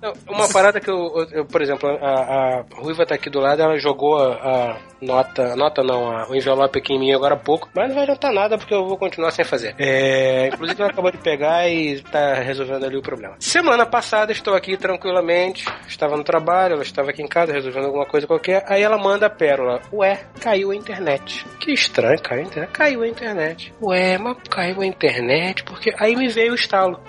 [0.01, 3.61] Não, uma parada que eu, eu- por exemplo, a, a Ruiva tá aqui do lado,
[3.61, 7.37] ela jogou a, a nota, nota não, a- o envelope aqui em mim agora há
[7.37, 9.75] pouco, mas não vai adiantar nada porque eu vou continuar sem fazer.
[9.77, 13.35] É, inclusive ela acabou de pegar e tá resolvendo ali o problema.
[13.39, 18.05] Semana passada estou aqui tranquilamente, estava no trabalho, ela estava aqui em casa resolvendo alguma
[18.05, 21.45] coisa qualquer, aí ela manda a pérola, ué, caiu a internet.
[21.59, 22.71] Que estranho, caiu a internet.
[22.71, 23.73] Caiu a internet.
[23.81, 26.99] Ué, mas caiu a internet, porque aí me veio o estalo.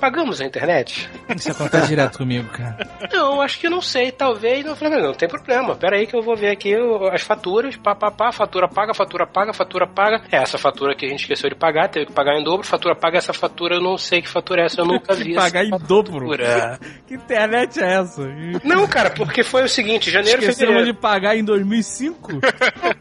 [0.00, 1.08] Pagamos a internet?
[1.36, 2.76] Isso acontece direto comigo, cara.
[3.12, 4.64] Não, acho que não sei, talvez.
[4.64, 5.74] Não, falei, não, não tem problema.
[5.74, 6.74] Pera aí que eu vou ver aqui
[7.12, 10.22] as faturas, pá, pá, pá, fatura paga, fatura paga, fatura paga.
[10.30, 12.94] É essa fatura que a gente esqueceu de pagar, teve que pagar em dobro, fatura
[12.94, 15.32] paga, essa fatura eu não sei que fatura é essa, eu nunca vi.
[15.32, 16.20] essa Pagar em dobro.
[16.20, 16.78] fatura.
[17.06, 18.22] Que internet é essa?
[18.64, 20.94] Não, cara, porque foi o seguinte, janeiro, Esqueceram fevereiro.
[20.94, 22.32] de pagar em 2005?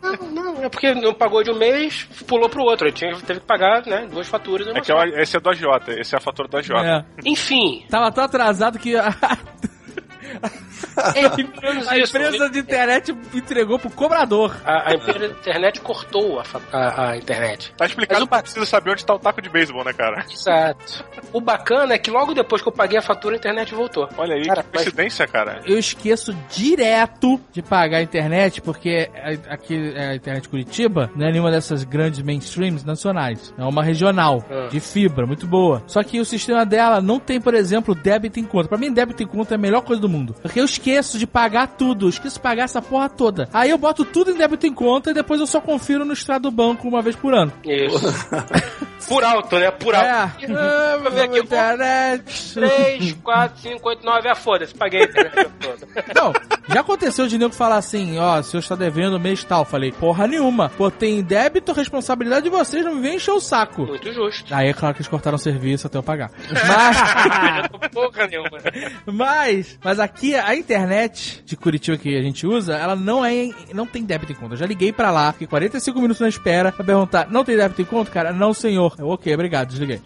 [0.01, 2.87] Não, não, é porque não pagou de um mês, pulou pro outro.
[2.87, 4.67] Ele tinha, teve que pagar, né, duas faturas.
[4.67, 6.84] É que é esse é do agiota, esse é a fatura do agiota.
[6.86, 7.03] É.
[7.25, 8.93] Enfim, Tava tão atrasado que
[10.97, 11.26] a, é
[11.89, 14.55] a empresa de internet entregou pro cobrador.
[14.65, 17.73] A, a empresa de internet cortou a, a, a internet.
[17.78, 20.26] Tá explicado Mas o que precisa saber onde tá o taco de beisebol, né, cara?
[20.32, 21.05] Exato.
[21.34, 24.07] O bacana é que logo depois que eu paguei a fatura, a internet voltou.
[24.17, 25.61] Olha aí, Cara, que mas- coincidência, cara.
[25.65, 29.09] Eu esqueço direto de pagar a internet, porque
[29.49, 33.53] aqui é a internet Curitiba não é nenhuma dessas grandes mainstreams nacionais.
[33.57, 34.67] É uma regional, Ah.
[34.69, 35.84] de fibra, muito boa.
[35.88, 38.67] Só que o sistema dela não tem, por exemplo, débito em conta.
[38.70, 40.14] Pra mim, débito em conta é a melhor coisa do mundo.
[40.42, 43.50] Porque eu esqueço de pagar tudo, eu esqueço de pagar essa porra toda.
[43.54, 46.43] Aí eu boto tudo em débito em conta e depois eu só confiro no extrato
[46.43, 47.51] do banco uma vez por ano.
[47.63, 48.00] Isso.
[49.08, 49.70] Por alto, né?
[49.70, 50.58] Por É, alto.
[50.58, 51.37] ah, Vou ver aqui.
[51.39, 52.54] internet.
[52.55, 55.87] 3, 4, 5, 8, 9, ah, foda-se, paguei a internet toda.
[56.16, 56.33] Não,
[56.74, 59.63] já aconteceu de nego falar assim, ó, se eu está devendo mês tal.
[59.63, 60.70] Falei, porra nenhuma.
[60.70, 63.86] Pô, tem débito, responsabilidade de vocês, não me vem encher o saco.
[63.86, 64.51] Muito justo.
[64.51, 66.32] Aí é claro que eles cortaram o serviço até eu pagar.
[66.67, 68.50] Mas, Porra nenhuma.
[69.05, 73.86] mas, mas aqui a internet de Curitiba que a gente usa, ela não é, não
[73.86, 74.53] tem débito em conta.
[74.53, 77.82] Eu já liguei pra lá, fiquei 45 minutos na espera pra perguntar, não tem débito
[77.82, 78.32] em conta, cara?
[78.32, 78.95] Não, senhor.
[78.97, 79.99] Eu, ok, obrigado, desliguei.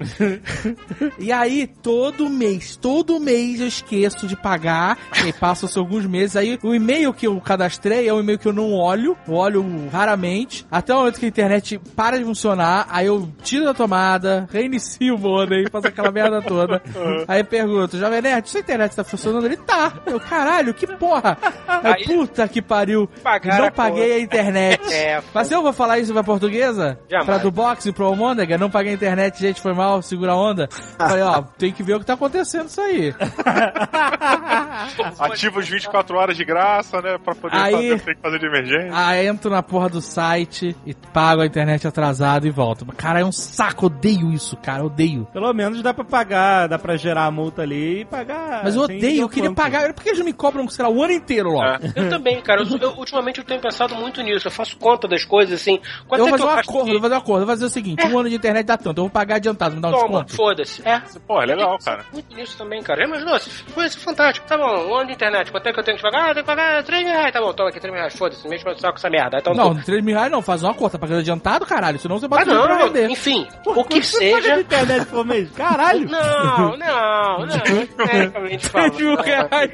[1.20, 6.36] e aí, todo mês, todo mês eu esqueço de pagar, e aí passam-se alguns meses,
[6.36, 9.66] aí o e-mail que eu cadastrei é um e-mail que eu não olho, eu olho
[9.92, 14.48] raramente, até o momento que a internet para de funcionar, aí eu tiro da tomada,
[14.52, 16.82] reinicio o modem, faço aquela merda toda,
[17.28, 19.46] aí pergunto, Jovem Nerd, sua internet tá funcionando?
[19.46, 19.89] Ele tá.
[20.06, 21.38] Eu, caralho, que porra.
[21.68, 24.80] Aí, Aí- puta que pariu, Pagaram não paguei a internet.
[24.92, 27.00] É, Mas eu vou falar isso pra portuguesa?
[27.10, 27.26] Jamais.
[27.26, 30.36] Pra do box e pro Almôndega, não paguei a internet, gente, foi mal, segura a
[30.36, 30.68] onda.
[30.98, 33.14] Falei, ó, tem que ver o que tá acontecendo isso aí.
[35.20, 37.18] Ativa os 24 horas de graça, né?
[37.24, 38.92] Pra poder Aí- fazer o que tem que fazer de emergência.
[38.94, 42.86] Aí entro na porra do site e pago a internet atrasada e volto.
[42.98, 45.28] Cara, é um saco, odeio isso, cara, odeio.
[45.32, 48.62] Pelo menos dá pra pagar, dá pra gerar a multa ali e pagar.
[48.64, 49.58] Mas eu odeio, eu queria quanto.
[49.58, 49.79] pagar.
[49.94, 51.64] Por que eles não me cobram, sei lá, o ano inteiro logo?
[51.66, 51.80] É.
[51.96, 52.62] Eu também, cara.
[52.62, 54.48] Eu, eu- ultimamente eu tenho pensado muito nisso.
[54.48, 55.80] Eu faço conta das coisas assim.
[56.08, 57.42] Quanto Eu é vou que fazer um gasto acordo, de- eu vou fazer um acordo.
[57.42, 59.76] Eu vou fazer o seguinte: um ano de internet dá tanto, eu vou pagar adiantado,
[59.76, 60.36] me dá um Toma, desconto.
[60.36, 60.88] foda-se.
[60.88, 61.02] É.
[61.28, 62.06] Pô, é legal, cara.
[62.14, 63.04] Muito nisso também, cara.
[63.06, 63.40] Imaginou?
[63.40, 64.46] Se fosse fantástico.
[64.48, 65.52] Tá bom, um ano de internet.
[65.52, 66.26] Quanto é que eu tenho que pagar?
[66.26, 67.32] Ah, eu tenho que pagar 3 mil reais.
[67.32, 68.16] Tá bom, toma aqui 3 mil reais.
[68.18, 69.38] Foda-se, me enche o saco essa merda.
[69.40, 72.00] Então, Não, 3 mil reais não, faz uma conta, tá pagando adiantado, caralho.
[72.00, 72.86] Senão você bota Ah, tudo pra não.
[72.88, 73.10] vender.
[73.10, 74.62] Enfim, o Quanto que você paga de seja.
[74.62, 75.50] internet por mês?
[75.52, 76.08] Caralho!
[76.10, 77.48] Não, não, não.
[77.98, 79.18] Tecnicamente 3 mil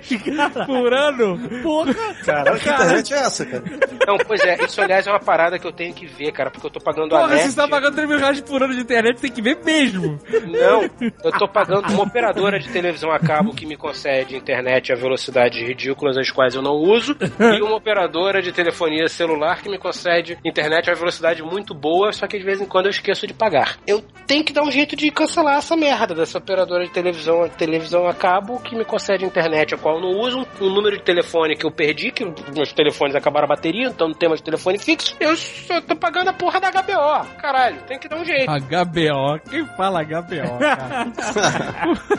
[0.02, 0.36] falando.
[0.36, 1.40] reais por ano?
[1.62, 1.94] Porra,
[2.26, 3.64] Caralho, que internet é essa, cara?
[4.08, 6.68] Não, pois é, isso aliás é uma parada que eu tenho que ver, cara, porque
[6.68, 7.44] eu tô pagando a porra, net.
[7.44, 10.20] se você tá pagando 3 mil reais por ano de internet, tem que ver mesmo.
[10.48, 10.84] Não,
[11.24, 15.60] eu tô pagando uma operadora de televisão a cabo que me concede internet a velocidades
[15.60, 20.38] ridículas, as quais eu não uso, e uma operadora de telefonia celular que me concede
[20.44, 23.78] internet a velocidade muito boa, só que de vez em quando eu esqueço de pagar.
[23.88, 28.08] Eu tenho que dar um jeito de cancelar essa merda dessa operadora de televisão, televisão
[28.08, 31.56] a cabo que me concede internet, a qual eu não uso, um número de telefone
[31.56, 32.26] que eu perdi, que
[32.56, 36.30] meus telefones acabaram a bateria, então não tem mais telefone fixo, eu só tô pagando
[36.30, 37.28] a porra da HBO.
[37.38, 38.48] Caralho, tem que dar um jeito.
[38.52, 41.06] HBO, quem fala HBO, cara?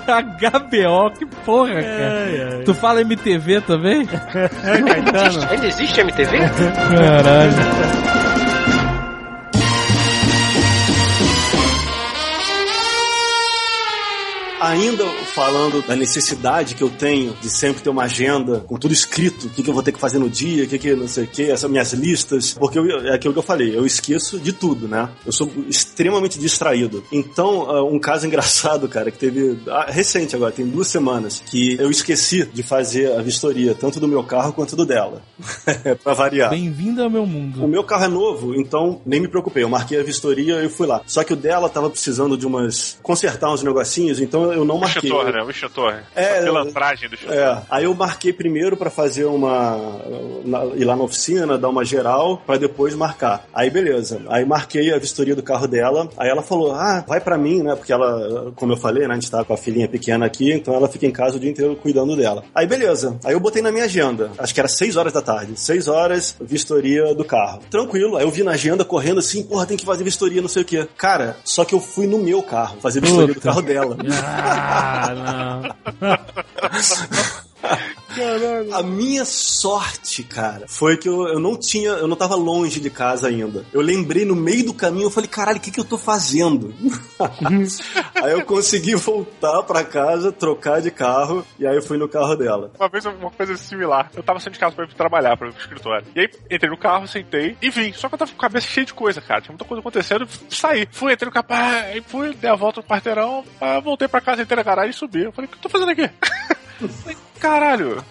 [0.63, 2.25] HBO, que porra, cara.
[2.25, 2.63] Ai, ai.
[2.63, 4.07] Tu fala MTV também?
[4.07, 5.51] Caetano.
[5.51, 6.39] Ainda existe MTV?
[6.39, 7.53] Caralho.
[14.61, 15.05] Ainda
[15.37, 19.51] falando da necessidade que eu tenho de sempre ter uma agenda com tudo escrito, o
[19.51, 21.27] que, que eu vou ter que fazer no dia, o que, que não sei o
[21.27, 24.89] que, essas minhas listas, porque eu, é aquilo que eu falei, eu esqueço de tudo,
[24.89, 25.11] né?
[25.27, 27.05] Eu sou extremamente distraído.
[27.13, 31.77] Então, ah, um caso engraçado, cara, que teve ah, recente agora, tem duas semanas, que
[31.79, 35.21] eu esqueci de fazer a vistoria, tanto do meu carro quanto do dela.
[36.03, 36.49] pra variar.
[36.49, 37.69] Bem-vindo ao meu O mundo.
[37.69, 39.63] meu carro é novo, então nem me preocupei.
[39.63, 41.03] Eu marquei a vistoria e fui lá.
[41.07, 42.97] Só que o dela tava precisando de umas.
[43.03, 45.11] consertar uns negocinhos, então eu não O marquei.
[45.29, 45.43] Extintor, né?
[45.43, 45.95] O extintor.
[46.15, 47.35] É, a pilantragem do extintor.
[47.37, 49.77] É, aí eu marquei primeiro pra fazer uma.
[50.45, 53.45] na- ir lá na oficina, dar uma geral, pra depois marcar.
[53.55, 54.21] Aí beleza.
[54.29, 56.09] Aí marquei a vistoria do carro dela.
[56.17, 57.75] Aí ela falou: Ah, vai pra mim, né?
[57.75, 59.15] Porque ela, como eu falei, né?
[59.15, 61.51] A gente tá com a filhinha pequena aqui, então ela fica em casa o dia
[61.51, 62.45] inteiro cuidando dela.
[62.55, 63.19] Aí beleza.
[63.25, 64.31] Aí eu botei na minha agenda.
[64.39, 65.53] Acho que era 6 horas da tarde.
[65.59, 67.61] 6 horas, vistoria do carro.
[67.71, 68.17] Tranquilo.
[68.17, 70.65] Aí eu vi na agenda correndo assim, porra, tem que fazer vistoria, não sei o
[70.65, 70.87] quê.
[70.97, 73.49] Cara, só que eu fui no meu carro fazer vistoria do Puta.
[73.49, 73.97] carro dela.
[74.39, 76.17] Ah, no.
[78.73, 82.91] A minha sorte, cara, foi que eu, eu não tinha, eu não tava longe de
[82.91, 83.65] casa ainda.
[83.73, 86.75] Eu lembrei no meio do caminho, eu falei, caralho, o que que eu tô fazendo?
[88.15, 92.35] aí eu consegui voltar pra casa, trocar de carro, e aí eu fui no carro
[92.37, 92.71] dela.
[92.79, 94.11] Uma vez uma coisa similar.
[94.15, 96.07] Eu tava saindo de casa pra ir trabalhar, pra ir pro escritório.
[96.15, 97.93] E aí entrei no carro, sentei e vim.
[97.93, 99.41] Só que eu tava com a cabeça cheia de coisa, cara.
[99.41, 100.27] Tinha muita coisa acontecendo.
[100.51, 100.89] Saí.
[100.91, 101.47] Fui, entrei no carro,
[101.87, 103.45] aí fui, dei a volta no quarteirão,
[103.83, 105.25] voltei pra casa, entrei na garagem e subi.
[105.25, 106.11] Eu falei, o que eu tô fazendo aqui?
[107.41, 108.05] Caralho,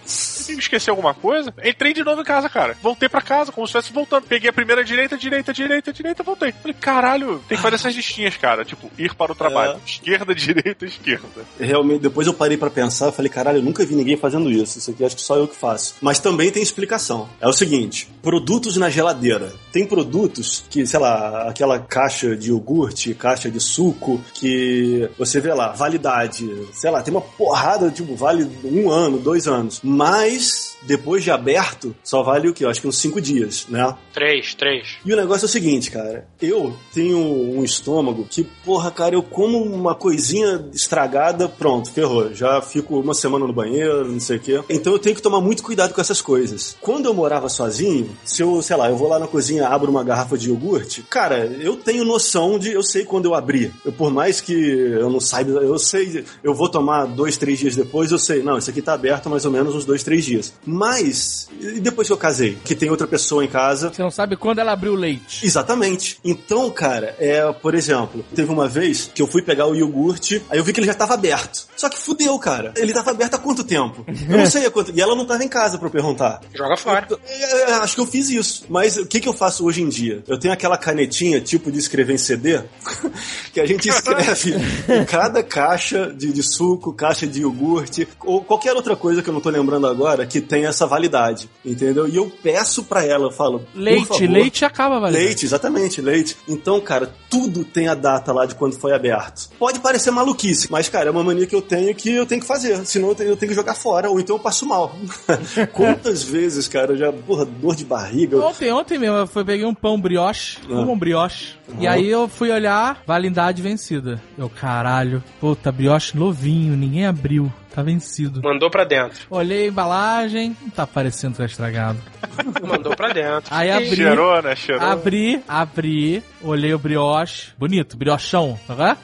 [0.49, 1.53] eu me esqueci alguma coisa?
[1.63, 2.77] Entrei de novo em casa, cara.
[2.81, 4.25] Voltei pra casa, como se estivesse voltando.
[4.25, 6.51] Peguei a primeira direita, direita, direita, direita, voltei.
[6.51, 8.63] Falei, caralho, tem que fazer essas listinhas, cara.
[8.63, 9.79] Tipo, ir para o trabalho.
[9.85, 11.45] Esquerda, direita, esquerda.
[11.59, 14.77] Realmente, depois eu parei pra pensar, falei, caralho, eu nunca vi ninguém fazendo isso.
[14.77, 15.95] Isso aqui acho que só eu que faço.
[16.01, 17.27] Mas também tem explicação.
[17.41, 19.51] É o seguinte: produtos na geladeira.
[19.71, 25.53] Tem produtos que, sei lá, aquela caixa de iogurte, caixa de suco, que você vê
[25.53, 29.81] lá, validade, sei lá, tem uma porrada, tipo, vale um ano, dois anos.
[29.83, 32.65] Mas, depois de aberto, só vale o quê?
[32.65, 33.95] Eu acho que uns cinco dias, né?
[34.13, 34.97] Três, três.
[35.05, 36.27] E o negócio é o seguinte, cara.
[36.41, 42.33] Eu tenho um estômago que, porra, cara, eu como uma coisinha estragada, pronto, ferrou.
[42.33, 44.63] Já fico uma semana no banheiro, não sei o quê.
[44.69, 46.77] Então eu tenho que tomar muito cuidado com essas coisas.
[46.81, 50.03] Quando eu morava sozinho, se eu, sei lá, eu vou lá na cozinha, abro uma
[50.03, 52.71] garrafa de iogurte, cara, eu tenho noção de.
[52.71, 53.71] Eu sei quando eu abrir.
[53.83, 57.75] Eu, por mais que eu não saiba, eu sei, eu vou tomar dois, três dias
[57.75, 60.23] depois, eu sei, não, isso aqui tá aberto há mais ou menos uns dois, três
[60.25, 60.53] dias.
[60.65, 64.35] Mas, e depois que eu casei, que tem outra pessoa em casa, Você não sabe
[64.35, 65.45] quando ela abriu o leite.
[65.45, 66.19] Exatamente.
[66.23, 70.57] Então, cara, é, por exemplo, teve uma vez que eu fui pegar o iogurte, aí
[70.57, 71.65] eu vi que ele já tava aberto.
[71.75, 72.73] Só que fudeu, cara.
[72.77, 74.05] Ele tava aberto há quanto tempo?
[74.07, 74.91] Eu não sei há quanto.
[74.95, 76.41] E ela não tava em casa pra eu perguntar.
[76.53, 77.07] Joga fora.
[77.09, 78.65] Eu- é, acho que eu fiz isso.
[78.69, 80.23] Mas o que, que eu faço hoje em dia?
[80.27, 82.61] Eu tenho aquela canetinha, tipo de escrever em CD,
[83.53, 84.53] que a gente escreve
[84.89, 89.33] em cada caixa de, de suco, caixa de iogurte, ou qualquer outra coisa que eu
[89.33, 91.49] não tô lembrando agora, que tem essa validade.
[91.63, 92.07] Entendeu?
[92.07, 93.59] E eu peço pra ela, eu falo.
[93.73, 95.15] "Por Leite, favor, leite acaba valendo.
[95.21, 96.37] Leite, exatamente, leite.
[96.47, 99.49] Então, cara, tudo tem a data lá de quando foi aberto.
[99.59, 102.47] Pode parecer maluquice, mas, cara, é uma mania que eu tenho que eu tenho que
[102.47, 102.85] fazer.
[102.85, 104.95] Senão eu tenho, eu tenho que jogar fora, ou então eu passo mal.
[105.73, 108.37] Quantas vezes, cara, eu já, porra, dor de barriga.
[108.39, 110.79] Ontem, ontem mesmo, eu fui, peguei um pão brioche, Ah.
[110.81, 114.21] um brioche, e aí eu fui olhar, validade vencida.
[114.37, 118.41] Eu, caralho, puta, brioche novinho, ninguém abriu, tá vencido.
[118.41, 119.25] Mandou pra dentro.
[119.29, 121.99] Olhei a embalagem, não tá parecendo que tá estragado.
[122.65, 123.53] Mandou pra dentro.
[123.53, 124.55] Aí abri, Cheirou, né?
[124.55, 124.87] Cheirou.
[124.87, 128.97] abri, abri, olhei o brioche, bonito, briochão, tá vendo?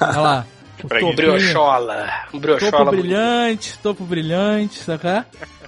[0.00, 0.46] Olha lá.
[0.82, 1.14] O.
[1.14, 2.08] Briochola.
[2.32, 2.90] Um Topo briochola.
[2.90, 5.26] brilhante, topo brilhante, saca?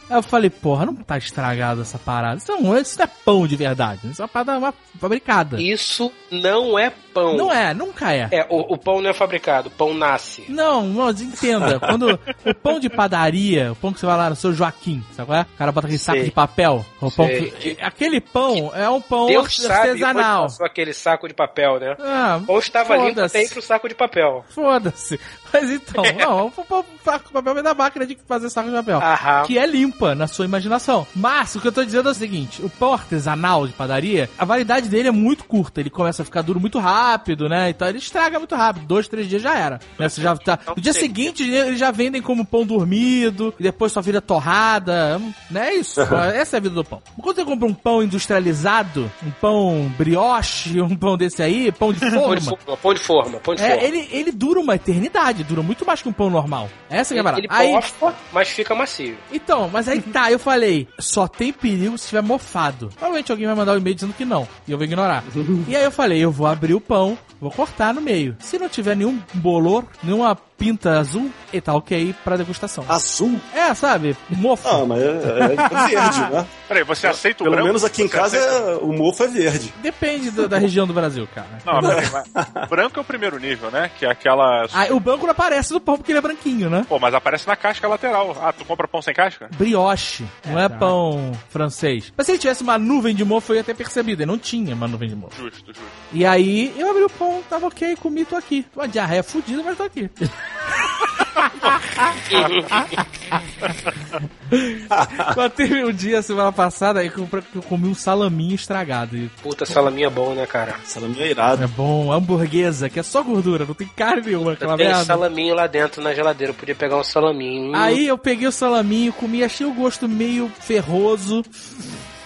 [0.08, 2.36] Aí eu falei, porra, não tá estragado essa parada.
[2.36, 4.00] Isso não, isso não é pão de verdade.
[4.10, 5.60] Isso é uma parada uma fabricada.
[5.60, 7.36] Isso não é pão.
[7.36, 8.28] Não é, nunca é.
[8.30, 10.44] É, o, o pão não é fabricado, o pão nasce.
[10.48, 11.78] Não, mas entenda.
[11.80, 15.26] Quando o pão de padaria, o pão que você vai lá no seu Joaquim, sabe
[15.26, 15.42] qual é?
[15.42, 16.24] O cara bota aquele saco Sei.
[16.26, 16.84] de papel.
[17.00, 20.42] O pão que- aquele pão é um pão Deus sabe artesanal.
[20.44, 21.96] passou aquele saco de papel, né?
[22.00, 23.36] Ah, Ou estava limpo foda-se.
[23.36, 24.44] até ir pro saco de papel.
[24.48, 25.20] Foda-se.
[25.52, 28.74] Mas então, não, o o saco de papel vem da máquina de fazer saco de
[28.76, 28.98] papel.
[28.98, 29.42] Aham.
[29.44, 31.06] que é limpa na sua imaginação.
[31.14, 34.44] Mas o que eu tô dizendo é o seguinte: o pão artesanal de padaria, a
[34.44, 35.80] validade dele é muito curta.
[35.80, 37.01] Ele começa a ficar duro muito rápido,
[37.48, 37.70] né?
[37.70, 38.86] Então ele estraga muito rápido.
[38.86, 39.80] Dois, três dias já era.
[39.98, 40.08] Né?
[40.08, 40.58] Você já tá...
[40.76, 45.20] No dia seguinte, eles já vendem como pão dormido, e depois sua vida torrada.
[45.50, 45.68] Né?
[45.70, 46.00] É isso.
[46.00, 47.02] Essa é a vida do pão.
[47.20, 52.00] Quando você compra um pão industrializado, um pão brioche, um pão desse aí, pão de
[52.00, 52.76] Pão de forma.
[52.76, 53.82] pão de forma, pão de É, forma.
[53.84, 56.68] ele, ele dura uma eternidade, dura muito mais que um pão normal.
[56.90, 59.16] Essa que é a Ele, Aí, pofa, mas fica macio.
[59.32, 62.88] então, mas aí tá, eu falei, só tem perigo se tiver mofado.
[62.88, 65.24] Provavelmente alguém vai mandar um e-mail dizendo que não, e eu vou ignorar.
[65.68, 66.91] e aí eu falei, eu vou abrir o pão,
[67.40, 68.36] vou cortar no meio.
[68.40, 72.84] Se não tiver nenhum bolor, nenhuma pinta azul, e tá ok pra degustação.
[72.88, 73.40] Azul?
[73.52, 74.16] É, sabe?
[74.30, 74.68] Mofo.
[74.68, 76.46] Ah, mas é, é verde, né?
[76.68, 77.66] Peraí, você aceita o Pelo branco?
[77.66, 79.74] menos aqui em casa aceita- é- o mofo é verde.
[79.82, 81.48] Depende do- da região do Brasil, cara.
[81.66, 83.90] Não, peraí, mas branco é o primeiro nível, né?
[83.98, 84.66] Que é aquela...
[84.72, 86.86] Ah, o branco não aparece no pão porque ele é branquinho, né?
[86.88, 88.36] Pô, mas aparece na casca lateral.
[88.40, 89.48] Ah, tu compra pão sem casca?
[89.56, 92.12] Brioche, não é pão francês.
[92.16, 94.22] Mas se ele tivesse uma nuvem de mofo, eu ia ter percebido.
[94.22, 95.36] Ele não tinha uma nuvem de mofo.
[95.42, 95.82] Justo, justo.
[96.12, 98.64] E aí, eu abri o pão, tava ok, comi, tô aqui.
[98.76, 100.08] Uma diarreia fudida, mas tô aqui.
[105.36, 107.28] Mas teve um dia, semana passada, aí que eu
[107.68, 109.16] comi um salaminho estragado.
[109.16, 110.76] E Puta, salaminho é bom, né, cara?
[110.84, 111.64] Salaminho é irado.
[111.64, 115.04] É bom, hamburguesa, que é só gordura, não tem carne nenhuma, aquela Tem merda.
[115.04, 117.74] salaminho lá dentro na geladeira, eu podia pegar um salaminho.
[117.74, 121.42] Aí eu peguei o salaminho, comi, achei o gosto meio ferroso,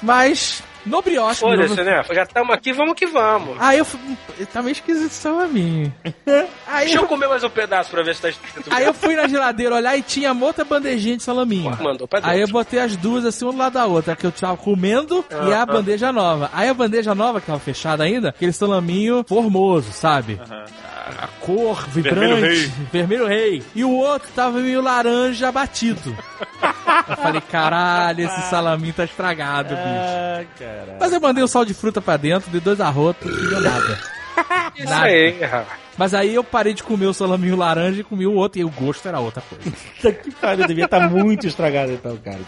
[0.02, 1.40] mas no brioche.
[1.40, 2.02] Foda-se, né?
[2.12, 3.56] Já estamos aqui, vamos que vamos.
[3.60, 4.00] Aí eu fui,
[4.52, 5.92] tá meio esquisito esse salaminho.
[6.66, 8.68] Aí Deixa eu eu, comer mais um pedaço pra ver se tá escrito.
[8.72, 11.76] aí eu fui na geladeira olhar e tinha uma outra bandejinha de salaminho.
[11.80, 12.34] Mandou pra dentro.
[12.34, 14.56] Aí eu botei as duas assim, uma do lado da outra, a que eu tava
[14.56, 16.50] comendo e a bandeja nova.
[16.52, 20.40] Aí a bandeja nova, que tava fechada ainda, aquele salaminho formoso, sabe?
[20.50, 23.62] A, a cor vibrante, Vermelho vermelho rei.
[23.74, 26.16] E o outro tava meio laranja batido.
[27.08, 29.86] eu falei, caralho, esse salaminho tá estragado, bicho.
[30.62, 30.96] Ah.
[30.98, 33.98] Mas eu mandei um sal de fruta pra dentro, dei dois arrotos, não deu nada.
[34.76, 35.06] Isso nada.
[35.06, 35.85] aí, rapaz.
[35.98, 38.70] Mas aí eu parei de comer o salaminho laranja e comi o outro, e o
[38.70, 39.64] gosto era outra coisa.
[39.96, 42.38] Puta que pariu, devia estar muito estragado então, cara.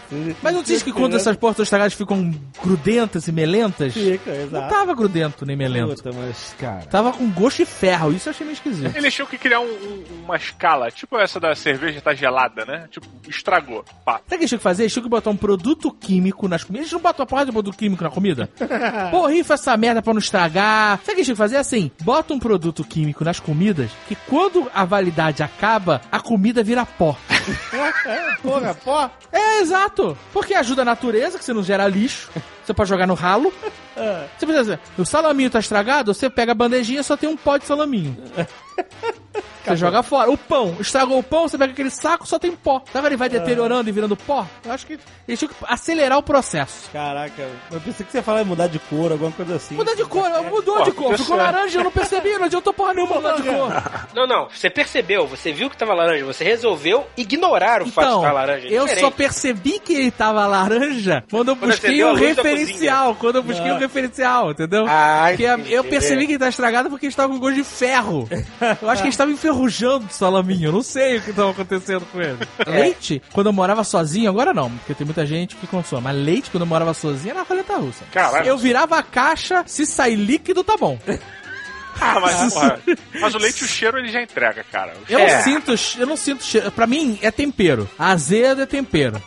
[0.41, 2.31] Mas não diz que quando essas portas estragadas ficam
[2.63, 3.93] grudentas e melentas?
[3.93, 4.73] Fica, Não exato.
[4.73, 5.95] tava grudento nem melento.
[6.03, 6.81] Puta, mas, cara...
[6.85, 8.95] Tava com gosto de ferro, isso eu achei meio esquisito.
[8.95, 12.87] Eles tinham que criar um- um- uma escala, tipo essa da cerveja tá gelada, né?
[12.91, 13.83] Tipo, estragou.
[14.05, 14.13] Pá.
[14.13, 14.83] Sabe o que eles tinham que fazer?
[14.83, 16.85] Eles tinham que botar um produto químico nas comidas.
[16.85, 18.49] Eles não botam a porra de produto químico na comida?
[19.11, 20.97] Porrifa essa merda pra não estragar.
[20.99, 21.57] Sabe o que eles tinham que fazer?
[21.57, 26.85] Assim, bota um produto químico nas comidas que quando a validade acaba, a comida vira
[26.85, 27.17] pó.
[28.41, 29.09] Porra, pó.
[29.31, 30.17] É, exato.
[30.31, 32.29] Porque ajuda a natureza, que você não gera lixo.
[32.63, 33.51] Você pode jogar no ralo.
[34.37, 37.57] Você precisa dizer, o salaminho tá estragado, você pega a bandejinha só tem um pó
[37.57, 38.15] de salaminho.
[39.69, 40.31] Você joga fora.
[40.31, 42.81] O pão, estragou o pão, você pega aquele saco, só tem pó.
[42.91, 44.43] Sabe ele vai deteriorando e virando pó?
[44.65, 44.97] Eu acho que
[45.27, 46.89] eles tinham que acelerar o processo.
[46.91, 49.75] Caraca, eu pensei que você ia falar em mudar de cor, alguma coisa assim.
[49.75, 51.15] Mudar de cor, mudou de cor.
[51.15, 53.69] Ficou laranja, eu não percebi, não adiantou porra nenhuma mudar de cor.
[54.15, 54.49] Não, não.
[54.49, 58.31] Você percebeu, você viu que tava laranja, você resolveu ignorar o fato de Então, estar
[58.33, 58.67] laranja.
[58.67, 62.15] É eu só percebi que ele tava laranja quando eu Quando busquei acendeu a o
[62.15, 63.15] luz da referencial.
[63.15, 64.85] Quando eu busquei o referencial, entendeu?
[64.89, 65.73] Ah, Porque a- entendi.
[65.73, 68.27] eu percebi que ele tá estragado porque ele estava com gosto de ferro.
[68.81, 70.67] Eu acho que ele estava enferrujando o salaminho.
[70.69, 72.37] Eu não sei o que estava acontecendo com ele.
[72.67, 76.03] Leite, quando eu morava sozinho, agora não, porque tem muita gente que consome.
[76.03, 78.03] Mas leite, quando eu morava sozinho, era roleta russa.
[78.11, 78.45] Caralho.
[78.47, 80.97] Eu virava a caixa, se sair líquido, tá bom.
[82.01, 82.79] Ah, mas, porra,
[83.19, 84.93] mas o leite, o cheiro, ele já entrega, cara.
[85.09, 85.35] Eu É.
[85.35, 86.71] não sinto, eu não sinto cheiro.
[86.71, 87.89] Pra mim, é tempero.
[87.99, 89.21] Azedo é tempero.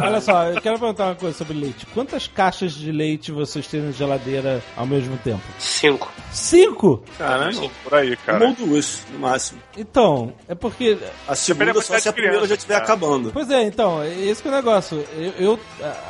[0.00, 1.86] Olha só, eu quero perguntar uma coisa sobre leite.
[1.86, 5.42] Quantas caixas de leite vocês têm na geladeira ao mesmo tempo?
[5.58, 6.10] Cinco.
[6.32, 7.02] Cinco?
[7.18, 7.70] Caralho.
[7.84, 8.46] Por aí, Uma cara.
[8.48, 9.60] ou duas, no máximo.
[9.76, 10.98] Então, é porque.
[11.28, 12.84] A segunda só se a primeira já estiver cara.
[12.84, 13.30] acabando.
[13.32, 15.04] Pois é, então, esse que é o negócio.
[15.16, 15.60] Eu, eu-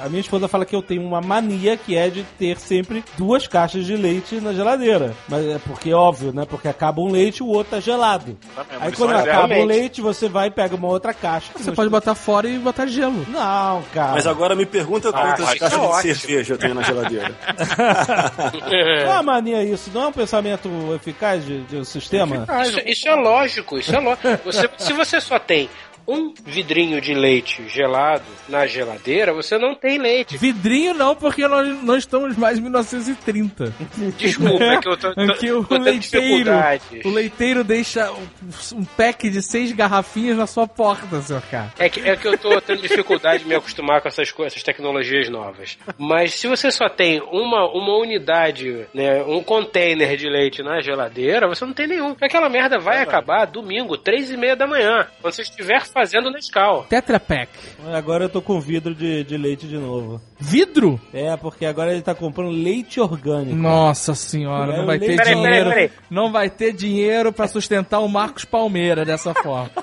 [0.04, 3.46] a minha esposa fala que eu tenho uma mania que é de ter sempre duas
[3.46, 5.14] caixas de leite na geladeira.
[5.28, 6.44] Mas é porque, óbvio, né?
[6.48, 8.36] Porque acaba um leite e o outro tá gelado.
[8.54, 11.50] Também, Aí munição quando é acaba o leite, você vai e pega uma outra caixa.
[11.56, 13.24] Você pode botar fora e botar gelo.
[13.28, 13.41] Não,
[13.92, 14.12] cara.
[14.12, 16.14] Mas agora me pergunta quantas isso caixas é de ótimo.
[16.14, 17.34] cerveja eu tenho na geladeira.
[18.60, 22.46] Não é uma mania isso, não é um pensamento eficaz de, de um sistema?
[22.62, 24.28] Isso, isso é lógico, isso é lógico.
[24.44, 25.68] Você- se você só tem
[26.06, 30.36] um vidrinho de leite gelado na geladeira, você não tem leite.
[30.36, 33.74] Vidrinho não, porque nós, nós estamos mais em 1930.
[34.16, 36.50] Desculpa, é que eu tô, tô, que o tô tendo leiteiro,
[37.04, 38.10] o leiteiro deixa
[38.74, 41.72] um, pack de seis garrafinhas na sua porta, seu cara.
[41.78, 44.62] É que, é que eu tô tendo dificuldade de me acostumar com essas coisas, essas
[44.62, 45.78] tecnologias novas.
[45.98, 51.48] Mas se você só tem uma, uma unidade, né, um container de leite na geladeira,
[51.48, 52.10] você não tem nenhum.
[52.10, 56.30] Porque aquela merda vai acabar domingo, três e meia da manhã, quando você estiver fazendo
[56.30, 56.84] Nescau.
[56.88, 57.48] Tetra Pak.
[57.92, 60.20] Agora eu tô com vidro de, de leite de novo.
[60.38, 61.00] Vidro?
[61.12, 63.54] É, porque agora ele tá comprando leite orgânico.
[63.56, 65.70] Nossa senhora, É, não vai ter Peraí, dinheiro.
[65.70, 65.90] peraí, peraí.
[66.10, 69.70] Não vai ter dinheiro pra sustentar o Marcos Palmeira dessa forma.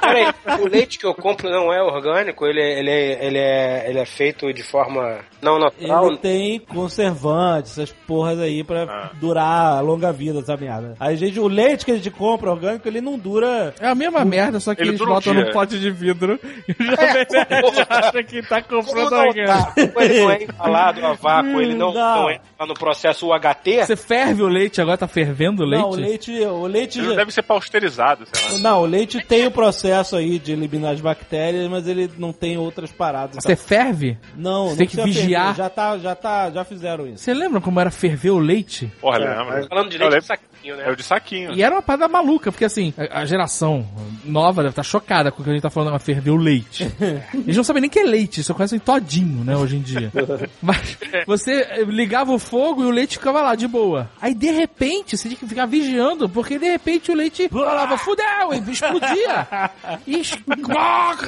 [0.00, 3.98] Peraí, o leite que eu compro não é orgânico, ele é, ele ele é, ele
[3.98, 6.06] é feito de forma não natural.
[6.08, 10.94] Ele tem conservantes, essas porras aí pra durar a longa vida, essa merda.
[10.98, 13.74] Aí, gente, o leite que a gente compra orgânico, ele não dura.
[13.80, 15.42] É a mesma merda, só que Ele eles um botam dia.
[15.44, 19.44] no um pote de vidro e o Jovem Nerd acha que tá comprando alguém.
[19.46, 19.72] tá?
[19.74, 22.22] Como ele não é embalado a vácuo, ele não, Não.
[22.22, 25.82] não entra no processo UHT, Você ferve o leite, agora tá fervendo o leite?
[25.82, 28.58] Não, o leite, o leite Ele já- deve ser pausterizado, sei lá.
[28.58, 32.56] Não, o leite tem o processo aí de eliminar as bactérias, mas ele não tem
[32.58, 33.36] outras paradas.
[33.42, 34.18] Você ferve?
[34.36, 35.54] Não, você não tem que vigiar.
[35.54, 37.18] ferver, Já tá, já tá, já fizeram isso.
[37.24, 38.90] Você lembra como era ferver o leite?
[39.00, 39.66] Porra, lembra?
[39.68, 40.26] falando de leite de lembro.
[40.26, 40.84] saquinho, né?
[40.86, 41.52] É o de saquinho.
[41.54, 43.86] E era uma parada maluca, porque assim, a a geração
[44.24, 45.98] nova deve estar chocada que a gente tá falando,
[46.30, 46.86] o leite.
[47.34, 50.12] Eles não sabem nem que é leite, só conhecem todinho, né, hoje em dia.
[50.62, 54.10] Mas você ligava o fogo e o leite ficava lá, de boa.
[54.20, 58.52] Aí, de repente, você tinha que ficar vigiando, porque de repente o leite falava, fudeu,
[58.52, 59.70] e explodia.
[60.06, 60.22] E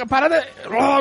[0.01, 0.45] a parada,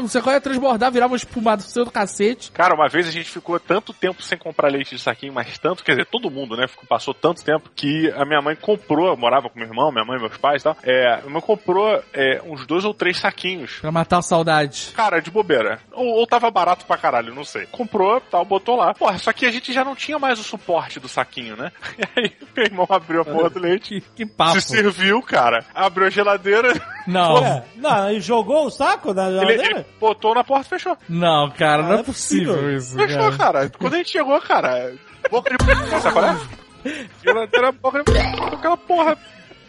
[0.02, 2.50] você ia transbordar, virava uma espumada seu do cacete.
[2.52, 5.84] Cara, uma vez a gente ficou tanto tempo sem comprar leite de saquinho, mas tanto,
[5.84, 6.66] quer dizer, todo mundo, né?
[6.68, 10.04] Ficou, passou tanto tempo que a minha mãe comprou, eu morava com meu irmão, minha
[10.04, 10.76] mãe, meus pais e tal.
[10.82, 13.78] É, minha mãe comprou é, uns dois ou três saquinhos.
[13.80, 14.92] Pra matar a saudade.
[14.94, 15.80] Cara, de bobeira.
[15.90, 17.66] Ou, ou tava barato pra caralho, não sei.
[17.66, 18.94] Comprou, tal, botou lá.
[18.94, 21.72] Porra, só que a gente já não tinha mais o suporte do saquinho, né?
[21.98, 24.00] E aí, meu irmão abriu a porra do leite.
[24.00, 24.60] Que, que papo.
[24.60, 25.64] Se serviu, cara.
[25.74, 26.72] Abriu a geladeira,
[27.08, 29.78] Não, É, não, e jogou o saco na ele, geladeira?
[29.80, 30.96] ele botou na porta e fechou.
[31.08, 32.76] não, cara, não Ah, é é possível possível.
[32.76, 32.94] isso.
[32.96, 33.36] Fechou, cara.
[33.36, 33.70] cara.
[33.70, 34.92] Quando a gente chegou, cara,
[35.30, 36.00] boca de.
[36.00, 37.06] Sabe qual é?
[37.24, 38.18] Geladeira, boca de.
[38.54, 39.16] Aquela porra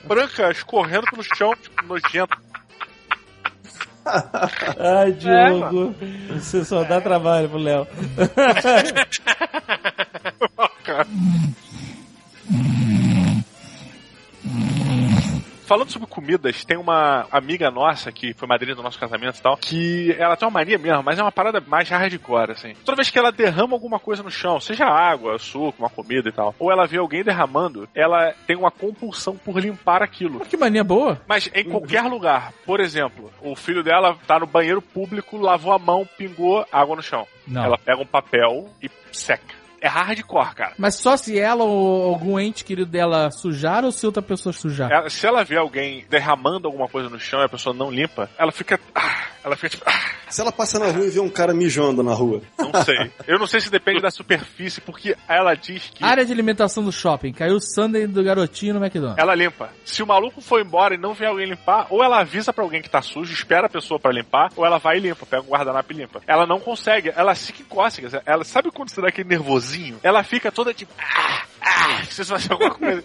[0.04, 2.38] branca escorrendo no chão, tipo, nojento.
[4.80, 5.96] Ai, Diogo,
[6.30, 7.88] você só dá trabalho pro Léo.
[15.74, 19.58] Falando sobre comidas, tem uma amiga nossa que foi madrinha do nosso casamento e tal,
[19.58, 22.76] que ela tem uma mania mesmo, mas é uma parada mais hardcore, assim.
[22.86, 26.32] Toda vez que ela derrama alguma coisa no chão, seja água, suco, uma comida e
[26.32, 30.42] tal, ou ela vê alguém derramando, ela tem uma compulsão por limpar aquilo.
[30.42, 31.20] Que mania boa.
[31.28, 32.54] Mas em qualquer lugar.
[32.68, 37.02] Por exemplo, o filho dela tá no banheiro público, lavou a mão, pingou água no
[37.02, 37.26] chão.
[37.48, 37.64] Não.
[37.64, 39.63] Ela pega um papel e seca.
[39.84, 40.74] É hardcore, cara.
[40.78, 44.90] Mas só se ela ou algum ente querido dela sujar ou se outra pessoa sujar?
[44.90, 48.30] Ela- se ela vê alguém derramando alguma coisa no chão e a pessoa não limpa,
[48.38, 48.80] ela fica.
[48.96, 49.84] ah, ela fica tipo.
[49.86, 52.42] ah, Se ela passa na rua e vê um cara mijando na rua.
[52.58, 53.12] não sei.
[53.28, 56.02] Eu não sei se depende da superfície, porque ela diz que.
[56.02, 57.34] Área de alimentação do shopping.
[57.34, 59.18] Caiu o sundae do garotinho no McDonald's.
[59.22, 59.70] Ela limpa.
[59.84, 62.82] Se o maluco for embora e não vê alguém limpar, ou ela avisa pra alguém
[62.82, 65.48] que tá sujo, espera a pessoa pra limpar, ou ela vai e limpa, pega um
[65.50, 66.22] guardanapo e limpa.
[66.26, 68.14] Ela não consegue, ela fica em cócegas.
[68.26, 69.73] Ela sabe quando você dá aquele nervosinho?
[70.04, 70.94] Ela fica toda tipo.
[70.98, 73.04] Ah, ah, precisa fazer alguma coisa.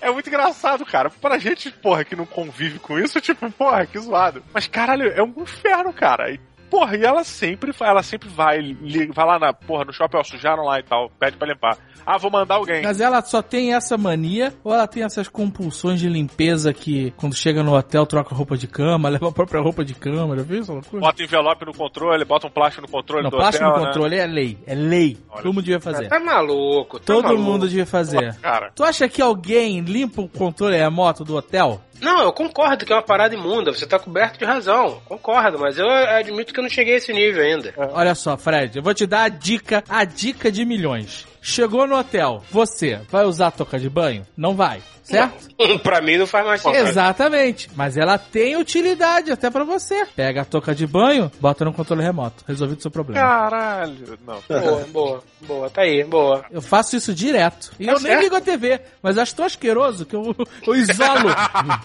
[0.00, 1.10] É muito engraçado, cara.
[1.10, 4.42] Pra gente, porra, que não convive com isso, tipo, porra, que zoado.
[4.52, 6.30] Mas caralho, é um inferno, cara.
[6.30, 6.40] E,
[6.72, 8.74] Porra, e ela sempre, ela sempre vai,
[9.14, 11.76] vai lá na, porra, no shopping, ó, sujaram lá e tal, pede pra limpar.
[12.06, 12.82] Ah, vou mandar alguém.
[12.82, 17.36] Mas ela só tem essa mania ou ela tem essas compulsões de limpeza que quando
[17.36, 20.60] chega no hotel troca roupa de cama, leva a própria roupa de cama, já viu
[20.62, 21.02] essa loucura?
[21.02, 23.92] Bota envelope no controle, bota um plástico no controle Não, do plástico hotel, no né?
[23.92, 24.58] controle é lei.
[24.66, 25.18] É lei.
[25.28, 26.08] Olha Todo mundo devia fazer.
[26.08, 27.42] Tá maluco, tá Todo maluco.
[27.42, 28.34] mundo devia fazer.
[28.40, 31.82] Cara, Tu acha que alguém limpa o controle remoto do hotel?
[32.02, 35.00] Não, eu concordo que é uma parada imunda, você tá coberto de razão.
[35.06, 37.72] Concordo, mas eu admito que eu não cheguei a esse nível ainda.
[37.92, 41.24] Olha só, Fred, eu vou te dar a dica, a dica de milhões.
[41.40, 44.26] Chegou no hotel, você vai usar a toca de banho?
[44.36, 45.48] Não vai, certo?
[45.82, 46.88] pra mim não faz mais sentido.
[46.88, 47.70] Exatamente.
[47.74, 50.06] Mas ela tem utilidade até pra você.
[50.16, 52.44] Pega a toca de banho, bota no controle remoto.
[52.46, 53.20] Resolvido o seu problema.
[53.20, 54.18] caralho.
[54.26, 54.40] Não.
[54.48, 56.44] Boa, boa, boa, tá aí, boa.
[56.50, 57.72] Eu faço isso direto.
[57.78, 58.22] E eu nem certo.
[58.22, 60.34] ligo a TV, mas acho tão asqueroso que eu,
[60.66, 61.30] eu isolo.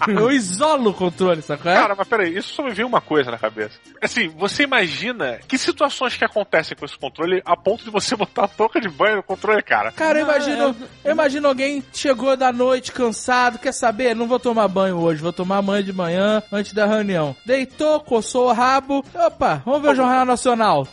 [0.07, 1.72] eu isolo o controle, sacou?
[1.72, 1.76] É?
[1.76, 3.77] Cara, mas peraí, isso só me veio uma coisa na cabeça.
[4.02, 8.45] Assim, você imagina que situações que acontecem com esse controle a ponto de você botar
[8.45, 9.91] a touca de banho no controle, cara?
[9.91, 14.16] Cara, eu imagino, eu imagino alguém chegou da noite cansado, quer saber?
[14.16, 17.36] Não vou tomar banho hoje, vou tomar banho de manhã antes da reunião.
[17.46, 19.04] Deitou, coçou o rabo.
[19.16, 20.86] Opa, vamos ver o Jornal Nacional.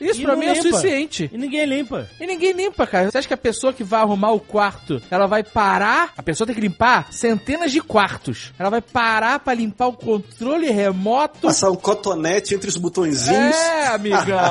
[0.00, 0.62] Isso E pra mim é limpa.
[0.68, 1.30] suficiente.
[1.32, 2.08] E ninguém limpa.
[2.20, 3.10] E ninguém limpa, cara.
[3.10, 6.12] Você acha que a pessoa que vai arrumar o quarto, ela vai parar?
[6.16, 8.52] A pessoa tem que limpar centenas de quartos.
[8.58, 11.40] Ela vai parar pra limpar o controle remoto?
[11.48, 13.56] Passar um cotonete entre os botõezinhos.
[13.56, 14.20] É, amigão.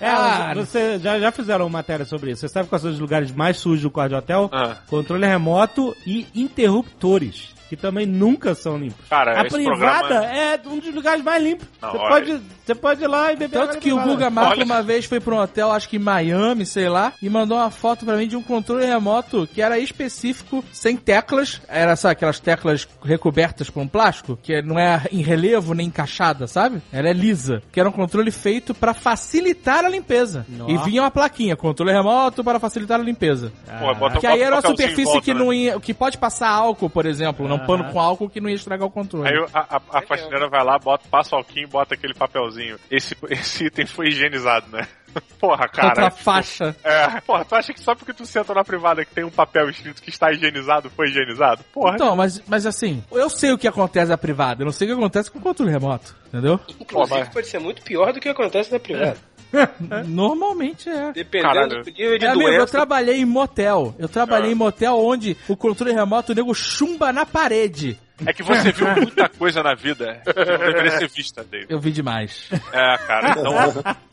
[0.00, 2.40] É, Ah, você já, já fizeram matéria sobre isso.
[2.42, 4.48] Você sabe quais são os lugares mais sujos do quarto de hotel?
[4.52, 4.76] Ah.
[4.86, 7.54] Controle remoto e interruptores.
[7.68, 9.04] Que também nunca são limpos.
[9.08, 11.66] Cara, a privada programa- é um dos lugares mais limpos.
[11.82, 14.00] Não, você, pode, você pode ir lá e beber Tanto que o.
[14.00, 14.64] Guga Olha.
[14.64, 17.70] uma vez foi pra um hotel, acho que em Miami, sei lá, e mandou uma
[17.70, 21.60] foto pra mim de um controle remoto que era específico, sem teclas.
[21.68, 26.80] Era, sabe, aquelas teclas recobertas com plástico, que não é em relevo nem encaixada, sabe?
[26.92, 27.62] Ela é lisa.
[27.72, 30.46] Que era um controle feito pra facilitar a limpeza.
[30.48, 30.70] Nossa.
[30.72, 33.52] E vinha uma plaquinha, controle remoto para facilitar a limpeza.
[33.80, 35.40] Pô, bota- Que aí bota era um uma superfície volta, que né?
[35.40, 35.80] não ia.
[35.80, 37.48] que pode passar álcool, por exemplo.
[37.48, 39.28] Não pano com álcool que não ia estragar o controle.
[39.28, 42.78] Aí a, a, a faxineira vai lá, bota, passa o alquinho e bota aquele papelzinho.
[42.90, 44.86] Esse, esse item foi higienizado, né?
[45.38, 45.88] Porra, cara.
[45.88, 46.76] Contra a tipo, faixa.
[46.84, 49.68] É, porra, tu acha que só porque tu senta na privada que tem um papel
[49.70, 51.64] escrito que está higienizado, foi higienizado?
[51.72, 51.94] Porra.
[51.94, 54.90] Então, mas, mas assim, eu sei o que acontece na privada, eu não sei o
[54.90, 56.60] que acontece com o controle remoto, entendeu?
[56.80, 59.16] Inclusive, mas- pode ser muito pior do que acontece na privada.
[60.06, 61.12] Normalmente é.
[61.12, 61.82] Dependendo Caralho.
[61.84, 63.94] do nível de É, amigo, eu trabalhei em motel.
[63.98, 64.52] Eu trabalhei Ah.
[64.52, 67.98] em motel onde o controle remoto o nego chumba na parede.
[68.24, 71.66] É que você viu muita coisa na vida que não deveria ser vista, David.
[71.70, 72.48] Eu vi demais.
[72.72, 73.30] É, cara.
[73.30, 73.52] Então,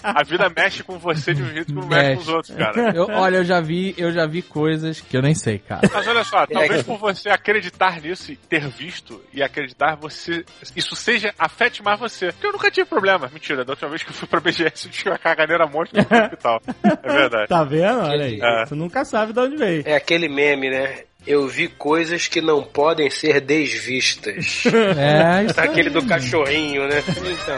[0.04, 2.32] a vida mexe com você de um jeito que não mexe, com os Mexe.
[2.36, 2.92] outros, cara.
[2.96, 5.82] Eu- olha, eu já vi, eu já vi coisas que eu nem sei, cara.
[5.94, 10.44] Mas olha só, talvez que- por você acreditar nisso e ter visto e acreditar, você.
[10.76, 11.34] Isso seja.
[11.38, 12.32] afete mais você.
[12.32, 13.30] Porque eu nunca tive problema.
[13.34, 16.18] Mentira, da última vez que eu fui pra BGS eu tive uma caganeira monstro no
[16.24, 16.62] hospital.
[17.04, 17.48] É verdade.
[17.48, 18.00] Tá vendo?
[18.02, 18.40] Olha aí.
[18.42, 18.66] É.
[18.66, 19.84] Você nunca sabe de onde veio.
[19.86, 21.04] É aquele meme, né?
[21.26, 24.64] Eu vi coisas que não podem ser desvistas.
[24.98, 25.68] É, isso aí.
[25.68, 27.04] Aquele do cachorrinho, né?
[27.08, 27.56] Então,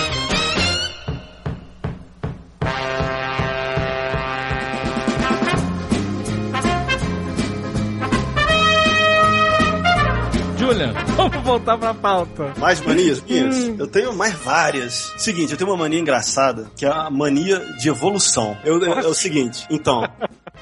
[0.00, 0.03] é,
[10.64, 12.52] Julian, vamos voltar pra pauta.
[12.58, 13.68] Mais manias minhas?
[13.78, 15.12] Eu tenho mais várias.
[15.18, 18.56] Seguinte, eu tenho uma mania engraçada, que é a mania de evolução.
[18.64, 20.08] Eu- eu- é o seguinte, então,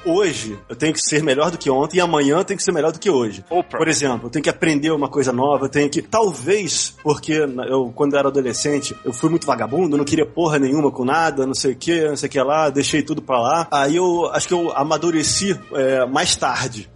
[0.05, 2.71] hoje eu tenho que ser melhor do que ontem e amanhã eu tenho que ser
[2.73, 3.43] melhor do que hoje.
[3.49, 3.77] Oprah.
[3.77, 6.01] Por exemplo, eu tenho que aprender uma coisa nova, eu tenho que.
[6.01, 10.91] Talvez, porque eu, quando eu era adolescente, eu fui muito vagabundo, não queria porra nenhuma
[10.91, 13.67] com nada, não sei o que, não sei o que lá, deixei tudo pra lá.
[13.71, 16.89] Aí eu acho que eu amadureci é, mais tarde.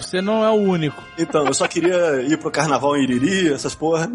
[0.00, 1.02] Você não é o único.
[1.18, 4.10] Então, eu só queria ir pro carnaval em Iriri, essas porra.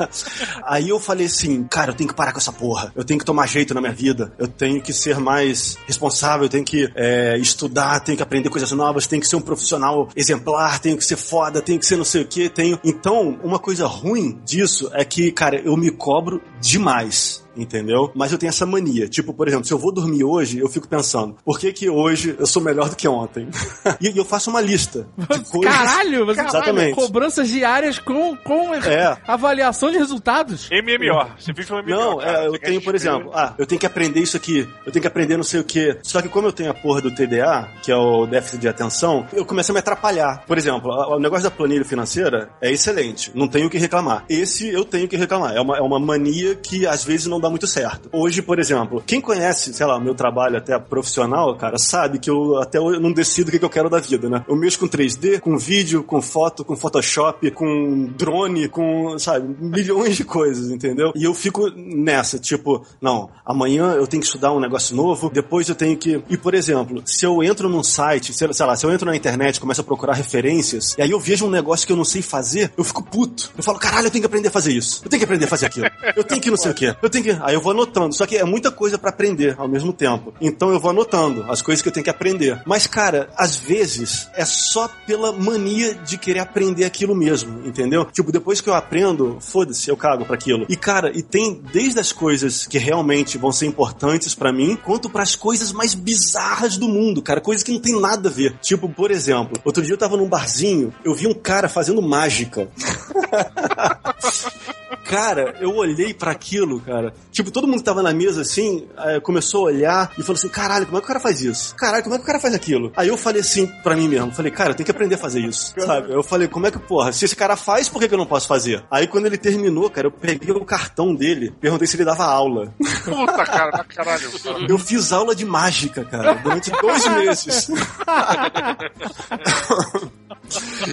[0.64, 2.92] Aí eu falei assim, cara, eu tenho que parar com essa porra.
[2.94, 4.32] Eu tenho que tomar jeito na minha vida.
[4.38, 8.70] Eu tenho que ser mais responsável, eu tenho que é, estudar, tenho que aprender coisas
[8.72, 12.04] novas, tenho que ser um profissional exemplar, tenho que ser foda, tenho que ser não
[12.04, 12.78] sei o que, tenho.
[12.84, 17.43] Então, uma coisa ruim disso é que, cara, eu me cobro demais.
[17.56, 18.10] Entendeu?
[18.14, 19.08] Mas eu tenho essa mania.
[19.08, 22.34] Tipo, por exemplo, se eu vou dormir hoje, eu fico pensando, por que que hoje
[22.38, 23.48] eu sou melhor do que ontem?
[24.00, 25.74] e eu faço uma lista de coisas.
[25.76, 26.94] Caralho, você Exatamente.
[26.94, 29.16] cobranças diárias com, com É.
[29.26, 30.68] avaliação de resultados.
[30.70, 31.30] MMO.
[31.38, 31.88] Você vive um MMO.
[31.88, 34.92] Não, é, eu Você tenho, por exemplo, ah, eu tenho que aprender isso aqui, eu
[34.92, 35.96] tenho que aprender não sei o que.
[36.02, 39.26] Só que como eu tenho a porra do TDA, que é o déficit de atenção,
[39.32, 40.44] eu começo a me atrapalhar.
[40.46, 44.24] Por exemplo, o negócio da planilha financeira é excelente, não tenho o que reclamar.
[44.28, 47.50] Esse eu tenho que reclamar, é uma, é uma mania que às vezes não dá
[47.50, 48.08] muito certo.
[48.12, 52.58] Hoje, por exemplo, quem conhece, sei lá, meu trabalho até profissional, cara, sabe que eu
[52.58, 54.44] até hoje não decido o que que eu quero da vida, né?
[54.48, 60.16] Eu mexo com 3D, com vídeo, com foto, com Photoshop, com drone, com, sabe, milhões
[60.16, 61.12] de coisas, entendeu?
[61.14, 65.68] E eu fico nessa, tipo, não, amanhã eu tenho que estudar um negócio novo, depois
[65.68, 66.22] eu tenho que.
[66.28, 69.60] E, por exemplo, se eu entro num site, sei lá, se eu entro na internet,
[69.60, 72.72] começo a procurar referências, e aí eu vejo um negócio que eu não sei fazer,
[72.76, 73.52] eu fico puto.
[73.56, 75.02] Eu falo, caralho, eu tenho que aprender a fazer isso.
[75.04, 75.86] Eu tenho que aprender a fazer aquilo.
[76.16, 76.94] Eu tenho que não sei o quê.
[77.02, 77.33] Eu tenho que.
[77.42, 78.14] Aí eu vou anotando.
[78.14, 80.32] Só que é muita coisa pra aprender ao mesmo tempo.
[80.40, 82.60] Então eu vou anotando as coisas que eu tenho que aprender.
[82.66, 88.04] Mas, cara, às vezes é só pela mania de querer aprender aquilo mesmo, entendeu?
[88.06, 90.66] Tipo, depois que eu aprendo, foda-se, eu cago pra aquilo.
[90.68, 95.08] E, cara, e tem desde as coisas que realmente vão ser importantes pra mim, quanto
[95.08, 97.40] pras coisas mais bizarras do mundo, cara.
[97.40, 98.56] Coisas que não tem nada a ver.
[98.60, 102.68] Tipo, por exemplo, outro dia eu tava num barzinho, eu vi um cara fazendo mágica.
[105.04, 107.12] Cara, eu olhei pra aquilo, cara.
[107.30, 110.48] Tipo, todo mundo que tava na mesa assim, eh, começou a olhar e falou assim:
[110.48, 111.74] caralho, como é que o cara faz isso?
[111.76, 112.92] Caralho, como é que o cara faz aquilo?
[112.96, 115.40] Aí eu falei assim pra mim mesmo: falei, cara, eu tenho que aprender a fazer
[115.40, 116.12] isso, sabe?
[116.12, 118.26] Eu falei, como é que, porra, se esse cara faz, por que, que eu não
[118.26, 118.84] posso fazer?
[118.90, 122.74] Aí quando ele terminou, cara, eu peguei o cartão dele, perguntei se ele dava aula.
[123.04, 124.30] Puta, cara, pra caralho.
[124.68, 127.70] Eu fiz aula de mágica, cara, durante dois meses.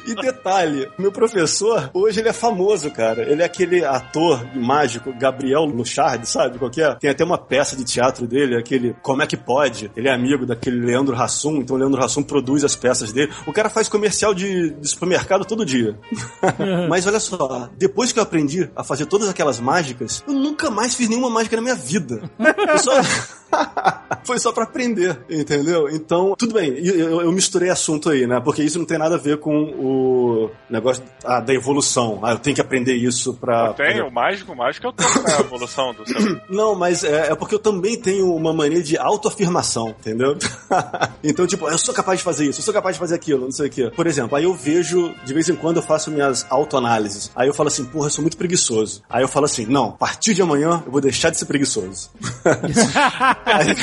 [0.06, 3.24] E detalhe, meu professor, hoje ele é famoso, cara.
[3.24, 6.96] Ele é aquele ator mágico, Gabriel Luchard, sabe qual que é?
[6.96, 9.92] Tem até uma peça de teatro dele, aquele Como é que pode?
[9.96, 13.32] Ele é amigo daquele Leandro Hassum, então o Leandro Hassum produz as peças dele.
[13.46, 15.98] O cara faz comercial de, de supermercado todo dia.
[16.90, 20.96] Mas olha só, depois que eu aprendi a fazer todas aquelas mágicas, eu nunca mais
[20.96, 22.22] fiz nenhuma mágica na minha vida.
[22.40, 22.92] Eu só...
[24.24, 25.90] Foi só pra aprender, entendeu?
[25.90, 28.40] Então, tudo bem, eu- eu misturei assunto aí, né?
[28.40, 32.20] Porque isso não tem nada a ver com com o negócio ah, da evolução.
[32.24, 33.68] Ah, eu tenho que aprender isso pra.
[33.68, 36.22] Eu tenho, o mágico, o mágico eu tenho a evolução do seu.
[36.50, 40.38] Não, mas é, é porque eu também tenho uma mania de autoafirmação, entendeu?
[41.24, 43.52] então, tipo, eu sou capaz de fazer isso, eu sou capaz de fazer aquilo, não
[43.52, 43.92] sei o quê.
[43.94, 47.32] Por exemplo, aí eu vejo, de vez em quando eu faço minhas autoanálises.
[47.36, 49.04] Aí eu falo assim, porra, eu sou muito preguiçoso.
[49.10, 52.10] Aí eu falo assim, não, a partir de amanhã eu vou deixar de ser preguiçoso.
[53.46, 53.76] Aí-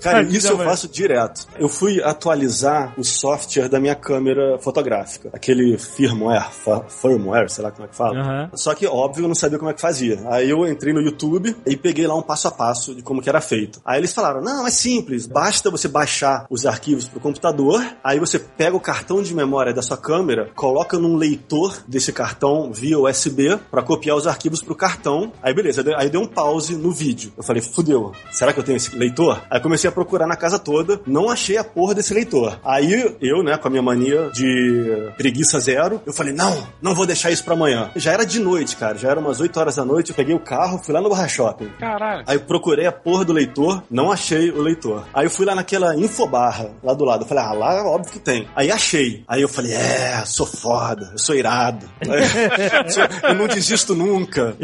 [0.00, 1.46] cara, isso eu faço direto.
[1.58, 5.30] Eu fui atualizar o software da minha câmera fotográfica.
[5.32, 6.50] Aquele firmware,
[6.88, 8.20] firmware, sei lá como é que fala.
[8.20, 8.50] Aham.
[8.54, 10.20] Só que, óbvio, eu não sabia como é que fazia.
[10.26, 13.28] Aí eu entrei no YouTube e peguei lá um passo a passo de como que
[13.28, 13.80] era feito.
[13.84, 18.38] Aí eles falaram, não, é simples, basta você baixar os arquivos pro computador, aí você
[18.38, 23.58] pega o cartão de memória da sua câmera, coloca num leitor desse cartão via USB
[23.70, 25.32] pra copiar os arquivos pro cartão.
[25.42, 27.32] Aí beleza, aí deu um pause no vídeo.
[27.36, 29.42] Eu falei, fudeu, será que eu tenho esse leitor?
[29.50, 32.58] Aí comecei a procurar na casa toda, não achei a porra desse leitor.
[32.64, 34.41] Aí eu, né, com a minha mania de
[35.16, 37.90] preguiça zero, eu falei, não, não vou deixar isso pra amanhã.
[37.96, 40.40] Já era de noite, cara, já era umas 8 horas da noite, eu peguei o
[40.40, 41.68] carro, fui lá no Barra Shopping.
[41.78, 42.24] Caralho.
[42.26, 45.04] Aí eu procurei a porra do leitor, não achei o leitor.
[45.12, 47.24] Aí eu fui lá naquela infobarra, lá do lado.
[47.24, 48.48] Eu falei, ah, lá óbvio que tem.
[48.54, 49.24] Aí achei.
[49.26, 51.88] Aí eu falei, é, sou foda, eu sou irado.
[53.22, 54.56] eu não desisto nunca.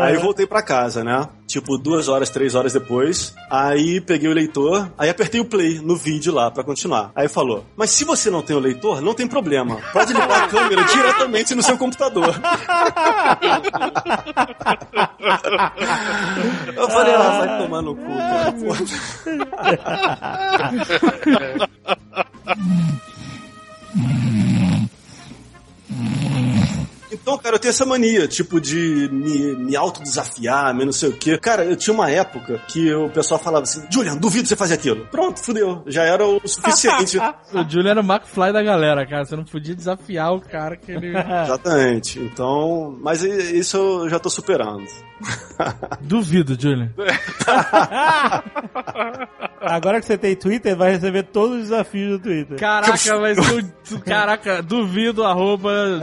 [0.00, 1.28] Aí eu voltei pra casa, né?
[1.56, 3.34] Tipo, duas horas, três horas depois.
[3.48, 7.10] Aí peguei o leitor, aí apertei o play no vídeo lá pra continuar.
[7.16, 9.80] Aí falou, mas se você não tem o leitor, não tem problema.
[9.90, 12.28] Pode ligar a câmera diretamente no seu computador.
[16.76, 18.54] Eu falei, ah, vai tomar no cu, cara.
[27.20, 31.12] Então, cara, eu tenho essa mania, tipo, de me, me autodesafiar, me não sei o
[31.12, 31.38] quê.
[31.38, 35.06] Cara, eu tinha uma época que o pessoal falava assim, Julian, duvido você fazer aquilo.
[35.06, 35.82] Pronto, fudeu.
[35.86, 37.18] Já era o suficiente.
[37.52, 39.24] O Julian era o McFly da galera, cara.
[39.24, 41.08] Você não podia desafiar o cara que ele.
[41.16, 42.18] Exatamente.
[42.18, 44.84] Então, mas isso eu já tô superando.
[46.02, 46.90] Duvido, Julian.
[49.60, 52.58] Agora que você tem Twitter, vai receber todos os desafios do Twitter.
[52.58, 56.00] Caraca, mas eu, caraca, duvido, arroba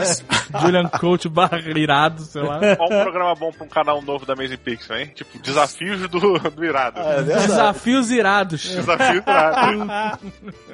[0.61, 2.61] Julian Coach barra irado, sei lá.
[2.77, 5.11] Qual um programa bom pra um canal novo da Amazing Pixel, hein?
[5.13, 6.97] Tipo, desafios do, do irado.
[6.97, 7.47] É verdade.
[7.47, 8.61] Desafios irados.
[8.61, 10.19] Desafio do irado.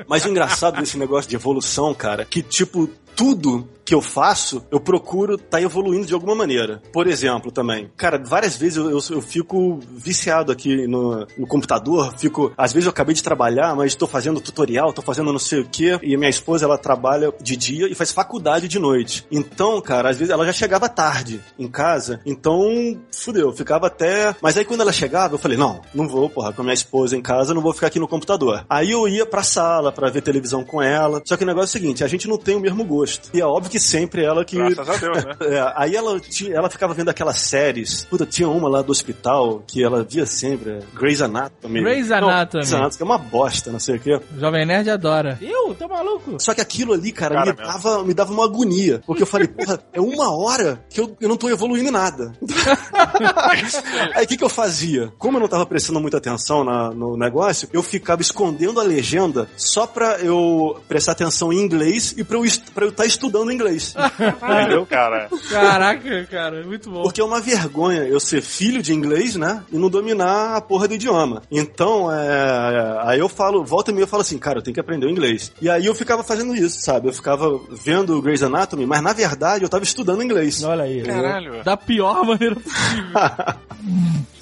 [0.07, 4.79] Mas o engraçado desse negócio de evolução, cara, que tipo, tudo que eu faço, eu
[4.79, 6.79] procuro estar evoluindo de alguma maneira.
[6.93, 7.89] Por exemplo, também.
[7.97, 12.53] Cara, várias vezes eu, eu, eu fico viciado aqui no, no computador, fico.
[12.55, 15.67] Às vezes eu acabei de trabalhar, mas estou fazendo tutorial, estou fazendo não sei o
[15.67, 15.99] quê.
[16.03, 19.25] E minha esposa, ela trabalha de dia e faz faculdade de noite.
[19.31, 22.21] Então, cara, às vezes ela já chegava tarde em casa.
[22.27, 24.35] Então, fudeu, eu ficava até.
[24.39, 27.17] Mas aí quando ela chegava, eu falei, não, não vou, porra, com a minha esposa
[27.17, 28.63] em casa, não vou ficar aqui no computador.
[28.69, 31.23] Aí eu ia pra sala pra ver televisão com ela.
[31.25, 33.31] Só que o negócio é o seguinte, a gente não tem o mesmo gosto.
[33.33, 34.57] E é óbvio que sempre ela que.
[34.57, 35.31] Graças a Deus, né?
[35.49, 36.19] É, aí ela,
[36.53, 38.05] ela ficava vendo aquelas séries.
[38.09, 40.71] Puta, tinha uma lá do hospital que ela via sempre.
[40.73, 41.81] é, Grey's Anatomy.
[41.81, 42.51] Grey's Anatomy.
[42.63, 44.19] Grey's Anatomy, que é uma bosta, não sei o quê.
[44.37, 45.37] Jovem Nerd adora.
[45.41, 45.73] Eu?
[45.75, 46.35] Tá maluco?
[46.39, 47.71] Só que aquilo ali, cara, Cara me, mesmo.
[47.73, 49.01] dava, me dava uma agonia.
[49.05, 52.33] Porque eu falei, porra, é uma hora que eu, eu não tô evoluindo em nada.
[54.15, 55.11] Aí o que, que eu fazia?
[55.17, 59.47] Como eu não tava prestando muita atenção na- no negócio, eu ficava escondendo a legenda
[59.55, 62.45] só pra eu prestar atenção em inglês e pra eu
[62.89, 63.68] estar estudando inglês.
[63.97, 64.85] Entendeu?
[64.85, 67.03] Cara, Caraca, cara, muito bom.
[67.03, 69.63] Porque é uma vergonha eu ser filho de inglês, né?
[69.71, 71.41] E não dominar a porra do idioma.
[71.51, 72.99] Então, é.
[73.03, 75.09] Aí eu falo, volta e meia eu falo assim, cara, eu tenho que aprender o
[75.09, 75.51] inglês.
[75.61, 77.07] E aí eu ficava fazendo isso, sabe?
[77.07, 80.63] Eu ficava vendo o Grey's Anatomy, mas na verdade eu tava estudando inglês.
[80.63, 81.01] Olha aí.
[81.01, 81.63] caralho.
[81.63, 84.29] Da pior maneira possível.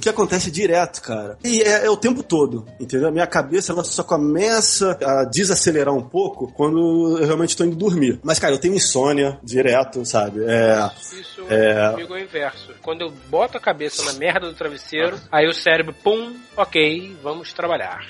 [0.00, 1.36] O que acontece direto, cara.
[1.44, 3.08] E é, é o tempo todo, entendeu?
[3.08, 7.76] A minha cabeça ela só começa a desacelerar um pouco quando eu realmente tô indo
[7.76, 8.18] dormir.
[8.22, 10.40] Mas, cara, eu tenho insônia direto, sabe?
[10.48, 10.90] É.
[10.98, 11.90] Isso É.
[11.90, 12.72] comigo é o inverso.
[12.80, 17.52] Quando eu boto a cabeça na merda do travesseiro, aí o cérebro, pum, ok, vamos
[17.52, 18.00] trabalhar.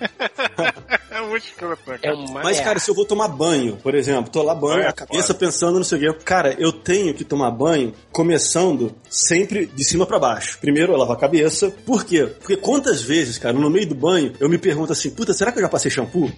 [1.10, 2.14] É muito escroto, É cara?
[2.16, 4.92] uma Mas, cara, se eu vou tomar banho, por exemplo, tô lá banho, É, a
[4.92, 6.20] cabeça pensando no sei o quê.
[6.24, 10.58] Cara, eu tenho que tomar banho começando sempre de cima pra baixo.
[10.60, 11.70] Primeiro eu lavo a cabeça.
[11.84, 12.26] Por quê?
[12.38, 15.58] Porque quantas vezes, cara, no meio do banho, eu me pergunto assim, puta, será que
[15.58, 16.30] eu já passei shampoo?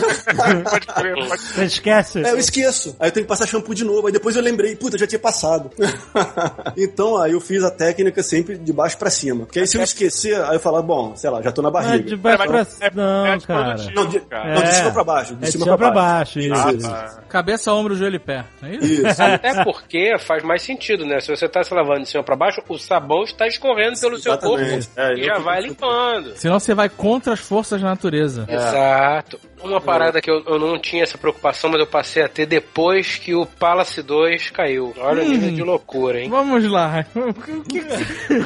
[0.00, 2.24] Pode crer, pode Você esquece?
[2.24, 2.96] É, eu esqueço.
[2.98, 4.06] Aí eu tenho que passar shampoo de novo.
[4.06, 5.70] Aí depois eu lembrei, puta, já tinha passado.
[6.76, 9.44] então aí eu fiz a técnica sempre de baixo pra cima.
[9.46, 11.72] Porque aí se eu esquecer, aí eu falar, bom, sei lá, já tô na Ah,
[11.72, 12.04] barriga.
[12.04, 13.76] de baixo É, pra mas Não, é de cara.
[13.94, 14.54] Não, de, cara.
[14.54, 14.72] não, de É.
[14.72, 15.34] cima pra baixo.
[15.34, 16.38] De É de cima cima pra pra baixo.
[16.50, 16.86] baixo, isso.
[16.86, 17.22] Ah, tá.
[17.28, 18.44] Cabeça, ombro, joelho e pé.
[18.62, 19.06] É isso?
[19.06, 19.22] Isso.
[19.22, 21.20] Até porque faz mais sentido, né?
[21.20, 24.36] Se você tá se lavando de cima pra baixo, o sabão está escorrendo pelo seu
[24.38, 24.88] corpo Exatamente.
[24.96, 26.36] É, e já vai limpando.
[26.36, 28.44] Senão você vai contra as forças da natureza.
[28.48, 29.38] Exato.
[29.62, 33.16] Uma parada que eu, eu não tinha essa preocupação, mas eu passei a ter depois
[33.16, 34.92] que o Palace 2 caiu.
[34.98, 36.28] Olha o nível de loucura, hein?
[36.28, 37.04] Vamos lá.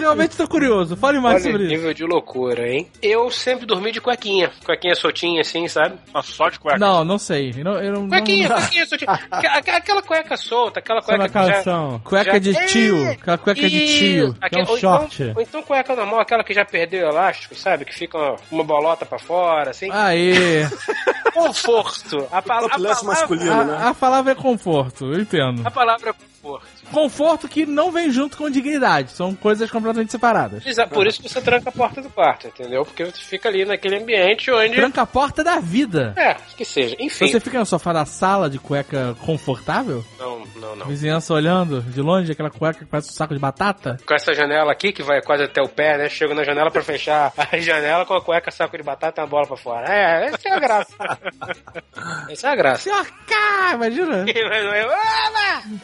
[0.00, 0.96] Realmente tô curioso.
[0.96, 1.74] Fale mais Olha o sobre isso.
[1.76, 2.88] nível de loucura, hein?
[3.02, 4.50] Eu sempre dormi de cuequinha.
[4.64, 5.96] Cuequinha soltinha assim, sabe?
[6.12, 6.78] Não, só de cueca.
[6.78, 7.54] Não, não sei.
[7.56, 9.10] Eu não, eu não- Cuequinha, não- cuequinha soltinha.
[9.30, 11.98] Aquela, cueca solta, aquela cueca que já...
[12.04, 13.10] Cueca Já- de É, tio.
[13.10, 14.34] Aquela cueca de tio.
[14.34, 15.22] que é um ou short.
[15.22, 17.84] Então, ou então cueca normal, aquela que já perdeu o elástico, sabe?
[17.84, 19.88] Que fica uma, uma bolota pra fora, assim.
[19.90, 20.66] Aê.
[21.34, 22.26] Conforto.
[22.30, 23.76] A, pa- a palavra, masculino, né?
[23.76, 25.66] A, a palavra é conforto, eu entendo.
[25.66, 26.66] a palavra é conforto.
[26.92, 29.12] Conforto que não vem junto com dignidade.
[29.12, 30.62] São coisas completamente separadas.
[30.90, 32.84] Por isso que você tranca a porta do quarto, entendeu?
[32.84, 34.74] Porque você fica ali naquele ambiente onde.
[34.74, 36.14] Tranca a porta da vida.
[36.16, 36.96] É, que seja.
[36.98, 37.28] Enfim.
[37.28, 40.04] Você fica no sofá da sala de cueca confortável?
[40.18, 40.86] Não, não, não.
[40.86, 43.98] Vizinhança olhando de longe, aquela cueca que parece um saco de batata?
[44.06, 46.08] Com essa janela aqui, que vai quase até o pé, né?
[46.08, 49.28] Chego na janela pra fechar a janela com a cueca, saco de batata e uma
[49.28, 49.86] bola pra fora.
[49.92, 50.96] É, essa é a graça.
[52.30, 52.82] essa é a graça.
[52.82, 54.24] Senhor K, imagina.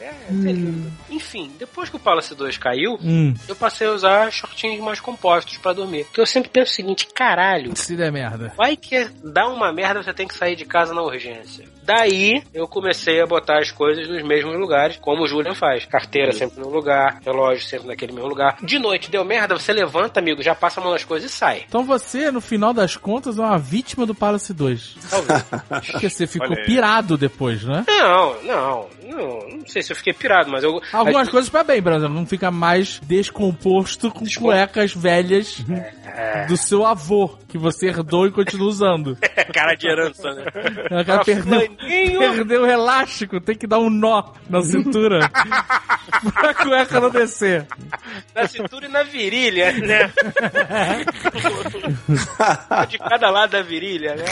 [0.01, 0.93] É, isso é lindo.
[1.11, 5.57] Enfim, depois que o Palace 2 caiu, Hum, eu passei a usar shortinhos mais compostos
[5.59, 6.05] pra dormir.
[6.05, 8.53] Porque eu sempre penso o seguinte, caralho, se der merda.
[8.57, 11.65] vai que dá uma merda, você tem que sair de casa na urgência.
[11.85, 15.85] Daí, eu comecei a botar as coisas nos mesmos lugares, como o Julian faz.
[15.85, 18.57] Carteira sempre no lugar, relógio sempre naquele mesmo lugar.
[18.63, 21.65] De noite, deu merda, você levanta, amigo, já passa a mão nas coisas e sai.
[21.69, 24.97] Então você, no final das contas, é uma vítima do Palace 2.
[25.11, 25.45] Talvez.
[25.93, 26.65] Porque você ficou aí.
[26.65, 27.85] pirado depois, né?
[27.87, 30.81] não, não, não, não sei se eu fiquei pirado, mas eu...
[30.91, 35.63] Algumas coisas pra bem, por exemplo, não fica mais descomposto com cuecas velhas
[36.49, 39.19] do seu avô, que você herdou e continua usando.
[39.53, 40.45] Cara de herança, né?
[40.91, 41.25] O cara
[41.77, 45.31] perdeu, o elástico, tem que dar um nó na cintura
[46.33, 47.67] pra cueca não descer.
[48.35, 50.13] Na cintura e na virilha, né?
[52.89, 54.25] de cada lado da virilha, né?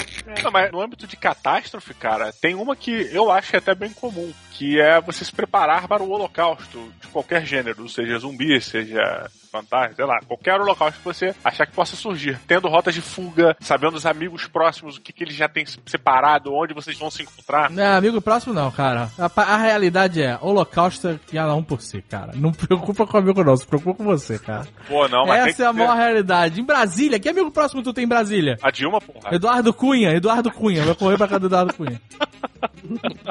[0.43, 3.75] Não, mas no âmbito de catástrofe, cara, tem uma que eu acho que é até
[3.75, 8.61] bem comum, que é você se preparar para o holocausto de qualquer gênero, seja zumbi,
[8.61, 12.39] seja fantasma, sei lá, qualquer holocausto que você achar que possa surgir.
[12.47, 16.55] Tendo rotas de fuga, sabendo os amigos próximos, o que, que eles já têm separado,
[16.55, 17.71] onde vocês vão se encontrar.
[17.71, 19.11] Não, amigo próximo não, cara.
[19.19, 22.33] A, a realidade é, holocausto é cada um por si, cara.
[22.35, 24.67] Não preocupa com o amigo não, se preocupa com você, cara.
[24.89, 26.61] Pô, não, mas Essa é a ter- maior realidade.
[26.61, 28.57] Em Brasília, que amigo próximo tu tem em Brasília?
[28.63, 29.35] A Dilma, porra.
[29.35, 32.01] Eduardo Cunha, Eduardo Cunha, vai correr pra casa do Eduardo Cunha.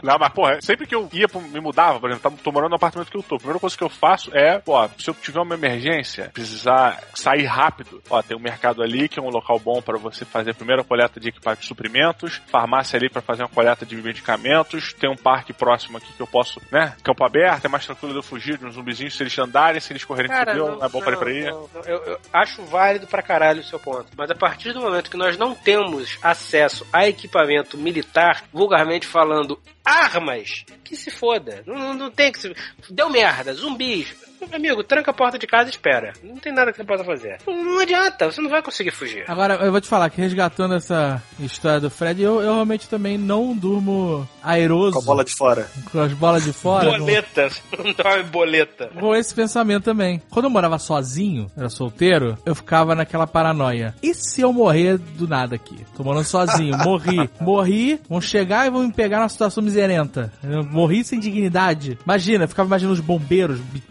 [0.03, 3.11] Não, mas, porra, sempre que eu ia, me mudava, por exemplo, tô morando no apartamento
[3.11, 5.55] que eu tô, a primeira coisa que eu faço é, pô, se eu tiver uma
[5.55, 9.97] emergência, precisar sair rápido, ó, tem um mercado ali que é um local bom pra
[9.97, 13.85] você fazer a primeira coleta de equipamentos de suprimentos, farmácia ali pra fazer uma coleta
[13.85, 17.85] de medicamentos, tem um parque próximo aqui que eu posso, né, campo aberto, é mais
[17.85, 20.77] tranquilo de eu fugir de uns zumbizinhos, se eles andarem, se eles correrem Cara, fudeu,
[20.77, 21.43] não, é bom pra ir pra aí.
[21.45, 21.81] não, não.
[21.85, 24.07] Eu, eu acho válido pra caralho o seu ponto.
[24.17, 29.59] Mas a partir do momento que nós não temos acesso a equipamento militar, vulgarmente falando,
[29.83, 31.63] armas, que se foda.
[31.65, 32.55] Não, não, não tem que se.
[32.89, 34.15] Deu merda, zumbis.
[34.51, 36.13] Amigo, tranca a porta de casa e espera.
[36.23, 37.37] Não tem nada que você possa fazer.
[37.47, 39.23] Não, não adianta, você não vai conseguir fugir.
[39.27, 43.17] Agora, eu vou te falar que resgatando essa história do Fred, eu, eu realmente também
[43.17, 44.93] não durmo airoso.
[44.93, 45.67] Com a bola de fora.
[45.91, 46.97] com as bolas de fora.
[46.97, 48.87] Boleta, não dorme boleta.
[48.99, 50.21] Com esse pensamento também.
[50.29, 53.95] Quando eu morava sozinho, era solteiro, eu ficava naquela paranoia.
[54.01, 55.77] E se eu morrer do nada aqui?
[55.95, 57.29] Tô morando sozinho, morri.
[57.39, 60.31] Morri, vão chegar e vão me pegar numa situação miserenta.
[60.43, 61.97] Eu morri sem dignidade.
[62.03, 63.83] Imagina, eu ficava imaginando os bombeiros bi-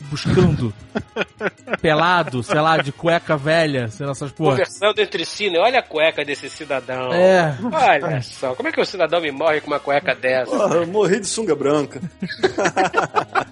[1.80, 4.50] pelado, sei lá, de cueca velha, sei lá, essas porra.
[4.52, 5.58] Conversando entre si, né?
[5.58, 7.12] Olha a cueca desse cidadão.
[7.12, 7.56] É.
[7.62, 10.50] Olha só, como é que o cidadão me morre com uma cueca dessa?
[10.50, 12.00] Porra, eu morri de sunga branca.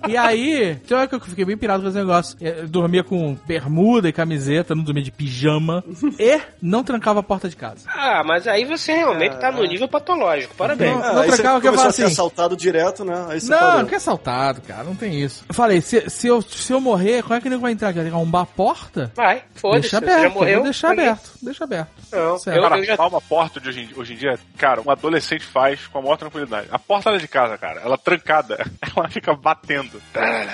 [0.09, 2.36] E aí, tem hora que eu fiquei bem pirado com esse negócio.
[2.40, 5.85] Eu dormia com bermuda e camiseta, não dormia de pijama.
[6.19, 7.86] e não trancava a porta de casa.
[7.89, 10.55] Ah, mas aí você realmente tá no nível patológico.
[10.55, 10.97] Parabéns.
[10.97, 13.27] Não, Ah, você trancava, que eu falo assim- assaltado direto, né?
[13.28, 13.78] Aí você Não, parou.
[13.81, 15.44] não quer assaltado, cara, não tem isso.
[15.48, 17.93] Eu falei, se, se, eu, se eu morrer, como é que ele vai entrar?
[17.93, 19.13] Quer arrombar a porta?
[19.15, 19.83] Vai, foda-se.
[19.83, 20.63] Deixa aberto, já eu morreu?
[20.63, 21.05] caguei.
[21.05, 21.89] aberto, deixa aberto.
[22.13, 22.57] Não, Certo.
[22.57, 25.45] eu, Cara, eu já uma porta de hoje em, hoje em dia, cara, um adolescente
[25.45, 26.69] faz com a maior tranquilidade.
[26.71, 28.59] A porta lá de casa, cara, ela trancada,
[28.97, 30.01] ela fica batendo.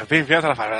[0.09, 0.75] Vem vento, ela fala.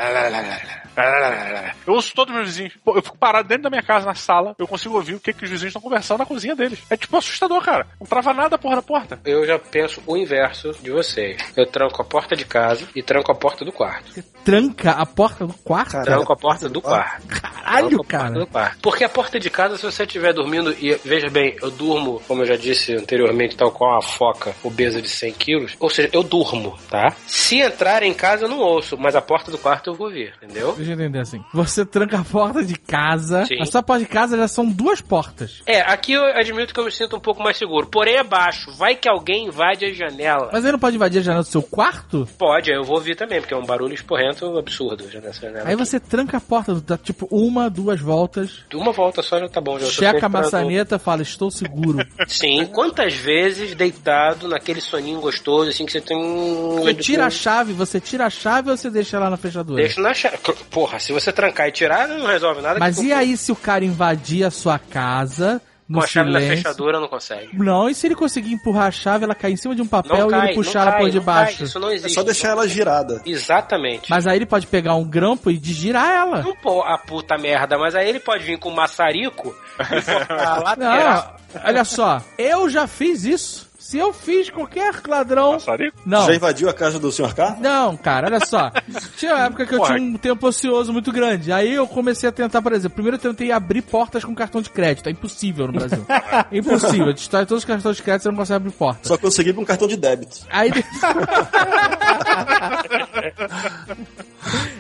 [1.87, 2.73] Eu ouço todos os meus vizinhos.
[2.85, 5.33] Pô, eu fico parado dentro da minha casa, na sala, eu consigo ouvir o que,
[5.33, 6.79] que os vizinhos estão conversando na cozinha deles.
[6.89, 7.87] É tipo assustador, cara.
[7.99, 9.19] Não trava nada a porra da porta.
[9.25, 11.41] Eu já penso o inverso de vocês.
[11.57, 14.23] Eu tranco a porta de casa e tranco a porta do quarto.
[14.45, 16.03] Tranca a porta do quarto?
[16.03, 17.27] Tranco a porta do quarto.
[17.27, 18.31] Caralho, cara.
[18.41, 18.79] do quarto.
[18.81, 22.43] Porque a porta de casa, se você estiver dormindo, e veja bem, eu durmo, como
[22.43, 26.23] eu já disse anteriormente, tal qual uma foca obesa de 100 quilos, ou seja, eu
[26.23, 27.15] durmo, tá?
[27.27, 30.35] Se entrar em casa, eu não ouço, mas a porta do quarto eu vou ver,
[30.43, 30.75] entendeu?
[30.77, 31.43] Deixa eu entender assim.
[31.53, 33.45] Você tranca a porta de casa.
[33.47, 33.61] Sim.
[33.61, 35.63] A sua porta de casa já são duas portas.
[35.67, 37.87] É, aqui eu admito que eu me sinto um pouco mais seguro.
[37.87, 38.73] Porém, é baixo.
[38.77, 40.51] Vai que alguém invade a janela.
[40.53, 42.29] Mas aí não pode invadir a janela do seu quarto?
[42.39, 45.69] Pode, aí eu vou ouvir também, porque é um barulho esporrento absurdo nessa janela.
[45.69, 49.61] Aí você tranca a porta, dá tipo uma, duas voltas, Uma volta só já tá
[49.61, 49.79] bom.
[49.79, 51.99] Já checa a maçaneta, fala, estou seguro.
[52.27, 56.77] Sim, quantas vezes deitado naquele soninho gostoso, assim, que você tem um...
[56.77, 59.83] Você tira a chave, você tira a chave ou você deixa ela na fechadura?
[59.83, 60.39] Deixa na chave.
[60.71, 62.79] Porra, se você trancar e tirar, não resolve nada.
[62.79, 65.61] Mas e aí se o cara invadir a sua casa
[65.93, 66.63] Com a chave na silêncio?
[66.65, 67.51] fechadura não consegue.
[67.59, 70.17] Não, e se ele conseguir empurrar a chave, ela cair em cima de um papel
[70.19, 71.59] Não e cai, ele puxar ela cai, por debaixo?
[71.59, 72.15] cai, isso não É existe.
[72.15, 73.21] só deixar ela girada.
[73.27, 74.09] Exatamente.
[74.11, 76.43] Mas aí ele pode pegar um grampo e girar ela.
[76.43, 80.49] Não, pô, a puta merda, mas aí ele pode vir com um maçarico e cortar
[80.49, 81.37] a lateral.
[81.55, 83.74] Não, olha só, eu já fiz isso.
[83.85, 85.59] Se eu fiz qualquer ladrão.
[86.07, 86.25] Não.
[86.25, 87.35] Já invadiu a casa do Sr.
[87.35, 87.59] K?
[87.61, 88.73] Não, cara, olha só.
[89.19, 89.97] Tinha uma época que eu Porra.
[89.97, 91.53] tinha um tempo ocioso muito grande.
[91.53, 94.71] Aí eu comecei a tentar, por exemplo, primeiro eu tentei abrir portas com cartão de
[94.71, 95.07] crédito.
[95.07, 96.03] É impossível no Brasil.
[96.09, 97.13] É impossível.
[97.13, 99.07] Destrói todos os cartões de crédito, você não consegue abrir porta.
[99.07, 100.39] Só consegui com um cartão de débito.
[100.49, 100.71] Aí.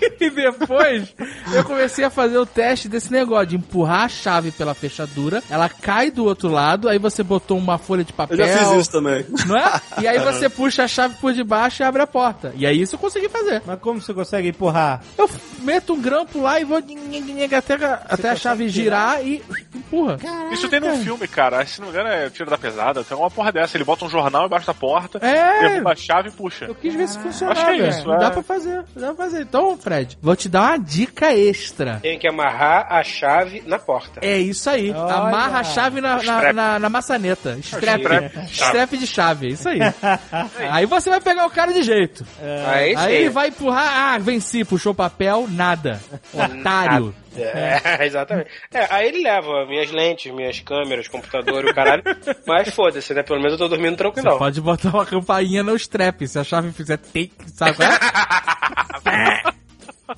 [0.20, 1.14] e depois
[1.54, 5.68] eu comecei a fazer o teste desse negócio de empurrar a chave pela fechadura, ela
[5.68, 8.36] cai do outro lado, aí você botou uma folha de Eu papel.
[8.38, 9.24] já fiz isso também.
[9.46, 9.80] Não é?
[10.02, 12.52] E aí você puxa a chave por debaixo e abre a porta.
[12.56, 13.62] E aí isso eu consegui fazer.
[13.66, 15.02] Mas como você consegue empurrar?
[15.16, 15.28] Eu
[15.62, 16.78] meto um grampo lá e vou
[17.56, 19.42] até, a- até a chave girar e
[19.74, 20.18] empurra.
[20.52, 21.64] Isso tem num filme, cara.
[21.66, 23.04] Se não me engano, é Tira da Pesada.
[23.04, 23.76] Tem uma porra dessa.
[23.76, 25.60] Ele bota um jornal embaixo da porta, É.
[25.68, 26.66] derruba a chave e puxa.
[26.66, 27.60] Eu quis ver se funcionava.
[27.60, 28.18] Acho que é isso, é.
[28.18, 29.42] Dá pra fazer, dá pra fazer.
[29.42, 31.98] Então, Fred, vou te dar uma dica extra.
[32.02, 34.20] Tem que amarrar a chave na porta.
[34.22, 34.90] É isso aí.
[34.90, 35.14] Olha.
[35.14, 37.56] Amarra a chave na, na, na, na maçaneta.
[37.58, 38.02] Strap.
[38.50, 38.90] Strap.
[38.92, 39.46] De chave.
[39.46, 39.78] É isso aí.
[40.70, 42.26] aí você vai pegar o cara de jeito.
[42.66, 44.14] Aí, Aí ele vai empurrar.
[44.14, 44.62] Ah, venci.
[44.62, 45.46] Puxou papel.
[45.48, 46.00] Nada.
[46.34, 47.14] Otário.
[47.34, 48.50] É, exatamente.
[48.72, 52.02] É, aí ele leva minhas lentes, minhas câmeras, computador e o caralho.
[52.46, 53.22] Mas foda-se, né?
[53.22, 54.38] Pelo menos eu tô dormindo Você tranquilo.
[54.38, 56.26] pode botar uma campainha no strap.
[56.26, 57.78] Se a chave fizer take, sabe?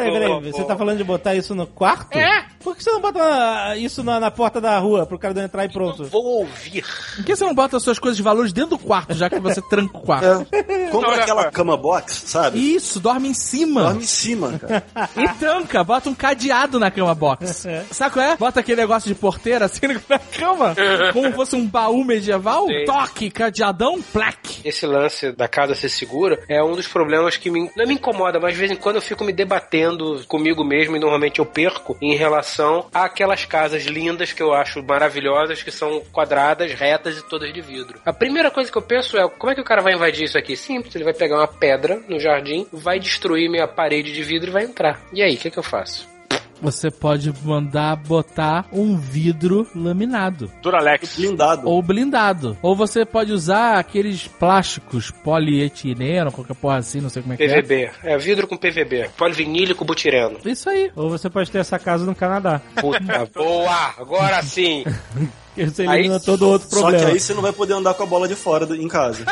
[0.00, 0.10] é?
[0.10, 2.16] Peraí, peraí, você tá falando de botar isso no quarto?
[2.16, 2.44] É.
[2.62, 5.42] Por que você não bota na- isso na, na porta da rua pro cara não
[5.42, 6.04] entrar e pronto?
[6.04, 6.84] Vou ouvir.
[7.16, 9.38] Por que você não bota as suas coisas de valores dentro do quarto, já que
[9.38, 10.46] você tranca o quarto?
[10.52, 10.88] É.
[10.90, 12.58] Compra Olha, aquela cama box, sabe?
[12.74, 13.82] Isso, dorme em cima.
[13.84, 14.82] Dorme em cima, cara.
[15.16, 17.66] E tranca, bota um cadeado na cama box.
[17.90, 18.36] Sabe qual é?
[18.36, 20.74] Bota aquele negócio de porteira assim na cama,
[21.12, 22.66] como fosse um baú medieval.
[22.66, 22.84] Sim.
[22.84, 24.60] Toque, cadeadão, plaque.
[24.64, 28.40] Esse lance da casa ser segura é um dos problemas que me, não me incomoda,
[28.40, 29.85] mas de vez em quando eu fico me debatendo
[30.26, 35.62] comigo mesmo e normalmente eu perco em relação àquelas casas lindas que eu acho maravilhosas,
[35.62, 38.00] que são quadradas, retas e todas de vidro.
[38.04, 40.38] A primeira coisa que eu penso é, como é que o cara vai invadir isso
[40.38, 40.56] aqui?
[40.56, 44.52] Simples, ele vai pegar uma pedra no jardim, vai destruir minha parede de vidro e
[44.52, 45.00] vai entrar.
[45.12, 46.15] E aí, o que, que eu faço?
[46.60, 50.50] Você pode mandar botar um vidro laminado.
[50.62, 51.16] Duralex.
[51.16, 51.68] Blindado.
[51.68, 52.56] Ou blindado.
[52.62, 57.44] Ou você pode usar aqueles plásticos polietileno, qualquer porra assim, não sei como é que
[57.44, 57.62] é.
[57.62, 57.90] PVB.
[58.02, 59.10] É vidro com PVB.
[59.16, 60.38] Polivinílico butireno.
[60.44, 60.90] Isso aí.
[60.96, 62.60] Ou você pode ter essa casa no Canadá.
[62.80, 63.94] Puta, boa!
[63.98, 64.84] Agora sim!
[65.56, 67.06] Que você Aí elimina todo outro Só problema.
[67.06, 69.24] que aí você não vai poder andar com a bola de fora do- em casa.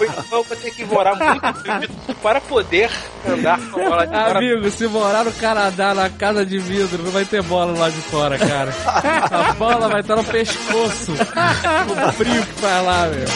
[0.00, 2.90] Então eu vou ter que morar muito para poder
[3.28, 4.38] andar com a bola de fora.
[4.38, 8.00] Amigo, se morar no Canadá, na casa de vidro, não vai ter bola lá de
[8.00, 8.72] fora, cara.
[9.30, 11.12] A bola vai estar no pescoço.
[11.12, 13.26] O frio que vai lá, meu.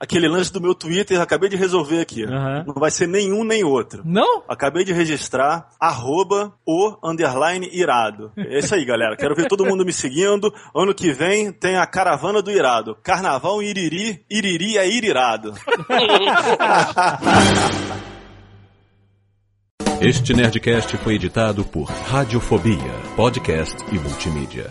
[0.00, 2.24] Aquele lance do meu Twitter, acabei de resolver aqui.
[2.24, 2.64] Aham.
[2.66, 4.00] Não vai ser nenhum nem outro.
[4.02, 4.42] Não?
[4.48, 8.32] Acabei de registrar arroba o underline irado.
[8.34, 9.14] É isso aí, galera.
[9.14, 10.50] Quero ver todo mundo me seguindo.
[10.74, 12.96] Ano que vem tem a caravana do irado.
[13.02, 15.52] Carnaval Iriri, Iriri é irirado.
[20.00, 24.70] Este Nerdcast foi editado por Radiofobia, podcast e multimídia.